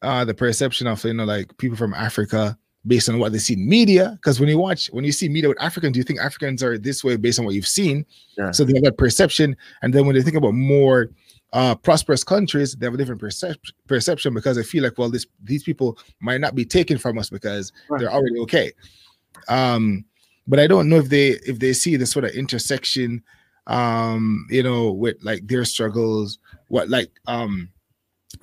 uh, 0.02 0.24
the 0.26 0.34
perception 0.34 0.88
of 0.88 1.04
you 1.04 1.14
know 1.14 1.26
like 1.26 1.58
people 1.58 1.78
from 1.78 1.94
Africa 1.94 2.58
based 2.86 3.10
on 3.10 3.20
what 3.20 3.32
they 3.32 3.38
see 3.38 3.54
in 3.54 3.68
media. 3.68 4.12
Because 4.14 4.40
when 4.40 4.50
you 4.50 4.58
watch, 4.58 4.88
when 4.88 5.04
you 5.04 5.12
see 5.12 5.28
media 5.28 5.50
with 5.50 5.62
Africans, 5.62 5.94
do 5.94 6.00
you 6.00 6.04
think 6.04 6.20
Africans 6.20 6.64
are 6.64 6.78
this 6.78 7.04
way 7.04 7.18
based 7.18 7.40
on 7.40 7.46
what 7.46 7.54
you've 7.54 7.68
seen? 7.68 8.06
Yeah. 8.38 8.52
So 8.52 8.64
they 8.64 8.74
have 8.76 8.84
that 8.84 8.98
perception. 8.98 9.58
And 9.82 9.94
then 9.94 10.06
when 10.06 10.16
they 10.16 10.22
think 10.22 10.38
about 10.38 10.54
more 10.54 11.10
uh, 11.58 11.74
prosperous 11.74 12.24
countries, 12.24 12.76
they 12.76 12.86
have 12.86 12.94
a 12.94 12.98
different 12.98 13.20
percep- 13.20 13.74
perception 13.88 14.32
because 14.32 14.58
they 14.58 14.64
feel 14.64 14.84
like, 14.84 14.96
well, 15.00 15.10
this 15.10 15.26
these 15.44 15.64
people 15.64 15.98
might 16.20 16.40
not 16.40 16.54
be 16.54 16.64
taken 16.64 17.00
from 17.00 17.18
us 17.18 17.32
because 17.32 17.74
right. 17.90 18.00
they're 18.00 18.12
already 18.12 18.38
okay. 18.38 18.72
Um, 19.48 20.06
but 20.48 20.60
I 20.60 20.68
don't 20.68 20.88
know 20.88 20.98
if 20.98 21.10
they 21.10 21.30
if 21.48 21.58
they 21.58 21.74
see 21.74 21.96
the 21.96 22.06
sort 22.06 22.26
of 22.26 22.32
intersection, 22.32 23.24
um, 23.66 24.46
you 24.52 24.62
know, 24.62 24.92
with 24.92 25.18
like 25.24 25.48
their 25.48 25.66
struggles, 25.66 26.38
what 26.68 26.90
like 26.90 27.10
um, 27.26 27.70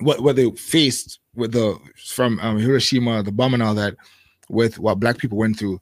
what 0.01 0.19
what 0.19 0.35
they 0.35 0.51
faced 0.51 1.19
with 1.35 1.53
the 1.53 1.79
from 2.05 2.37
um, 2.41 2.59
Hiroshima, 2.59 3.23
the 3.23 3.31
bomb 3.31 3.53
and 3.53 3.63
all 3.63 3.75
that, 3.75 3.95
with 4.49 4.77
what 4.77 4.99
Black 4.99 5.19
people 5.19 5.37
went 5.37 5.57
through. 5.57 5.79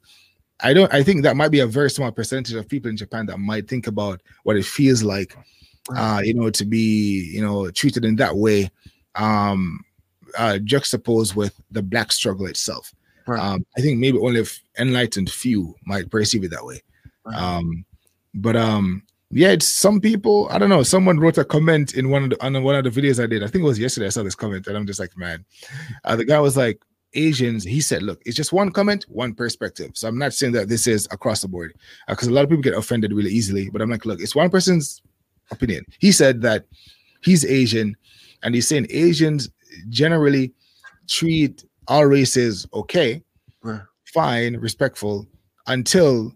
I 0.60 0.72
don't. 0.72 0.94
I 0.94 1.02
think 1.02 1.24
that 1.24 1.36
might 1.36 1.50
be 1.50 1.58
a 1.58 1.66
very 1.66 1.90
small 1.90 2.12
percentage 2.12 2.54
of 2.54 2.68
people 2.68 2.90
in 2.90 2.96
Japan 2.96 3.26
that 3.26 3.38
might 3.38 3.68
think 3.68 3.88
about 3.88 4.22
what 4.44 4.56
it 4.56 4.64
feels 4.64 5.02
like 5.02 5.36
uh, 5.96 6.20
you 6.24 6.34
know, 6.34 6.50
to 6.50 6.64
be, 6.64 7.30
you 7.32 7.42
know, 7.42 7.70
treated 7.70 8.04
in 8.04 8.16
that 8.16 8.36
way, 8.36 8.70
um, 9.14 9.84
uh, 10.38 10.58
juxtaposed 10.58 11.34
with 11.34 11.60
the 11.70 11.82
black 11.82 12.12
struggle 12.12 12.46
itself. 12.46 12.94
Right. 13.26 13.40
Um, 13.40 13.64
I 13.76 13.80
think 13.80 13.98
maybe 13.98 14.18
only 14.18 14.40
if 14.40 14.60
enlightened 14.78 15.30
few 15.30 15.74
might 15.86 16.10
perceive 16.10 16.44
it 16.44 16.50
that 16.50 16.64
way. 16.64 16.82
Right. 17.24 17.36
Um, 17.36 17.84
but 18.34 18.56
um, 18.56 19.02
yeah, 19.30 19.50
it's 19.50 19.68
some 19.68 20.00
people. 20.00 20.48
I 20.50 20.58
don't 20.58 20.68
know. 20.68 20.82
Someone 20.82 21.18
wrote 21.18 21.38
a 21.38 21.44
comment 21.44 21.94
in 21.94 22.10
one 22.10 22.24
of 22.24 22.30
the 22.30 22.44
on 22.44 22.62
one 22.62 22.74
of 22.74 22.84
the 22.84 22.90
videos 22.90 23.22
I 23.22 23.26
did. 23.26 23.42
I 23.42 23.46
think 23.46 23.62
it 23.62 23.66
was 23.66 23.78
yesterday. 23.78 24.06
I 24.06 24.10
saw 24.10 24.22
this 24.22 24.34
comment, 24.34 24.66
and 24.66 24.76
I'm 24.76 24.86
just 24.86 25.00
like, 25.00 25.16
man. 25.16 25.44
Uh, 26.04 26.16
the 26.16 26.24
guy 26.24 26.38
was 26.40 26.56
like, 26.56 26.82
Asians. 27.14 27.64
He 27.64 27.80
said, 27.80 28.02
look, 28.02 28.20
it's 28.26 28.36
just 28.36 28.52
one 28.52 28.70
comment, 28.70 29.04
one 29.08 29.34
perspective. 29.34 29.92
So 29.94 30.08
I'm 30.08 30.18
not 30.18 30.34
saying 30.34 30.52
that 30.52 30.68
this 30.68 30.86
is 30.86 31.08
across 31.10 31.42
the 31.42 31.48
board 31.48 31.74
because 32.08 32.28
uh, 32.28 32.30
a 32.30 32.34
lot 32.34 32.44
of 32.44 32.50
people 32.50 32.62
get 32.62 32.74
offended 32.74 33.12
really 33.12 33.30
easily. 33.30 33.70
But 33.70 33.82
I'm 33.82 33.90
like, 33.90 34.04
look, 34.04 34.20
it's 34.20 34.34
one 34.34 34.50
person's 34.50 35.00
opinion. 35.50 35.84
He 35.98 36.12
said 36.12 36.42
that 36.42 36.66
he's 37.22 37.44
Asian, 37.44 37.96
and 38.42 38.54
he's 38.54 38.68
saying 38.68 38.86
Asians 38.90 39.50
generally 39.88 40.52
treat 41.08 41.64
all 41.88 42.06
races 42.06 42.66
okay, 42.72 43.22
right. 43.62 43.82
fine, 44.06 44.56
respectful, 44.56 45.26
until 45.66 46.32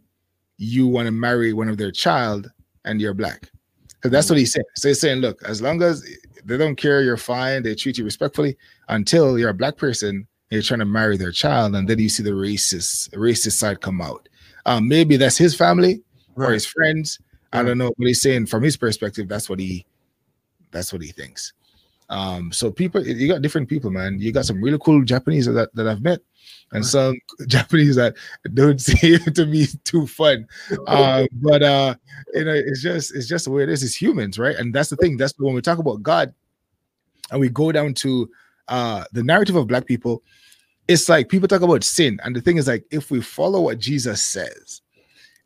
you 0.56 0.86
want 0.86 1.06
to 1.06 1.12
marry 1.12 1.52
one 1.52 1.68
of 1.68 1.78
their 1.78 1.92
child 1.92 2.50
and 2.84 3.00
you're 3.00 3.14
black. 3.14 3.50
Because 3.88 4.10
that's 4.10 4.30
what 4.30 4.38
he's 4.38 4.52
saying. 4.52 4.64
So 4.76 4.88
he's 4.88 5.00
saying, 5.00 5.18
look, 5.20 5.42
as 5.44 5.62
long 5.62 5.82
as 5.82 6.04
they 6.44 6.56
don't 6.56 6.76
care, 6.76 7.02
you're 7.02 7.16
fine, 7.16 7.62
they 7.62 7.74
treat 7.74 7.98
you 7.98 8.04
respectfully 8.04 8.56
until 8.88 9.38
you're 9.38 9.50
a 9.50 9.54
black 9.54 9.76
person 9.76 10.26
you're 10.50 10.62
trying 10.62 10.80
to 10.80 10.86
marry 10.86 11.16
their 11.16 11.32
child, 11.32 11.74
and 11.74 11.88
then 11.88 11.98
you 11.98 12.08
see 12.08 12.22
the 12.22 12.30
racist 12.30 13.10
racist 13.10 13.52
side 13.52 13.80
come 13.80 14.00
out. 14.00 14.28
Um, 14.66 14.88
maybe 14.88 15.16
that's 15.16 15.36
his 15.36 15.54
family 15.54 16.02
right. 16.34 16.48
or 16.48 16.52
his 16.52 16.66
friends, 16.66 17.18
I 17.52 17.62
don't 17.62 17.78
know, 17.78 17.92
but 17.96 18.06
he's 18.06 18.20
saying 18.20 18.46
from 18.46 18.62
his 18.62 18.76
perspective, 18.76 19.28
that's 19.28 19.48
what 19.48 19.58
he 19.58 19.86
that's 20.70 20.92
what 20.92 21.02
he 21.02 21.08
thinks. 21.08 21.52
Um, 22.10 22.52
so 22.52 22.70
people, 22.70 23.06
you 23.06 23.28
got 23.28 23.42
different 23.42 23.68
people, 23.68 23.90
man. 23.90 24.18
You 24.18 24.32
got 24.32 24.46
some 24.46 24.62
really 24.62 24.78
cool 24.80 25.02
Japanese 25.04 25.46
that, 25.46 25.74
that 25.74 25.86
I've 25.86 26.02
met, 26.02 26.20
and 26.72 26.84
some 26.84 27.18
Japanese 27.46 27.96
that 27.96 28.16
don't 28.54 28.80
seem 28.80 29.18
to 29.20 29.44
be 29.44 29.66
too 29.84 30.06
fun. 30.06 30.46
Uh, 30.86 31.26
but 31.32 31.62
uh, 31.62 31.94
you 32.34 32.44
know, 32.44 32.54
it's 32.54 32.82
just 32.82 33.14
it's 33.14 33.28
just 33.28 33.44
the 33.44 33.50
way 33.50 33.62
it 33.62 33.68
is. 33.68 33.82
It's 33.82 33.94
humans, 33.94 34.38
right? 34.38 34.56
And 34.56 34.74
that's 34.74 34.90
the 34.90 34.96
thing. 34.96 35.16
That's 35.16 35.34
when 35.38 35.54
we 35.54 35.60
talk 35.60 35.78
about 35.78 36.02
God, 36.02 36.32
and 37.30 37.40
we 37.40 37.48
go 37.50 37.72
down 37.72 37.94
to 37.94 38.30
uh 38.68 39.04
the 39.12 39.22
narrative 39.22 39.56
of 39.56 39.66
black 39.66 39.86
people. 39.86 40.22
It's 40.88 41.08
like 41.10 41.28
people 41.28 41.48
talk 41.48 41.60
about 41.60 41.84
sin, 41.84 42.18
and 42.24 42.34
the 42.34 42.40
thing 42.40 42.56
is 42.56 42.68
like 42.68 42.84
if 42.90 43.10
we 43.10 43.20
follow 43.20 43.60
what 43.60 43.78
Jesus 43.78 44.22
says, 44.22 44.80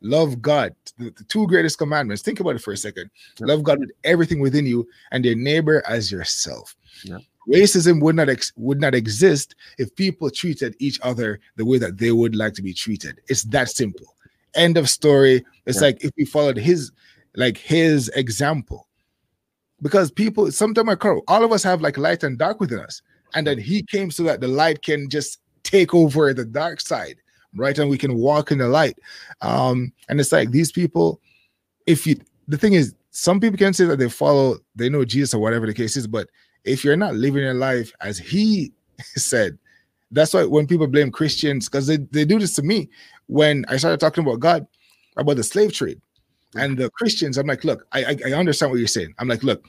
love 0.03 0.41
God, 0.41 0.75
the, 0.97 1.05
the, 1.05 1.23
two 1.23 1.47
greatest 1.47 1.77
commandments. 1.77 2.21
Think 2.21 2.39
about 2.39 2.55
it 2.55 2.61
for 2.61 2.73
a 2.73 2.77
second. 2.77 3.09
Yeah. 3.39 3.47
Love 3.47 3.63
God 3.63 3.79
with 3.79 3.91
everything 4.03 4.39
within 4.39 4.65
you 4.65 4.87
and 5.11 5.25
your 5.25 5.35
neighbor 5.35 5.81
as 5.87 6.11
yourself. 6.11 6.75
Yeah. 7.03 7.17
Racism 7.47 8.01
would 8.01 8.15
not 8.15 8.29
ex- 8.29 8.53
would 8.55 8.79
not 8.79 8.95
exist 8.95 9.55
if 9.77 9.93
people 9.95 10.29
treated 10.29 10.75
each 10.79 10.99
other 11.01 11.39
the 11.55 11.65
way 11.65 11.77
that 11.77 11.97
they 11.97 12.11
would 12.11 12.35
like 12.35 12.53
to 12.53 12.61
be 12.61 12.73
treated. 12.73 13.19
It's 13.27 13.43
that 13.45 13.69
simple. 13.69 14.15
End 14.55 14.77
of 14.77 14.89
story. 14.89 15.43
It's 15.65 15.77
yeah. 15.77 15.87
like 15.87 16.03
if 16.03 16.11
we 16.15 16.25
followed 16.25 16.57
his 16.57 16.91
like 17.35 17.57
his 17.57 18.09
example. 18.09 18.87
Because 19.81 20.11
people 20.11 20.51
sometimes 20.51 20.89
I 20.89 21.09
all 21.27 21.43
of 21.43 21.51
us 21.51 21.63
have 21.63 21.81
like 21.81 21.97
light 21.97 22.23
and 22.23 22.37
dark 22.37 22.59
within 22.61 22.79
us. 22.79 23.01
And 23.33 23.47
then 23.47 23.57
he 23.57 23.81
came 23.83 24.11
so 24.11 24.23
that 24.23 24.39
the 24.39 24.47
light 24.47 24.81
can 24.81 25.09
just 25.09 25.39
take 25.63 25.93
over 25.93 26.33
the 26.33 26.45
dark 26.45 26.79
side 26.79 27.17
right? 27.55 27.77
And 27.77 27.89
we 27.89 27.97
can 27.97 28.15
walk 28.15 28.51
in 28.51 28.57
the 28.57 28.67
light. 28.67 28.97
Um, 29.41 29.91
and 30.09 30.19
it's 30.19 30.31
like 30.31 30.51
these 30.51 30.71
people, 30.71 31.21
if 31.85 32.07
you 32.07 32.15
the 32.47 32.57
thing 32.57 32.73
is, 32.73 32.95
some 33.11 33.39
people 33.39 33.57
can 33.57 33.73
say 33.73 33.85
that 33.85 33.99
they 33.99 34.09
follow, 34.09 34.57
they 34.75 34.89
know 34.89 35.05
Jesus 35.05 35.33
or 35.33 35.39
whatever 35.39 35.67
the 35.67 35.73
case 35.73 35.95
is, 35.95 36.07
but 36.07 36.29
if 36.63 36.83
you're 36.83 36.97
not 36.97 37.15
living 37.15 37.43
your 37.43 37.53
life 37.53 37.91
as 38.01 38.17
he 38.17 38.71
said, 39.01 39.57
that's 40.11 40.33
why 40.33 40.45
when 40.45 40.67
people 40.67 40.87
blame 40.87 41.11
Christians, 41.11 41.67
because 41.67 41.87
they, 41.87 41.97
they 41.97 42.25
do 42.25 42.39
this 42.39 42.55
to 42.55 42.63
me 42.63 42.89
when 43.27 43.65
I 43.67 43.77
started 43.77 43.99
talking 43.99 44.23
about 44.23 44.39
God, 44.39 44.67
about 45.17 45.37
the 45.37 45.43
slave 45.43 45.73
trade. 45.73 46.01
And 46.55 46.77
the 46.77 46.89
Christians, 46.91 47.37
I'm 47.37 47.47
like, 47.47 47.63
look, 47.63 47.87
I, 47.91 48.03
I, 48.03 48.17
I 48.27 48.33
understand 48.33 48.71
what 48.71 48.77
you're 48.77 48.87
saying. 48.87 49.15
I'm 49.17 49.27
like, 49.27 49.43
look, 49.43 49.65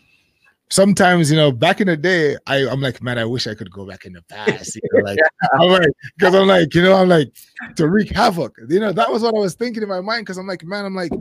sometimes 0.71 1.31
you 1.31 1.37
know 1.37 1.53
back 1.53 1.81
in 1.81 1.87
the 1.87 1.97
day 1.97 2.37
I, 2.47 2.67
i'm 2.69 2.81
like 2.81 3.03
man 3.03 3.19
i 3.19 3.25
wish 3.25 3.47
i 3.47 3.55
could 3.55 3.71
go 3.71 3.87
back 3.87 4.07
in 4.07 4.13
the 4.13 4.23
past 4.23 4.75
you 4.75 4.83
know, 4.93 5.05
like 5.05 5.19
i'm 5.61 5.69
like 5.69 5.89
because 6.17 6.35
i'm 6.35 6.47
like 6.47 6.75
you 6.75 6.83
know 6.83 6.95
i'm 6.95 7.09
like 7.09 7.33
to 7.77 7.89
wreak 7.89 8.11
havoc 8.11 8.57
you 8.69 8.81
know 8.81 8.93
that 8.93 9.11
was 9.11 9.23
what 9.23 9.35
i 9.35 9.39
was 9.39 9.55
thinking 9.55 9.83
in 9.83 9.89
my 9.89 10.01
mind 10.01 10.25
because 10.25 10.39
i'm 10.39 10.47
like 10.47 10.65
man 10.65 10.85
i'm 10.85 10.95
like 10.95 11.13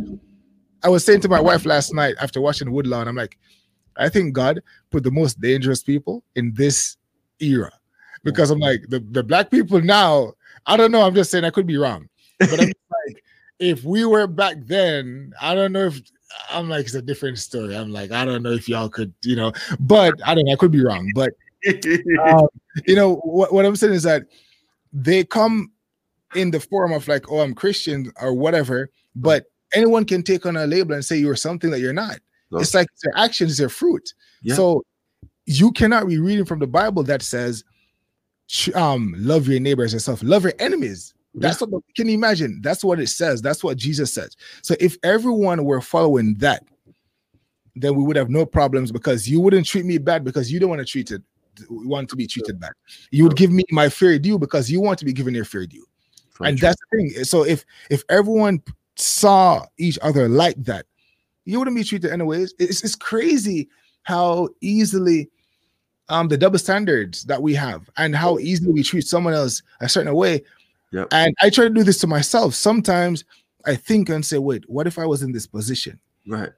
i 0.83 0.89
was 0.89 1.03
saying 1.03 1.19
to 1.21 1.29
my 1.29 1.41
wife 1.41 1.65
last 1.65 1.93
night 1.93 2.15
after 2.21 2.39
watching 2.39 2.71
woodlawn 2.71 3.07
i'm 3.07 3.15
like 3.15 3.37
i 3.97 4.07
think 4.07 4.33
god 4.33 4.61
put 4.91 5.03
the 5.03 5.11
most 5.11 5.39
dangerous 5.41 5.83
people 5.83 6.23
in 6.35 6.53
this 6.53 6.97
era 7.39 7.71
because 8.23 8.49
i'm 8.49 8.59
like 8.59 8.81
the, 8.87 8.99
the 9.11 9.23
black 9.23 9.51
people 9.51 9.81
now 9.81 10.31
i 10.67 10.77
don't 10.77 10.91
know 10.91 11.01
i'm 11.01 11.15
just 11.15 11.29
saying 11.29 11.43
i 11.43 11.49
could 11.49 11.67
be 11.67 11.77
wrong 11.77 12.07
but 12.39 12.59
i'm 12.61 12.71
like 13.07 13.23
if 13.59 13.83
we 13.83 14.05
were 14.05 14.25
back 14.25 14.55
then 14.61 15.33
i 15.41 15.53
don't 15.53 15.73
know 15.73 15.87
if 15.87 16.01
I'm 16.49 16.69
like, 16.69 16.85
it's 16.85 16.95
a 16.95 17.01
different 17.01 17.39
story. 17.39 17.75
I'm 17.75 17.91
like, 17.91 18.11
I 18.11 18.25
don't 18.25 18.43
know 18.43 18.51
if 18.51 18.69
y'all 18.69 18.89
could, 18.89 19.13
you 19.23 19.35
know, 19.35 19.51
but 19.79 20.13
I 20.25 20.35
don't 20.35 20.45
know, 20.45 20.53
I 20.53 20.55
could 20.55 20.71
be 20.71 20.83
wrong. 20.83 21.09
But 21.15 21.33
um, 22.27 22.47
you 22.85 22.95
know, 22.95 23.15
what, 23.17 23.53
what 23.53 23.65
I'm 23.65 23.75
saying 23.75 23.93
is 23.93 24.03
that 24.03 24.23
they 24.91 25.23
come 25.23 25.71
in 26.35 26.51
the 26.51 26.59
form 26.59 26.93
of 26.93 27.07
like, 27.07 27.29
oh, 27.31 27.39
I'm 27.39 27.53
Christian 27.53 28.11
or 28.21 28.33
whatever, 28.33 28.89
but 29.15 29.45
anyone 29.73 30.05
can 30.05 30.23
take 30.23 30.45
on 30.45 30.57
a 30.57 30.67
label 30.67 30.93
and 30.93 31.03
say 31.03 31.17
you're 31.17 31.35
something 31.35 31.71
that 31.71 31.79
you're 31.79 31.93
not. 31.93 32.19
No. 32.51 32.59
It's 32.59 32.73
like 32.73 32.87
their 33.03 33.13
actions, 33.17 33.57
their 33.57 33.69
fruit. 33.69 34.13
Yeah. 34.41 34.55
So 34.55 34.83
you 35.45 35.71
cannot 35.71 36.07
be 36.07 36.19
reading 36.19 36.45
from 36.45 36.59
the 36.59 36.67
Bible 36.67 37.03
that 37.03 37.21
says, 37.21 37.63
um, 38.75 39.15
love 39.17 39.47
your 39.47 39.59
neighbors 39.59 39.93
yourself, 39.93 40.21
love 40.21 40.43
your 40.43 40.53
enemies. 40.59 41.13
That's 41.35 41.61
yeah. 41.61 41.67
what 41.67 41.83
can 41.95 42.07
you 42.07 42.13
imagine? 42.13 42.59
That's 42.61 42.83
what 42.83 42.99
it 42.99 43.07
says. 43.07 43.41
That's 43.41 43.63
what 43.63 43.77
Jesus 43.77 44.13
says. 44.13 44.35
So 44.61 44.75
if 44.79 44.97
everyone 45.03 45.65
were 45.65 45.81
following 45.81 46.35
that, 46.35 46.63
then 47.75 47.95
we 47.95 48.03
would 48.03 48.15
have 48.15 48.29
no 48.29 48.45
problems 48.45 48.91
because 48.91 49.27
you 49.27 49.39
wouldn't 49.39 49.65
treat 49.65 49.85
me 49.85 49.97
bad 49.97 50.23
because 50.23 50.51
you 50.51 50.59
don't 50.59 50.69
want 50.69 50.79
to 50.79 50.85
treat 50.85 51.09
it 51.11 51.21
want 51.69 52.09
to 52.09 52.15
be 52.15 52.27
treated 52.27 52.59
bad. 52.59 52.73
You 53.11 53.25
would 53.25 53.35
give 53.35 53.51
me 53.51 53.63
my 53.71 53.89
fair 53.89 54.17
due 54.19 54.39
because 54.39 54.69
you 54.71 54.81
want 54.81 54.99
to 54.99 55.05
be 55.05 55.13
given 55.13 55.33
your 55.33 55.45
fair 55.45 55.65
due. 55.65 55.85
and 56.41 56.57
true. 56.57 56.67
that's 56.67 56.79
the 56.91 56.97
thing. 56.97 57.23
So 57.23 57.43
if 57.43 57.65
if 57.89 58.03
everyone 58.09 58.61
saw 58.95 59.65
each 59.77 59.99
other 60.01 60.27
like 60.27 60.63
that, 60.63 60.85
you 61.45 61.59
wouldn't 61.59 61.77
be 61.77 61.83
treated 61.83 62.11
anyways. 62.11 62.53
It's 62.59 62.83
it's 62.83 62.95
crazy 62.95 63.69
how 64.03 64.49
easily 64.61 65.29
um 66.09 66.27
the 66.27 66.37
double 66.37 66.59
standards 66.59 67.23
that 67.25 67.41
we 67.41 67.53
have 67.53 67.89
and 67.97 68.15
how 68.15 68.37
easily 68.39 68.73
we 68.73 68.83
treat 68.83 69.05
someone 69.05 69.33
else 69.33 69.61
a 69.79 69.89
certain 69.89 70.13
way. 70.13 70.43
Yep. 70.93 71.07
And 71.11 71.35
I 71.41 71.49
try 71.49 71.65
to 71.65 71.73
do 71.73 71.83
this 71.83 71.97
to 71.99 72.07
myself. 72.07 72.53
Sometimes 72.53 73.25
I 73.65 73.75
think 73.75 74.09
and 74.09 74.25
say, 74.25 74.37
wait, 74.37 74.63
what 74.69 74.87
if 74.87 74.99
I 74.99 75.05
was 75.05 75.23
in 75.23 75.31
this 75.31 75.47
position? 75.47 75.99
Right. 76.27 76.51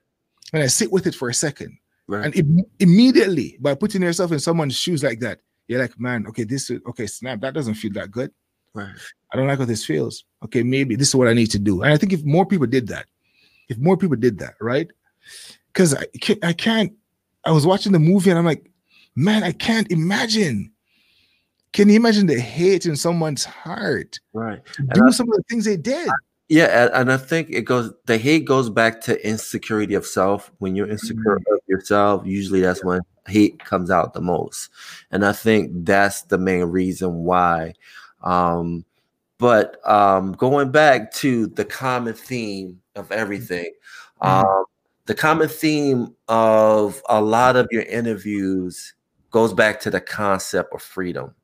And 0.54 0.62
I 0.62 0.68
sit 0.68 0.92
with 0.92 1.08
it 1.08 1.16
for 1.16 1.30
a 1.30 1.34
second. 1.34 1.78
Right. 2.08 2.26
And 2.26 2.36
Im- 2.36 2.66
immediately 2.80 3.58
by 3.62 3.74
putting 3.76 4.02
yourself 4.02 4.32
in 4.32 4.40
someone's 4.40 4.76
shoes 4.76 5.04
like 5.04 5.22
that, 5.22 5.40
you're 5.68 5.82
like, 5.82 6.00
man, 6.00 6.28
okay, 6.28 6.44
this 6.44 6.70
is 6.70 6.82
okay, 6.88 7.08
snap, 7.08 7.42
that 7.42 7.54
doesn't 7.54 7.76
feel 7.76 7.94
that 7.94 8.12
good. 8.12 8.32
Right. 8.74 8.94
I 9.32 9.38
don't 9.38 9.48
like 9.48 9.58
how 9.58 9.66
this 9.66 9.86
feels. 9.86 10.26
Okay, 10.44 10.64
maybe 10.64 10.96
this 10.96 11.08
is 11.08 11.16
what 11.16 11.30
I 11.30 11.34
need 11.34 11.50
to 11.52 11.60
do. 11.60 11.82
And 11.82 11.94
I 11.94 11.98
think 11.98 12.14
if 12.14 12.24
more 12.26 12.46
people 12.46 12.68
did 12.68 12.88
that, 12.90 13.08
if 13.70 13.78
more 13.78 13.98
people 13.98 14.18
did 14.18 14.38
that, 14.40 14.56
right? 14.60 14.88
Because 15.68 15.96
I 15.96 16.06
can't, 16.22 16.44
I 16.44 16.54
can't, 16.54 16.94
I 17.46 17.52
was 17.52 17.66
watching 17.66 17.94
the 17.94 18.00
movie 18.00 18.30
and 18.30 18.38
I'm 18.38 18.46
like, 18.46 18.70
man, 19.16 19.44
I 19.44 19.54
can't 19.54 19.90
imagine. 19.92 20.72
Can 21.76 21.90
you 21.90 21.98
imagine 21.98 22.26
the 22.26 22.40
hate 22.40 22.86
in 22.86 22.96
someone's 22.96 23.44
heart? 23.44 24.18
Right. 24.32 24.62
Do 24.94 25.08
I, 25.08 25.12
some 25.12 25.30
of 25.30 25.36
the 25.36 25.44
things 25.50 25.66
they 25.66 25.76
did. 25.76 26.08
Yeah, 26.48 26.90
and 26.94 27.12
I 27.12 27.18
think 27.18 27.50
it 27.50 27.64
goes 27.64 27.92
the 28.06 28.18
hate 28.18 28.46
goes 28.46 28.70
back 28.70 29.02
to 29.02 29.28
insecurity 29.28 29.94
of 29.94 30.06
self. 30.06 30.54
When 30.60 30.78
you're 30.78 30.90
insecure 30.90 31.38
mm-hmm. 31.38 31.54
of 31.54 31.60
yourself, 31.68 32.26
usually 32.26 32.62
that's 32.62 32.82
when 32.82 33.02
hate 33.28 33.60
comes 33.60 33.92
out 33.92 34.14
the 34.14 34.22
most. 34.22 34.70
And 35.12 35.26
I 35.26 35.34
think 35.34 35.72
that's 35.84 36.22
the 36.22 36.38
main 36.38 36.64
reason 36.64 37.26
why. 37.26 37.74
Um, 38.24 38.86
but 39.38 39.86
um, 39.86 40.32
going 40.32 40.72
back 40.72 41.12
to 41.16 41.48
the 41.48 41.66
common 41.66 42.14
theme 42.14 42.80
of 42.96 43.12
everything, 43.12 43.74
mm-hmm. 44.24 44.48
um, 44.48 44.64
the 45.08 45.16
common 45.16 45.50
theme 45.50 46.16
of 46.30 47.02
a 47.10 47.20
lot 47.20 47.58
of 47.58 47.68
your 47.70 47.84
interviews 47.84 48.94
goes 49.30 49.54
back 49.54 49.82
to 49.82 49.90
the 49.90 50.00
concept 50.00 50.74
of 50.74 50.82
freedom. 50.82 51.36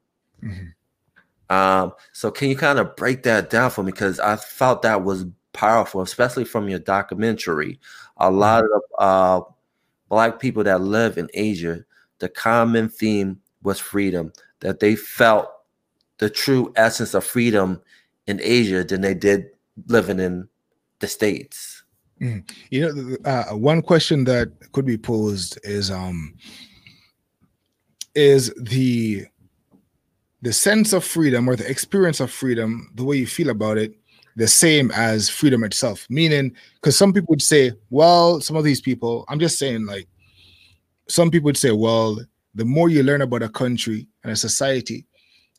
Mm-hmm. 0.43 1.55
Um, 1.55 1.93
so 2.13 2.31
can 2.31 2.49
you 2.49 2.55
kind 2.55 2.79
of 2.79 2.95
break 2.95 3.23
that 3.23 3.49
down 3.49 3.71
for 3.71 3.83
me? 3.83 3.91
Because 3.91 4.19
I 4.19 4.37
felt 4.37 4.83
that 4.83 5.03
was 5.03 5.25
powerful, 5.53 6.01
especially 6.01 6.45
from 6.45 6.69
your 6.69 6.79
documentary. 6.79 7.79
A 8.17 8.31
lot 8.31 8.63
mm-hmm. 8.63 9.03
of 9.03 9.43
uh, 9.43 9.45
black 10.09 10.39
people 10.39 10.63
that 10.63 10.81
live 10.81 11.17
in 11.17 11.29
Asia, 11.33 11.83
the 12.19 12.29
common 12.29 12.87
theme 12.87 13.39
was 13.63 13.79
freedom. 13.79 14.31
That 14.61 14.79
they 14.79 14.95
felt 14.95 15.49
the 16.19 16.29
true 16.29 16.71
essence 16.75 17.13
of 17.13 17.25
freedom 17.25 17.81
in 18.27 18.39
Asia 18.41 18.83
than 18.83 19.01
they 19.01 19.15
did 19.15 19.47
living 19.87 20.19
in 20.19 20.47
the 20.99 21.07
states. 21.07 21.83
Mm. 22.21 22.49
You 22.69 22.93
know, 22.93 23.17
uh, 23.25 23.55
one 23.55 23.81
question 23.81 24.23
that 24.25 24.51
could 24.71 24.85
be 24.85 24.97
posed 24.97 25.59
is, 25.63 25.89
um, 25.89 26.35
is 28.13 28.53
the 28.61 29.25
the 30.41 30.53
sense 30.53 30.93
of 30.93 31.03
freedom 31.03 31.47
or 31.47 31.55
the 31.55 31.69
experience 31.69 32.19
of 32.19 32.31
freedom, 32.31 32.91
the 32.95 33.03
way 33.03 33.17
you 33.17 33.27
feel 33.27 33.49
about 33.49 33.77
it, 33.77 33.93
the 34.35 34.47
same 34.47 34.91
as 34.91 35.29
freedom 35.29 35.63
itself. 35.63 36.07
Meaning, 36.09 36.55
because 36.75 36.97
some 36.97 37.13
people 37.13 37.27
would 37.29 37.41
say, 37.41 37.73
well, 37.89 38.41
some 38.41 38.55
of 38.55 38.63
these 38.63 38.81
people, 38.81 39.25
I'm 39.29 39.39
just 39.39 39.59
saying, 39.59 39.85
like, 39.85 40.07
some 41.07 41.29
people 41.29 41.45
would 41.45 41.57
say, 41.57 41.71
well, 41.71 42.19
the 42.55 42.65
more 42.65 42.89
you 42.89 43.03
learn 43.03 43.21
about 43.21 43.43
a 43.43 43.49
country 43.49 44.07
and 44.23 44.31
a 44.31 44.35
society, 44.35 45.05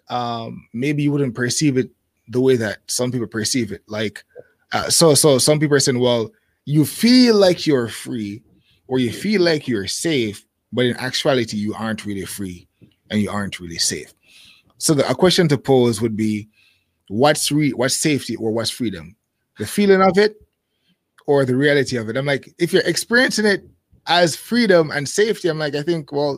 um, 0.08 0.66
maybe 0.72 1.02
you 1.02 1.12
wouldn't 1.12 1.34
perceive 1.34 1.76
it 1.76 1.90
the 2.28 2.40
way 2.40 2.56
that 2.56 2.78
some 2.86 3.12
people 3.12 3.26
perceive 3.26 3.72
it. 3.72 3.82
Like, 3.86 4.24
uh, 4.72 4.88
so, 4.90 5.14
so 5.14 5.38
some 5.38 5.60
people 5.60 5.76
are 5.76 5.80
saying, 5.80 5.98
well, 5.98 6.30
you 6.64 6.84
feel 6.84 7.36
like 7.36 7.66
you're 7.66 7.88
free 7.88 8.42
or 8.88 8.98
you 8.98 9.12
feel 9.12 9.42
like 9.42 9.68
you're 9.68 9.86
safe, 9.86 10.44
but 10.72 10.86
in 10.86 10.96
actuality, 10.96 11.56
you 11.56 11.74
aren't 11.74 12.06
really 12.06 12.24
free 12.24 12.66
and 13.10 13.20
you 13.20 13.30
aren't 13.30 13.60
really 13.60 13.78
safe. 13.78 14.12
So 14.82 14.94
the, 14.94 15.08
a 15.08 15.14
question 15.14 15.46
to 15.46 15.56
pose 15.56 16.00
would 16.00 16.16
be, 16.16 16.48
what's 17.06 17.52
re- 17.52 17.70
what's 17.70 17.96
safety 17.96 18.34
or 18.34 18.50
what's 18.50 18.68
freedom? 18.68 19.14
The 19.58 19.66
feeling 19.66 20.02
of 20.02 20.18
it 20.18 20.34
or 21.28 21.44
the 21.44 21.54
reality 21.54 21.96
of 21.96 22.08
it? 22.08 22.16
I'm 22.16 22.26
like, 22.26 22.52
if 22.58 22.72
you're 22.72 22.82
experiencing 22.82 23.46
it 23.46 23.64
as 24.08 24.34
freedom 24.34 24.90
and 24.90 25.08
safety, 25.08 25.46
I'm 25.46 25.60
like, 25.60 25.76
I 25.76 25.82
think, 25.82 26.10
well, 26.10 26.36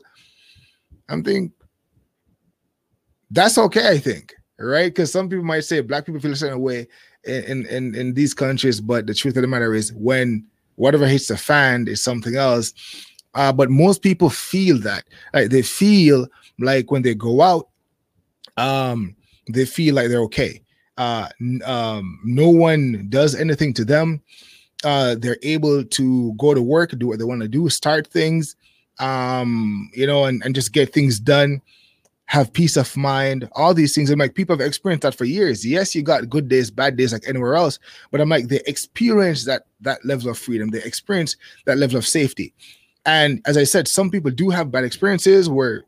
I'm 1.08 1.24
think 1.24 1.52
that's 3.30 3.56
okay. 3.56 3.88
I 3.88 3.98
think 3.98 4.34
right 4.58 4.92
because 4.92 5.10
some 5.10 5.30
people 5.30 5.44
might 5.44 5.64
say 5.64 5.80
black 5.80 6.04
people 6.04 6.20
feel 6.20 6.32
a 6.32 6.36
certain 6.36 6.60
way 6.60 6.86
in 7.24 7.64
in 7.64 7.94
in 7.94 8.12
these 8.12 8.34
countries, 8.34 8.78
but 8.78 9.06
the 9.06 9.14
truth 9.14 9.36
of 9.36 9.42
the 9.42 9.48
matter 9.48 9.72
is 9.74 9.90
when 9.94 10.44
whatever 10.74 11.06
hits 11.06 11.28
the 11.28 11.38
fan 11.38 11.88
is 11.88 12.02
something 12.02 12.36
else. 12.36 12.74
Uh, 13.32 13.52
but 13.52 13.70
most 13.70 14.02
people 14.02 14.28
feel 14.28 14.78
that 14.80 15.04
like 15.32 15.48
they 15.48 15.62
feel 15.62 16.26
like 16.58 16.90
when 16.90 17.00
they 17.00 17.14
go 17.14 17.40
out 17.40 17.68
um, 18.56 19.16
they 19.48 19.64
feel 19.64 19.94
like 19.94 20.08
they're 20.08 20.22
okay. 20.22 20.60
Uh, 20.96 21.28
um, 21.64 22.20
no 22.24 22.48
one 22.48 23.06
does 23.08 23.34
anything 23.34 23.74
to 23.74 23.84
them. 23.84 24.22
Uh, 24.84 25.16
they're 25.18 25.38
able 25.42 25.84
to 25.84 26.34
go 26.34 26.54
to 26.54 26.62
work, 26.62 26.90
do 26.98 27.06
what 27.06 27.18
they 27.18 27.24
want 27.24 27.40
to 27.40 27.48
do, 27.48 27.68
start 27.68 28.06
things, 28.06 28.54
um, 28.98 29.90
you 29.94 30.06
know, 30.06 30.24
and, 30.24 30.42
and 30.44 30.54
just 30.54 30.72
get 30.72 30.92
things 30.92 31.18
done, 31.18 31.60
have 32.26 32.52
peace 32.52 32.76
of 32.76 32.94
mind, 32.96 33.48
all 33.52 33.72
these 33.72 33.94
things. 33.94 34.10
I'm 34.10 34.18
like, 34.18 34.34
people 34.34 34.56
have 34.56 34.66
experienced 34.66 35.02
that 35.02 35.14
for 35.14 35.24
years. 35.24 35.66
Yes, 35.66 35.94
you 35.94 36.02
got 36.02 36.28
good 36.28 36.48
days, 36.48 36.70
bad 36.70 36.96
days, 36.96 37.12
like 37.12 37.26
anywhere 37.26 37.54
else, 37.54 37.78
but 38.10 38.20
I'm 38.20 38.28
like, 38.28 38.48
they 38.48 38.60
experience 38.66 39.46
that 39.46 39.66
that 39.80 40.04
level 40.04 40.30
of 40.30 40.38
freedom, 40.38 40.70
they 40.70 40.82
experience 40.82 41.36
that 41.64 41.78
level 41.78 41.96
of 41.96 42.06
safety. 42.06 42.52
And 43.06 43.40
as 43.46 43.56
I 43.56 43.64
said, 43.64 43.88
some 43.88 44.10
people 44.10 44.30
do 44.30 44.50
have 44.50 44.70
bad 44.70 44.84
experiences 44.84 45.48
where 45.48 45.84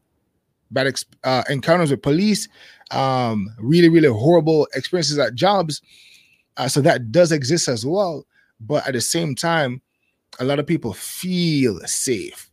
bad 0.70 0.86
ex- 0.86 1.04
uh, 1.24 1.44
encounters 1.48 1.90
with 1.90 2.02
police, 2.02 2.48
um, 2.90 3.48
really, 3.58 3.88
really 3.88 4.08
horrible 4.08 4.68
experiences 4.74 5.18
at 5.18 5.34
jobs. 5.34 5.82
Uh, 6.56 6.68
so 6.68 6.80
that 6.80 7.12
does 7.12 7.32
exist 7.32 7.68
as 7.68 7.84
well. 7.84 8.26
But 8.60 8.86
at 8.86 8.94
the 8.94 9.00
same 9.00 9.34
time, 9.34 9.82
a 10.38 10.44
lot 10.44 10.58
of 10.58 10.66
people 10.66 10.92
feel 10.92 11.80
safe, 11.80 12.50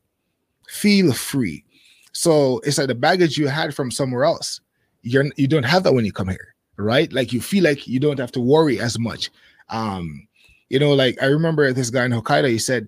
feel 0.68 1.14
free. 1.14 1.64
So 2.11 2.59
it's 2.64 2.78
like 2.78 2.88
the 2.88 2.95
baggage 2.95 3.38
you 3.38 3.47
had 3.47 3.76
from 3.76 3.91
somewhere 3.91 4.26
else. 4.26 4.61
You're 5.01 5.26
you 5.36 5.47
don't 5.47 5.64
have 5.64 5.84
that 5.84 5.93
when 5.93 6.05
you 6.05 6.14
come 6.14 6.30
here, 6.30 6.55
right? 6.78 7.11
Like 7.11 7.34
you 7.34 7.41
feel 7.41 7.64
like 7.64 7.88
you 7.88 7.99
don't 7.99 8.20
have 8.20 8.32
to 8.34 8.39
worry 8.39 8.80
as 8.80 8.97
much. 8.99 9.32
Um, 9.70 10.28
you 10.70 10.80
know, 10.80 10.93
like 10.93 11.22
I 11.22 11.26
remember 11.26 11.72
this 11.74 11.89
guy 11.89 12.05
in 12.05 12.11
Hokkaido, 12.11 12.49
he 12.49 12.59
said, 12.59 12.88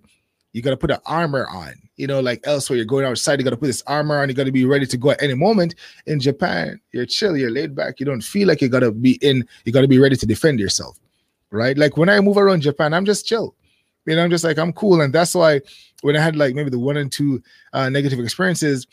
you 0.53 0.61
got 0.61 0.69
to 0.69 0.77
put 0.77 0.91
an 0.91 0.99
armor 1.05 1.47
on 1.47 1.73
you 1.97 2.07
know, 2.07 2.19
like 2.19 2.41
elsewhere, 2.43 2.77
you're 2.77 2.85
going 2.85 3.05
outside, 3.05 3.39
you 3.39 3.43
got 3.43 3.51
to 3.51 3.57
put 3.57 3.67
this 3.67 3.83
armor 3.87 4.21
on, 4.21 4.29
you 4.29 4.35
got 4.35 4.45
to 4.45 4.51
be 4.51 4.65
ready 4.65 4.85
to 4.85 4.97
go 4.97 5.11
at 5.11 5.21
any 5.21 5.33
moment. 5.33 5.75
In 6.05 6.19
Japan, 6.19 6.79
you're 6.91 7.05
chill, 7.05 7.37
you're 7.37 7.51
laid 7.51 7.75
back, 7.75 7.99
you 7.99 8.05
don't 8.05 8.21
feel 8.21 8.47
like 8.47 8.61
you 8.61 8.69
got 8.69 8.81
to 8.81 8.91
be 8.91 9.13
in, 9.21 9.47
you 9.63 9.71
got 9.71 9.81
to 9.81 9.87
be 9.87 9.99
ready 9.99 10.15
to 10.15 10.25
defend 10.25 10.59
yourself, 10.59 10.99
right? 11.51 11.77
Like 11.77 11.97
when 11.97 12.09
I 12.09 12.19
move 12.19 12.37
around 12.37 12.61
Japan, 12.61 12.93
I'm 12.93 13.05
just 13.05 13.25
chill. 13.25 13.55
You 14.05 14.15
know, 14.15 14.23
I'm 14.23 14.29
just 14.29 14.43
like, 14.43 14.59
I'm 14.59 14.73
cool. 14.73 15.01
And 15.01 15.13
that's 15.13 15.33
why 15.33 15.61
when 16.01 16.15
I 16.15 16.21
had 16.21 16.35
like 16.35 16.53
maybe 16.53 16.69
the 16.69 16.79
one 16.79 16.97
and 16.97 17.11
two 17.11 17.41
uh, 17.73 17.89
negative 17.89 18.19
experiences, 18.19 18.85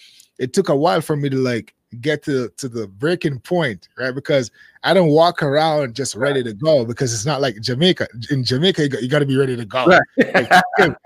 it 0.43 0.53
took 0.53 0.68
a 0.68 0.76
while 0.76 1.01
for 1.01 1.16
me 1.16 1.28
to 1.28 1.36
like 1.36 1.74
get 2.01 2.22
to 2.24 2.49
to 2.57 2.68
the 2.68 2.88
breaking 2.88 3.38
point, 3.40 3.88
right? 3.97 4.14
Because 4.14 4.51
I 4.82 4.93
don't 4.93 5.11
walk 5.11 5.43
around 5.43 5.95
just 5.95 6.16
ready 6.16 6.43
to 6.43 6.53
go 6.53 6.84
because 6.84 7.14
it's 7.14 7.24
not 7.24 7.40
like 7.40 7.61
Jamaica. 7.61 8.09
In 8.30 8.43
Jamaica, 8.43 8.82
you 8.82 8.88
got, 8.88 9.03
you 9.03 9.09
got 9.09 9.20
to 9.20 9.26
be 9.26 9.36
ready 9.36 9.57
to 9.57 9.64
go. 9.64 9.86
Right. 9.86 10.03
Like, 10.34 10.51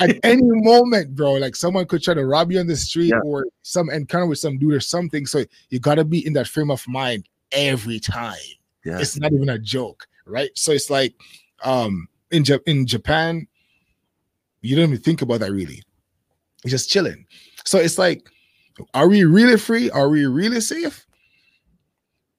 at 0.00 0.18
any 0.24 0.42
moment, 0.42 1.14
bro, 1.14 1.34
like 1.34 1.54
someone 1.54 1.86
could 1.86 2.02
try 2.02 2.14
to 2.14 2.26
rob 2.26 2.50
you 2.50 2.58
on 2.58 2.66
the 2.66 2.76
street 2.76 3.10
yeah. 3.10 3.20
or 3.24 3.46
some 3.62 3.88
encounter 3.88 4.26
with 4.26 4.38
some 4.38 4.58
dude 4.58 4.74
or 4.74 4.80
something. 4.80 5.26
So 5.26 5.44
you 5.70 5.78
got 5.78 5.94
to 5.94 6.04
be 6.04 6.26
in 6.26 6.32
that 6.32 6.48
frame 6.48 6.70
of 6.70 6.86
mind 6.88 7.28
every 7.52 8.00
time. 8.00 8.36
Yeah. 8.84 8.98
It's 8.98 9.16
not 9.16 9.32
even 9.32 9.48
a 9.48 9.58
joke, 9.58 10.08
right? 10.24 10.50
So 10.54 10.72
it's 10.72 10.90
like 10.90 11.14
um 11.62 12.08
in 12.32 12.44
in 12.66 12.86
Japan, 12.86 13.46
You 14.60 14.74
don't 14.74 14.90
even 14.90 14.98
think 14.98 15.22
about 15.22 15.40
that 15.40 15.52
really. 15.52 15.82
You're 16.64 16.70
just 16.70 16.90
chilling. 16.90 17.26
So 17.64 17.78
it's 17.78 17.98
like, 17.98 18.28
are 18.94 19.08
we 19.08 19.24
really 19.24 19.56
free? 19.56 19.90
Are 19.90 20.08
we 20.08 20.26
really 20.26 20.60
safe? 20.60 21.06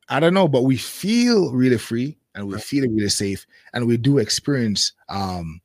I 0.09 0.19
don't 0.19 0.33
know, 0.33 0.47
but 0.47 0.63
we 0.63 0.77
feel 0.77 1.51
really 1.51 1.77
free 1.77 2.17
and 2.35 2.47
we 2.47 2.59
feel 2.59 2.83
really 2.83 3.09
safe 3.09 3.45
and 3.73 3.87
we 3.87 3.97
do 3.97 4.19
experience 4.19 4.93
um 5.09 5.59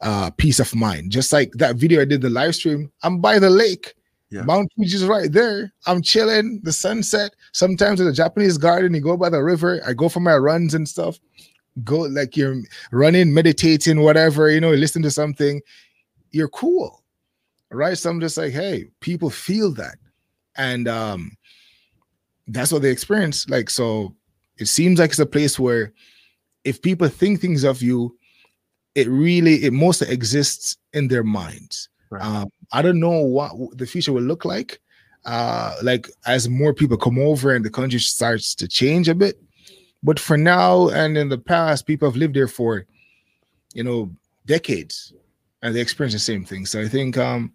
uh 0.00 0.30
peace 0.30 0.60
of 0.60 0.74
mind. 0.74 1.10
Just 1.10 1.32
like 1.32 1.52
that 1.54 1.76
video 1.76 2.00
I 2.00 2.04
did 2.04 2.20
the 2.22 2.30
live 2.30 2.54
stream, 2.54 2.92
I'm 3.02 3.20
by 3.20 3.38
the 3.38 3.50
lake. 3.50 3.94
Yeah. 4.30 4.42
Mount 4.42 4.70
Fuji 4.76 4.94
is 4.94 5.06
right 5.06 5.32
there. 5.32 5.72
I'm 5.86 6.02
chilling, 6.02 6.60
the 6.62 6.72
sunset. 6.72 7.34
Sometimes 7.52 7.98
in 7.98 8.06
the 8.06 8.12
Japanese 8.12 8.58
garden, 8.58 8.92
you 8.94 9.00
go 9.00 9.16
by 9.16 9.30
the 9.30 9.42
river. 9.42 9.80
I 9.86 9.94
go 9.94 10.08
for 10.10 10.20
my 10.20 10.36
runs 10.36 10.74
and 10.74 10.86
stuff. 10.86 11.18
Go 11.82 12.00
like 12.00 12.36
you're 12.36 12.60
running, 12.92 13.32
meditating, 13.32 14.02
whatever, 14.02 14.50
you 14.50 14.60
know, 14.60 14.72
listen 14.72 15.02
to 15.02 15.10
something. 15.10 15.62
You're 16.30 16.48
cool. 16.48 17.02
Right. 17.70 17.96
So 17.96 18.10
I'm 18.10 18.20
just 18.20 18.36
like, 18.36 18.52
hey, 18.52 18.90
people 19.00 19.30
feel 19.30 19.72
that. 19.74 19.96
And 20.58 20.88
um 20.88 21.32
that's 22.48 22.72
what 22.72 22.82
they 22.82 22.90
experience. 22.90 23.48
Like, 23.48 23.70
so 23.70 24.14
it 24.56 24.66
seems 24.66 24.98
like 24.98 25.10
it's 25.10 25.18
a 25.18 25.26
place 25.26 25.58
where 25.58 25.92
if 26.64 26.82
people 26.82 27.08
think 27.08 27.40
things 27.40 27.64
of 27.64 27.82
you, 27.82 28.16
it 28.94 29.08
really 29.08 29.64
it 29.64 29.72
mostly 29.72 30.08
exists 30.08 30.76
in 30.92 31.08
their 31.08 31.22
minds. 31.22 31.88
Right. 32.10 32.22
Um, 32.22 32.48
I 32.72 32.82
don't 32.82 33.00
know 33.00 33.20
what 33.20 33.52
the 33.76 33.86
future 33.86 34.12
will 34.12 34.22
look 34.22 34.44
like. 34.44 34.80
Uh, 35.24 35.74
like 35.82 36.08
as 36.26 36.48
more 36.48 36.72
people 36.72 36.96
come 36.96 37.18
over 37.18 37.54
and 37.54 37.64
the 37.64 37.70
country 37.70 38.00
starts 38.00 38.54
to 38.54 38.66
change 38.66 39.08
a 39.08 39.14
bit. 39.14 39.40
But 40.02 40.18
for 40.18 40.36
now 40.36 40.88
and 40.88 41.18
in 41.18 41.28
the 41.28 41.38
past, 41.38 41.86
people 41.86 42.08
have 42.08 42.16
lived 42.16 42.34
there 42.34 42.48
for, 42.48 42.86
you 43.74 43.82
know, 43.82 44.10
decades, 44.46 45.12
and 45.60 45.74
they 45.74 45.80
experience 45.80 46.14
the 46.14 46.20
same 46.20 46.44
thing. 46.44 46.66
So 46.66 46.80
I 46.80 46.88
think 46.88 47.18
um, 47.18 47.52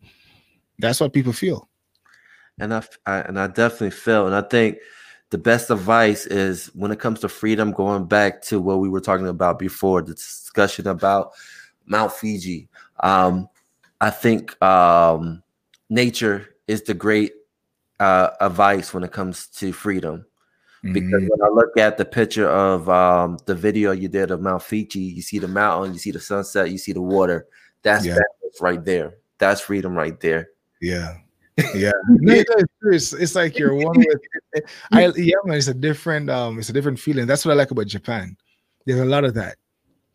that's 0.78 0.99
what 0.99 1.14
people 1.14 1.34
feel 1.34 1.68
and 2.60 2.74
I, 2.74 2.84
I 3.06 3.20
and 3.20 3.39
I 3.39 3.47
definitely 3.47 3.91
feel, 3.91 4.26
and 4.28 4.36
I 4.36 4.41
think 4.41 4.78
the 5.30 5.38
best 5.38 5.70
advice 5.72 6.26
is 6.26 6.68
when 6.76 6.91
it 6.91 6.99
comes 6.99 7.20
to 7.22 7.30
freedom, 7.30 7.72
going 7.72 8.06
back 8.06 8.41
to 8.43 8.60
what 8.60 8.80
we 8.80 8.89
were 8.89 9.01
talking 9.01 9.28
about 9.28 9.58
before, 9.58 10.01
the 10.01 10.14
discussion 10.14 10.88
about 10.88 11.32
Mount 11.86 12.12
Fuji. 12.12 12.70
Um, 13.01 13.49
I 13.99 14.12
think 14.12 14.62
um, 14.62 15.41
nature 15.89 16.56
is 16.68 16.84
the 16.84 16.93
great 16.93 17.34
uh, 17.99 18.30
advice 18.41 18.93
when 18.93 19.04
it 19.04 19.12
comes 19.12 19.47
to 19.47 19.74
freedom. 19.74 20.26
Because 20.84 21.14
mm-hmm. 21.14 21.28
when 21.30 21.41
I 21.41 21.47
look 21.47 21.78
at 21.78 21.97
the 21.97 22.04
picture 22.04 22.49
of 22.49 22.89
um, 22.89 23.39
the 23.45 23.56
video 23.56 23.93
you 23.93 24.10
did 24.10 24.32
of 24.32 24.41
Mount 24.41 24.62
Fuji, 24.62 24.99
you 24.99 25.22
see 25.22 25.39
the 25.39 25.47
mountain, 25.47 25.93
you 25.93 25.99
see 25.99 26.12
the 26.12 26.20
sunset, 26.20 26.70
you 26.70 26.78
see 26.78 26.91
the 26.91 27.01
water. 27.01 27.47
That's 27.84 28.06
yeah. 28.06 28.20
right 28.60 28.84
there. 28.84 29.16
That's 29.38 29.62
freedom 29.62 29.95
right 29.95 30.20
there. 30.20 30.49
Yeah 30.82 31.23
yeah. 31.76 31.91
No, 32.08 32.43
it's, 32.84 33.14
it's 33.14 33.36
like 33.36 33.58
you're 33.58 33.76
one 33.76 33.97
with 33.97 34.64
i 34.91 35.12
yeah 35.16 35.36
man 35.45 35.58
it's 35.58 35.68
a 35.68 35.74
different 35.74 36.30
um 36.30 36.60
it's 36.60 36.70
a 36.70 36.74
different 36.74 36.99
feeling. 36.99 37.28
That's 37.28 37.45
what 37.45 37.51
i 37.51 37.56
like 37.56 37.72
about 37.72 37.88
japan. 37.88 38.38
There's 38.86 38.99
a 38.99 39.06
lot 39.06 39.24
of 39.24 39.34
that 39.36 39.58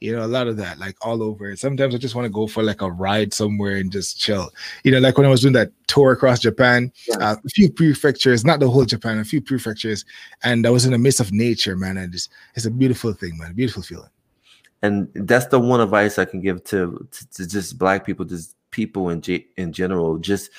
you 0.01 0.15
know 0.15 0.25
a 0.25 0.27
lot 0.27 0.47
of 0.47 0.57
that 0.57 0.79
like 0.79 0.97
all 1.01 1.23
over 1.23 1.55
sometimes 1.57 1.95
i 1.95 1.99
just 1.99 2.15
want 2.15 2.25
to 2.25 2.31
go 2.31 2.47
for 2.47 2.63
like 2.63 2.83
a 2.83 2.91
ride 2.91 3.35
somewhere 3.35 3.77
and 3.77 3.91
just 3.91 4.19
chill. 4.19 4.51
You 4.85 4.93
know 4.93 4.99
like 4.99 5.17
when 5.17 5.27
i 5.27 5.31
was 5.31 5.41
doing 5.41 5.55
that 5.55 5.73
tour 5.87 6.13
across 6.13 6.41
japan 6.41 6.93
uh, 7.21 7.37
a 7.45 7.49
few 7.49 7.71
prefectures 7.71 8.45
not 8.45 8.61
the 8.61 8.71
whole 8.71 8.85
japan 8.85 9.19
a 9.19 9.25
few 9.25 9.41
prefectures 9.41 10.05
and 10.45 10.67
i 10.67 10.71
was 10.71 10.85
in 10.85 10.93
the 10.93 10.99
midst 10.99 11.21
of 11.21 11.33
nature 11.33 11.77
man 11.77 11.97
and 11.97 12.15
it's, 12.15 12.29
it's 12.55 12.67
a 12.67 12.71
beautiful 12.71 13.13
thing 13.13 13.37
man 13.39 13.55
beautiful 13.55 13.83
feeling. 13.83 14.11
And 14.83 15.09
that's 15.15 15.47
the 15.47 15.59
one 15.59 15.81
advice 15.81 16.19
i 16.19 16.25
can 16.25 16.41
give 16.41 16.63
to 16.65 17.07
to, 17.11 17.31
to 17.31 17.49
just 17.49 17.79
black 17.79 18.07
people 18.07 18.25
just 18.25 18.55
people 18.71 19.09
in 19.11 19.21
G- 19.21 19.49
in 19.57 19.73
general 19.73 20.19
just 20.19 20.51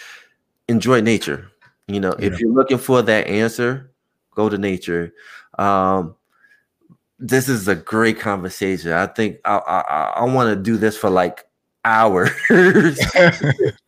enjoy 0.69 1.01
nature. 1.01 1.51
You 1.87 1.99
know, 1.99 2.15
yeah. 2.19 2.27
if 2.27 2.39
you're 2.39 2.53
looking 2.53 2.77
for 2.77 3.01
that 3.01 3.27
answer, 3.27 3.91
go 4.35 4.47
to 4.47 4.57
nature. 4.57 5.13
Um, 5.57 6.15
this 7.17 7.49
is 7.49 7.67
a 7.67 7.75
great 7.75 8.19
conversation. 8.19 8.93
I 8.93 9.07
think 9.07 9.39
I 9.43 9.57
I, 9.57 10.13
I 10.17 10.23
want 10.25 10.55
to 10.55 10.61
do 10.61 10.77
this 10.77 10.95
for 10.95 11.09
like 11.09 11.45
hours 11.83 12.29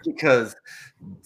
because 0.06 0.56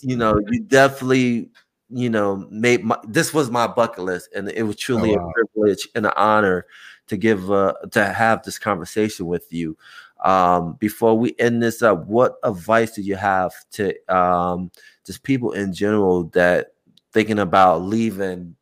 you 0.01 0.17
know 0.17 0.39
you 0.49 0.61
definitely 0.61 1.49
you 1.89 2.09
know 2.09 2.47
made 2.49 2.83
my 2.83 2.97
this 3.07 3.33
was 3.33 3.49
my 3.49 3.67
bucket 3.67 4.03
list 4.03 4.29
and 4.35 4.49
it 4.49 4.63
was 4.63 4.75
truly 4.75 5.15
oh, 5.15 5.17
wow. 5.17 5.29
a 5.29 5.33
privilege 5.33 5.87
and 5.95 6.05
an 6.05 6.11
honor 6.15 6.65
to 7.07 7.17
give 7.17 7.51
uh, 7.51 7.73
to 7.91 8.05
have 8.05 8.43
this 8.43 8.57
conversation 8.57 9.27
with 9.27 9.51
you 9.53 9.77
um, 10.25 10.73
before 10.79 11.17
we 11.17 11.35
end 11.39 11.61
this 11.63 11.81
up 11.81 12.05
what 12.07 12.35
advice 12.43 12.91
do 12.91 13.01
you 13.01 13.15
have 13.15 13.53
to 13.71 13.93
um, 14.13 14.71
just 15.05 15.23
people 15.23 15.51
in 15.51 15.71
general 15.73 16.25
that 16.29 16.73
thinking 17.13 17.39
about 17.39 17.83
leaving 17.83 18.55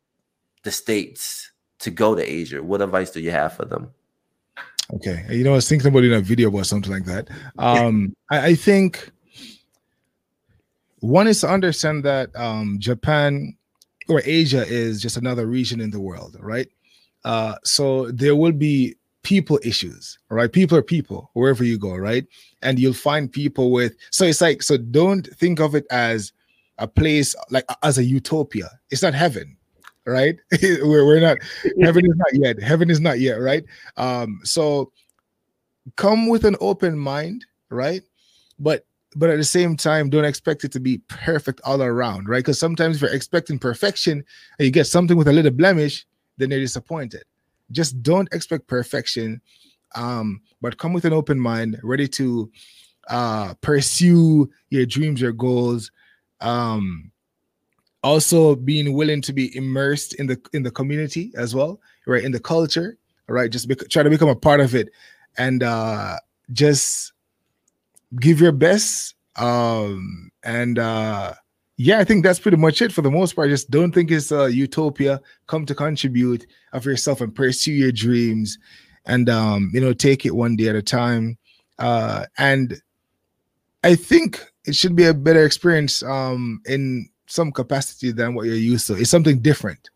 the 0.62 0.70
states 0.70 1.50
to 1.80 1.90
go 1.90 2.14
to 2.14 2.22
Asia? 2.22 2.62
What 2.62 2.82
advice 2.82 3.10
do 3.10 3.20
you 3.20 3.30
have 3.30 3.54
for 3.54 3.64
them? 3.64 3.90
Okay, 4.94 5.24
you 5.30 5.44
know, 5.44 5.52
I 5.52 5.56
was 5.56 5.68
thinking 5.68 5.88
about 5.88 6.00
doing 6.00 6.18
a 6.18 6.20
video 6.20 6.50
or 6.50 6.64
something 6.64 6.92
like 6.92 7.06
that. 7.06 7.28
Um, 7.58 8.14
I, 8.30 8.48
I 8.48 8.54
think 8.54 9.10
one 11.00 11.26
is 11.26 11.40
to 11.40 11.48
understand 11.48 12.04
that 12.04 12.34
um, 12.36 12.76
Japan 12.78 13.56
or 14.08 14.20
Asia 14.24 14.66
is 14.66 15.00
just 15.00 15.16
another 15.16 15.46
region 15.46 15.80
in 15.80 15.90
the 15.90 16.00
world, 16.00 16.36
right? 16.38 16.68
Uh, 17.24 17.56
so 17.64 18.10
there 18.10 18.36
will 18.36 18.52
be 18.52 18.96
people 19.24 19.58
issues, 19.64 20.18
right? 20.28 20.52
People 20.52 20.78
are 20.78 20.82
people 20.82 21.30
wherever 21.32 21.64
you 21.64 21.76
go, 21.78 21.96
right? 21.96 22.24
And 22.62 22.78
you'll 22.78 22.92
find 22.92 23.32
people 23.32 23.72
with 23.72 23.96
so 24.10 24.24
it's 24.24 24.40
like 24.40 24.62
so 24.62 24.76
don't 24.76 25.26
think 25.36 25.58
of 25.58 25.74
it 25.74 25.86
as 25.90 26.32
a 26.78 26.86
place 26.86 27.34
like 27.50 27.64
as 27.82 27.98
a 27.98 28.04
utopia. 28.04 28.70
It's 28.90 29.02
not 29.02 29.14
heaven, 29.14 29.56
right? 30.06 30.36
we're, 30.62 31.04
we're 31.04 31.20
not 31.20 31.38
heaven 31.80 32.04
is 32.06 32.16
not 32.16 32.34
yet. 32.34 32.62
Heaven 32.62 32.90
is 32.90 33.00
not 33.00 33.18
yet, 33.18 33.40
right? 33.40 33.64
Um, 33.96 34.40
so 34.44 34.92
come 35.96 36.28
with 36.28 36.44
an 36.44 36.56
open 36.60 36.96
mind, 36.96 37.44
right? 37.70 38.02
But 38.58 38.86
but 39.16 39.30
at 39.30 39.38
the 39.38 39.44
same 39.44 39.76
time, 39.76 40.10
don't 40.10 40.24
expect 40.24 40.64
it 40.64 40.72
to 40.72 40.80
be 40.80 40.98
perfect 41.08 41.60
all 41.64 41.82
around, 41.82 42.28
right? 42.28 42.38
Because 42.38 42.58
sometimes 42.58 42.96
if 42.96 43.02
you're 43.02 43.14
expecting 43.14 43.58
perfection 43.58 44.24
and 44.58 44.66
you 44.66 44.70
get 44.70 44.86
something 44.86 45.16
with 45.16 45.28
a 45.28 45.32
little 45.32 45.52
blemish, 45.52 46.04
then 46.36 46.50
you're 46.50 46.60
disappointed 46.60 47.22
just 47.70 48.02
don't 48.02 48.32
expect 48.32 48.66
perfection 48.66 49.40
um 49.94 50.40
but 50.60 50.78
come 50.78 50.92
with 50.92 51.04
an 51.04 51.12
open 51.12 51.38
mind 51.38 51.78
ready 51.82 52.08
to 52.08 52.50
uh 53.08 53.54
pursue 53.60 54.50
your 54.70 54.86
dreams 54.86 55.20
your 55.20 55.32
goals 55.32 55.90
um 56.40 57.10
also 58.02 58.54
being 58.54 58.92
willing 58.92 59.22
to 59.22 59.32
be 59.32 59.54
immersed 59.56 60.14
in 60.14 60.26
the 60.26 60.40
in 60.52 60.62
the 60.62 60.70
community 60.70 61.32
as 61.36 61.54
well 61.54 61.80
right 62.06 62.24
in 62.24 62.32
the 62.32 62.40
culture 62.40 62.98
right 63.28 63.50
just 63.50 63.70
try 63.90 64.02
to 64.02 64.10
become 64.10 64.28
a 64.28 64.36
part 64.36 64.60
of 64.60 64.74
it 64.74 64.90
and 65.38 65.62
uh 65.62 66.16
just 66.52 67.12
give 68.20 68.40
your 68.40 68.52
best 68.52 69.14
um 69.36 70.30
and 70.42 70.78
uh 70.78 71.32
yeah, 71.76 71.98
I 71.98 72.04
think 72.04 72.24
that's 72.24 72.38
pretty 72.38 72.56
much 72.56 72.80
it 72.82 72.92
for 72.92 73.02
the 73.02 73.10
most 73.10 73.34
part. 73.34 73.50
Just 73.50 73.70
don't 73.70 73.92
think 73.92 74.10
it's 74.10 74.30
a 74.30 74.52
utopia. 74.52 75.20
Come 75.46 75.66
to 75.66 75.74
contribute 75.74 76.46
of 76.72 76.84
yourself 76.84 77.20
and 77.20 77.34
pursue 77.34 77.72
your 77.72 77.92
dreams, 77.92 78.58
and 79.06 79.28
um, 79.28 79.70
you 79.74 79.80
know, 79.80 79.92
take 79.92 80.24
it 80.24 80.36
one 80.36 80.56
day 80.56 80.68
at 80.68 80.76
a 80.76 80.82
time. 80.82 81.36
Uh, 81.78 82.26
and 82.38 82.80
I 83.82 83.96
think 83.96 84.44
it 84.64 84.76
should 84.76 84.94
be 84.94 85.04
a 85.04 85.14
better 85.14 85.44
experience 85.44 86.02
um, 86.04 86.60
in 86.66 87.08
some 87.26 87.50
capacity 87.50 88.12
than 88.12 88.34
what 88.34 88.46
you're 88.46 88.54
used 88.54 88.86
to. 88.86 88.94
It's 88.94 89.10
something 89.10 89.40
different. 89.40 89.90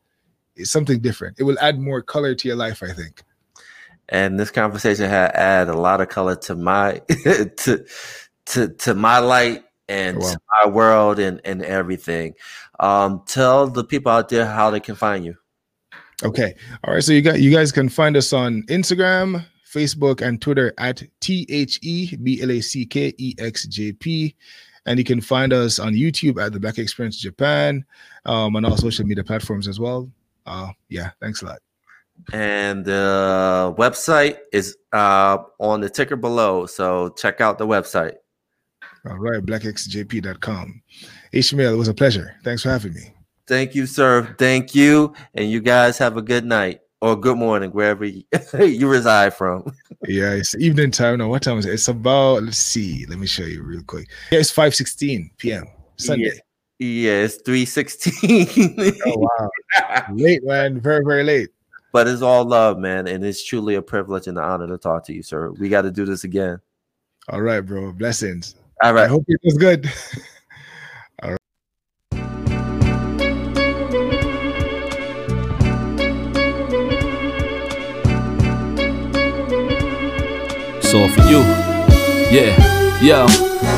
It's 0.57 0.72
something 0.72 0.99
different. 0.99 1.39
It 1.39 1.45
will 1.45 1.59
add 1.61 1.79
more 1.79 2.03
color 2.03 2.35
to 2.35 2.49
your 2.49 2.57
life, 2.57 2.83
I 2.83 2.93
think. 2.93 3.22
And 4.09 4.41
this 4.41 4.51
conversation 4.51 5.09
had 5.09 5.31
add 5.33 5.68
a 5.68 5.79
lot 5.79 6.01
of 6.01 6.09
color 6.09 6.35
to 6.35 6.57
my 6.57 7.01
to 7.09 7.87
to 8.47 8.68
to 8.68 8.95
my 8.95 9.18
light 9.18 9.62
and 9.89 10.18
oh, 10.18 10.26
wow. 10.26 10.36
our 10.62 10.70
world 10.70 11.18
and, 11.18 11.41
and 11.45 11.62
everything. 11.62 12.34
Um, 12.80 13.22
tell 13.26 13.66
the 13.66 13.84
people 13.84 14.12
out 14.12 14.28
there 14.28 14.47
how 14.47 14.70
they 14.70 14.80
can 14.80 14.95
find 14.95 15.24
you. 15.24 15.36
Okay. 16.22 16.55
All 16.84 16.95
right. 16.95 17.03
So 17.03 17.12
you 17.12 17.22
got 17.22 17.41
you 17.41 17.51
guys 17.51 17.70
can 17.70 17.89
find 17.89 18.16
us 18.16 18.32
on 18.32 18.62
Instagram, 18.64 19.45
Facebook, 19.72 20.20
and 20.20 20.41
Twitter 20.41 20.74
at 20.78 21.03
T 21.20 21.47
H 21.49 21.78
E 21.82 22.16
B 22.16 22.43
L 22.43 22.51
A 22.51 22.61
C 22.61 22.84
K 22.84 23.14
E 23.18 23.34
X 23.39 23.66
J 23.66 23.93
P. 23.93 24.34
And 24.86 24.99
you 24.99 25.05
can 25.05 25.20
find 25.20 25.53
us 25.53 25.78
on 25.78 25.93
YouTube 25.93 26.43
at 26.43 26.53
the 26.53 26.59
Black 26.59 26.78
Experience 26.78 27.18
Japan, 27.18 27.84
um, 28.24 28.57
and 28.57 28.64
all 28.64 28.76
social 28.76 29.05
media 29.05 29.22
platforms 29.22 29.68
as 29.68 29.78
well. 29.78 30.11
Uh, 30.47 30.70
yeah, 30.89 31.11
thanks 31.20 31.43
a 31.43 31.47
lot. 31.47 31.59
And 32.32 32.84
the 32.84 33.74
website 33.78 34.39
is 34.53 34.76
uh, 34.93 35.39
on 35.61 35.82
the 35.82 35.91
ticker 35.91 36.16
below. 36.16 36.66
So 36.66 37.11
check 37.11 37.41
out 37.41 37.59
the 37.59 37.66
website. 37.66 38.14
All 39.07 39.18
right, 39.18 39.44
blackxjp.com. 39.44 40.82
Ishmael, 41.32 41.74
it 41.74 41.76
was 41.76 41.88
a 41.88 41.94
pleasure. 41.94 42.34
Thanks 42.44 42.62
for 42.62 42.70
having 42.70 42.94
me. 42.94 43.12
Thank 43.46 43.74
you, 43.74 43.86
sir. 43.86 44.34
Thank 44.38 44.74
you. 44.74 45.14
And 45.34 45.51
you 45.51 45.61
guys 45.61 45.99
have 45.99 46.16
a 46.16 46.22
good 46.22 46.44
night. 46.44 46.80
or 47.01 47.16
good 47.16 47.36
morning, 47.38 47.70
wherever 47.70 48.05
you, 48.05 48.24
you 48.59 48.88
reside 48.88 49.34
from. 49.34 49.64
yeah, 50.09 50.32
it's 50.32 50.57
evening 50.57 50.90
time 50.90 51.18
now. 51.18 51.28
What 51.28 51.42
time 51.42 51.59
is 51.59 51.66
it? 51.66 51.74
It's 51.74 51.88
about 51.88 52.42
let's 52.42 52.59
see. 52.59 53.07
Let 53.07 53.18
me 53.18 53.26
show 53.26 53.44
you 53.44 53.62
real 53.62 53.82
quick. 53.82 54.09
Yeah, 54.30 54.40
it's 54.40 54.51
5 54.51 54.74
16 54.74 55.30
p.m. 55.38 55.64
Sunday. 55.96 56.32
Yeah, 56.78 56.86
yeah 56.86 57.24
it's 57.24 57.36
316. 57.36 58.94
oh 59.07 59.18
wow. 59.18 60.05
late, 60.12 60.44
man. 60.44 60.80
Very, 60.80 61.05
very 61.05 61.24
late. 61.24 61.51
But 61.92 62.07
it's 62.07 62.22
all 62.22 62.44
love, 62.44 62.78
man. 62.78 63.07
And 63.07 63.24
it's 63.24 63.44
truly 63.44 63.76
a 63.76 63.82
privilege 63.82 64.26
and 64.26 64.36
an 64.36 64.44
honor 64.44 64.66
to 64.66 64.76
talk 64.76 65.07
to 65.07 65.14
you, 65.14 65.22
sir. 65.22 65.51
We 65.53 65.68
got 65.68 65.82
to 65.82 65.90
do 65.90 66.05
this 66.05 66.24
again. 66.24 66.61
All 67.28 67.40
right, 67.40 67.61
bro. 67.61 67.92
Blessings. 67.92 68.57
All 68.83 68.95
right. 68.95 69.05
I 69.05 69.09
hope 69.09 69.24
it 69.26 69.41
was 69.43 69.55
good. 69.55 69.91
It's 80.70 80.95
all 80.95 81.09
for 81.09 81.22
you. 81.22 81.41
Yeah, 82.31 83.03
yo. 83.03 83.78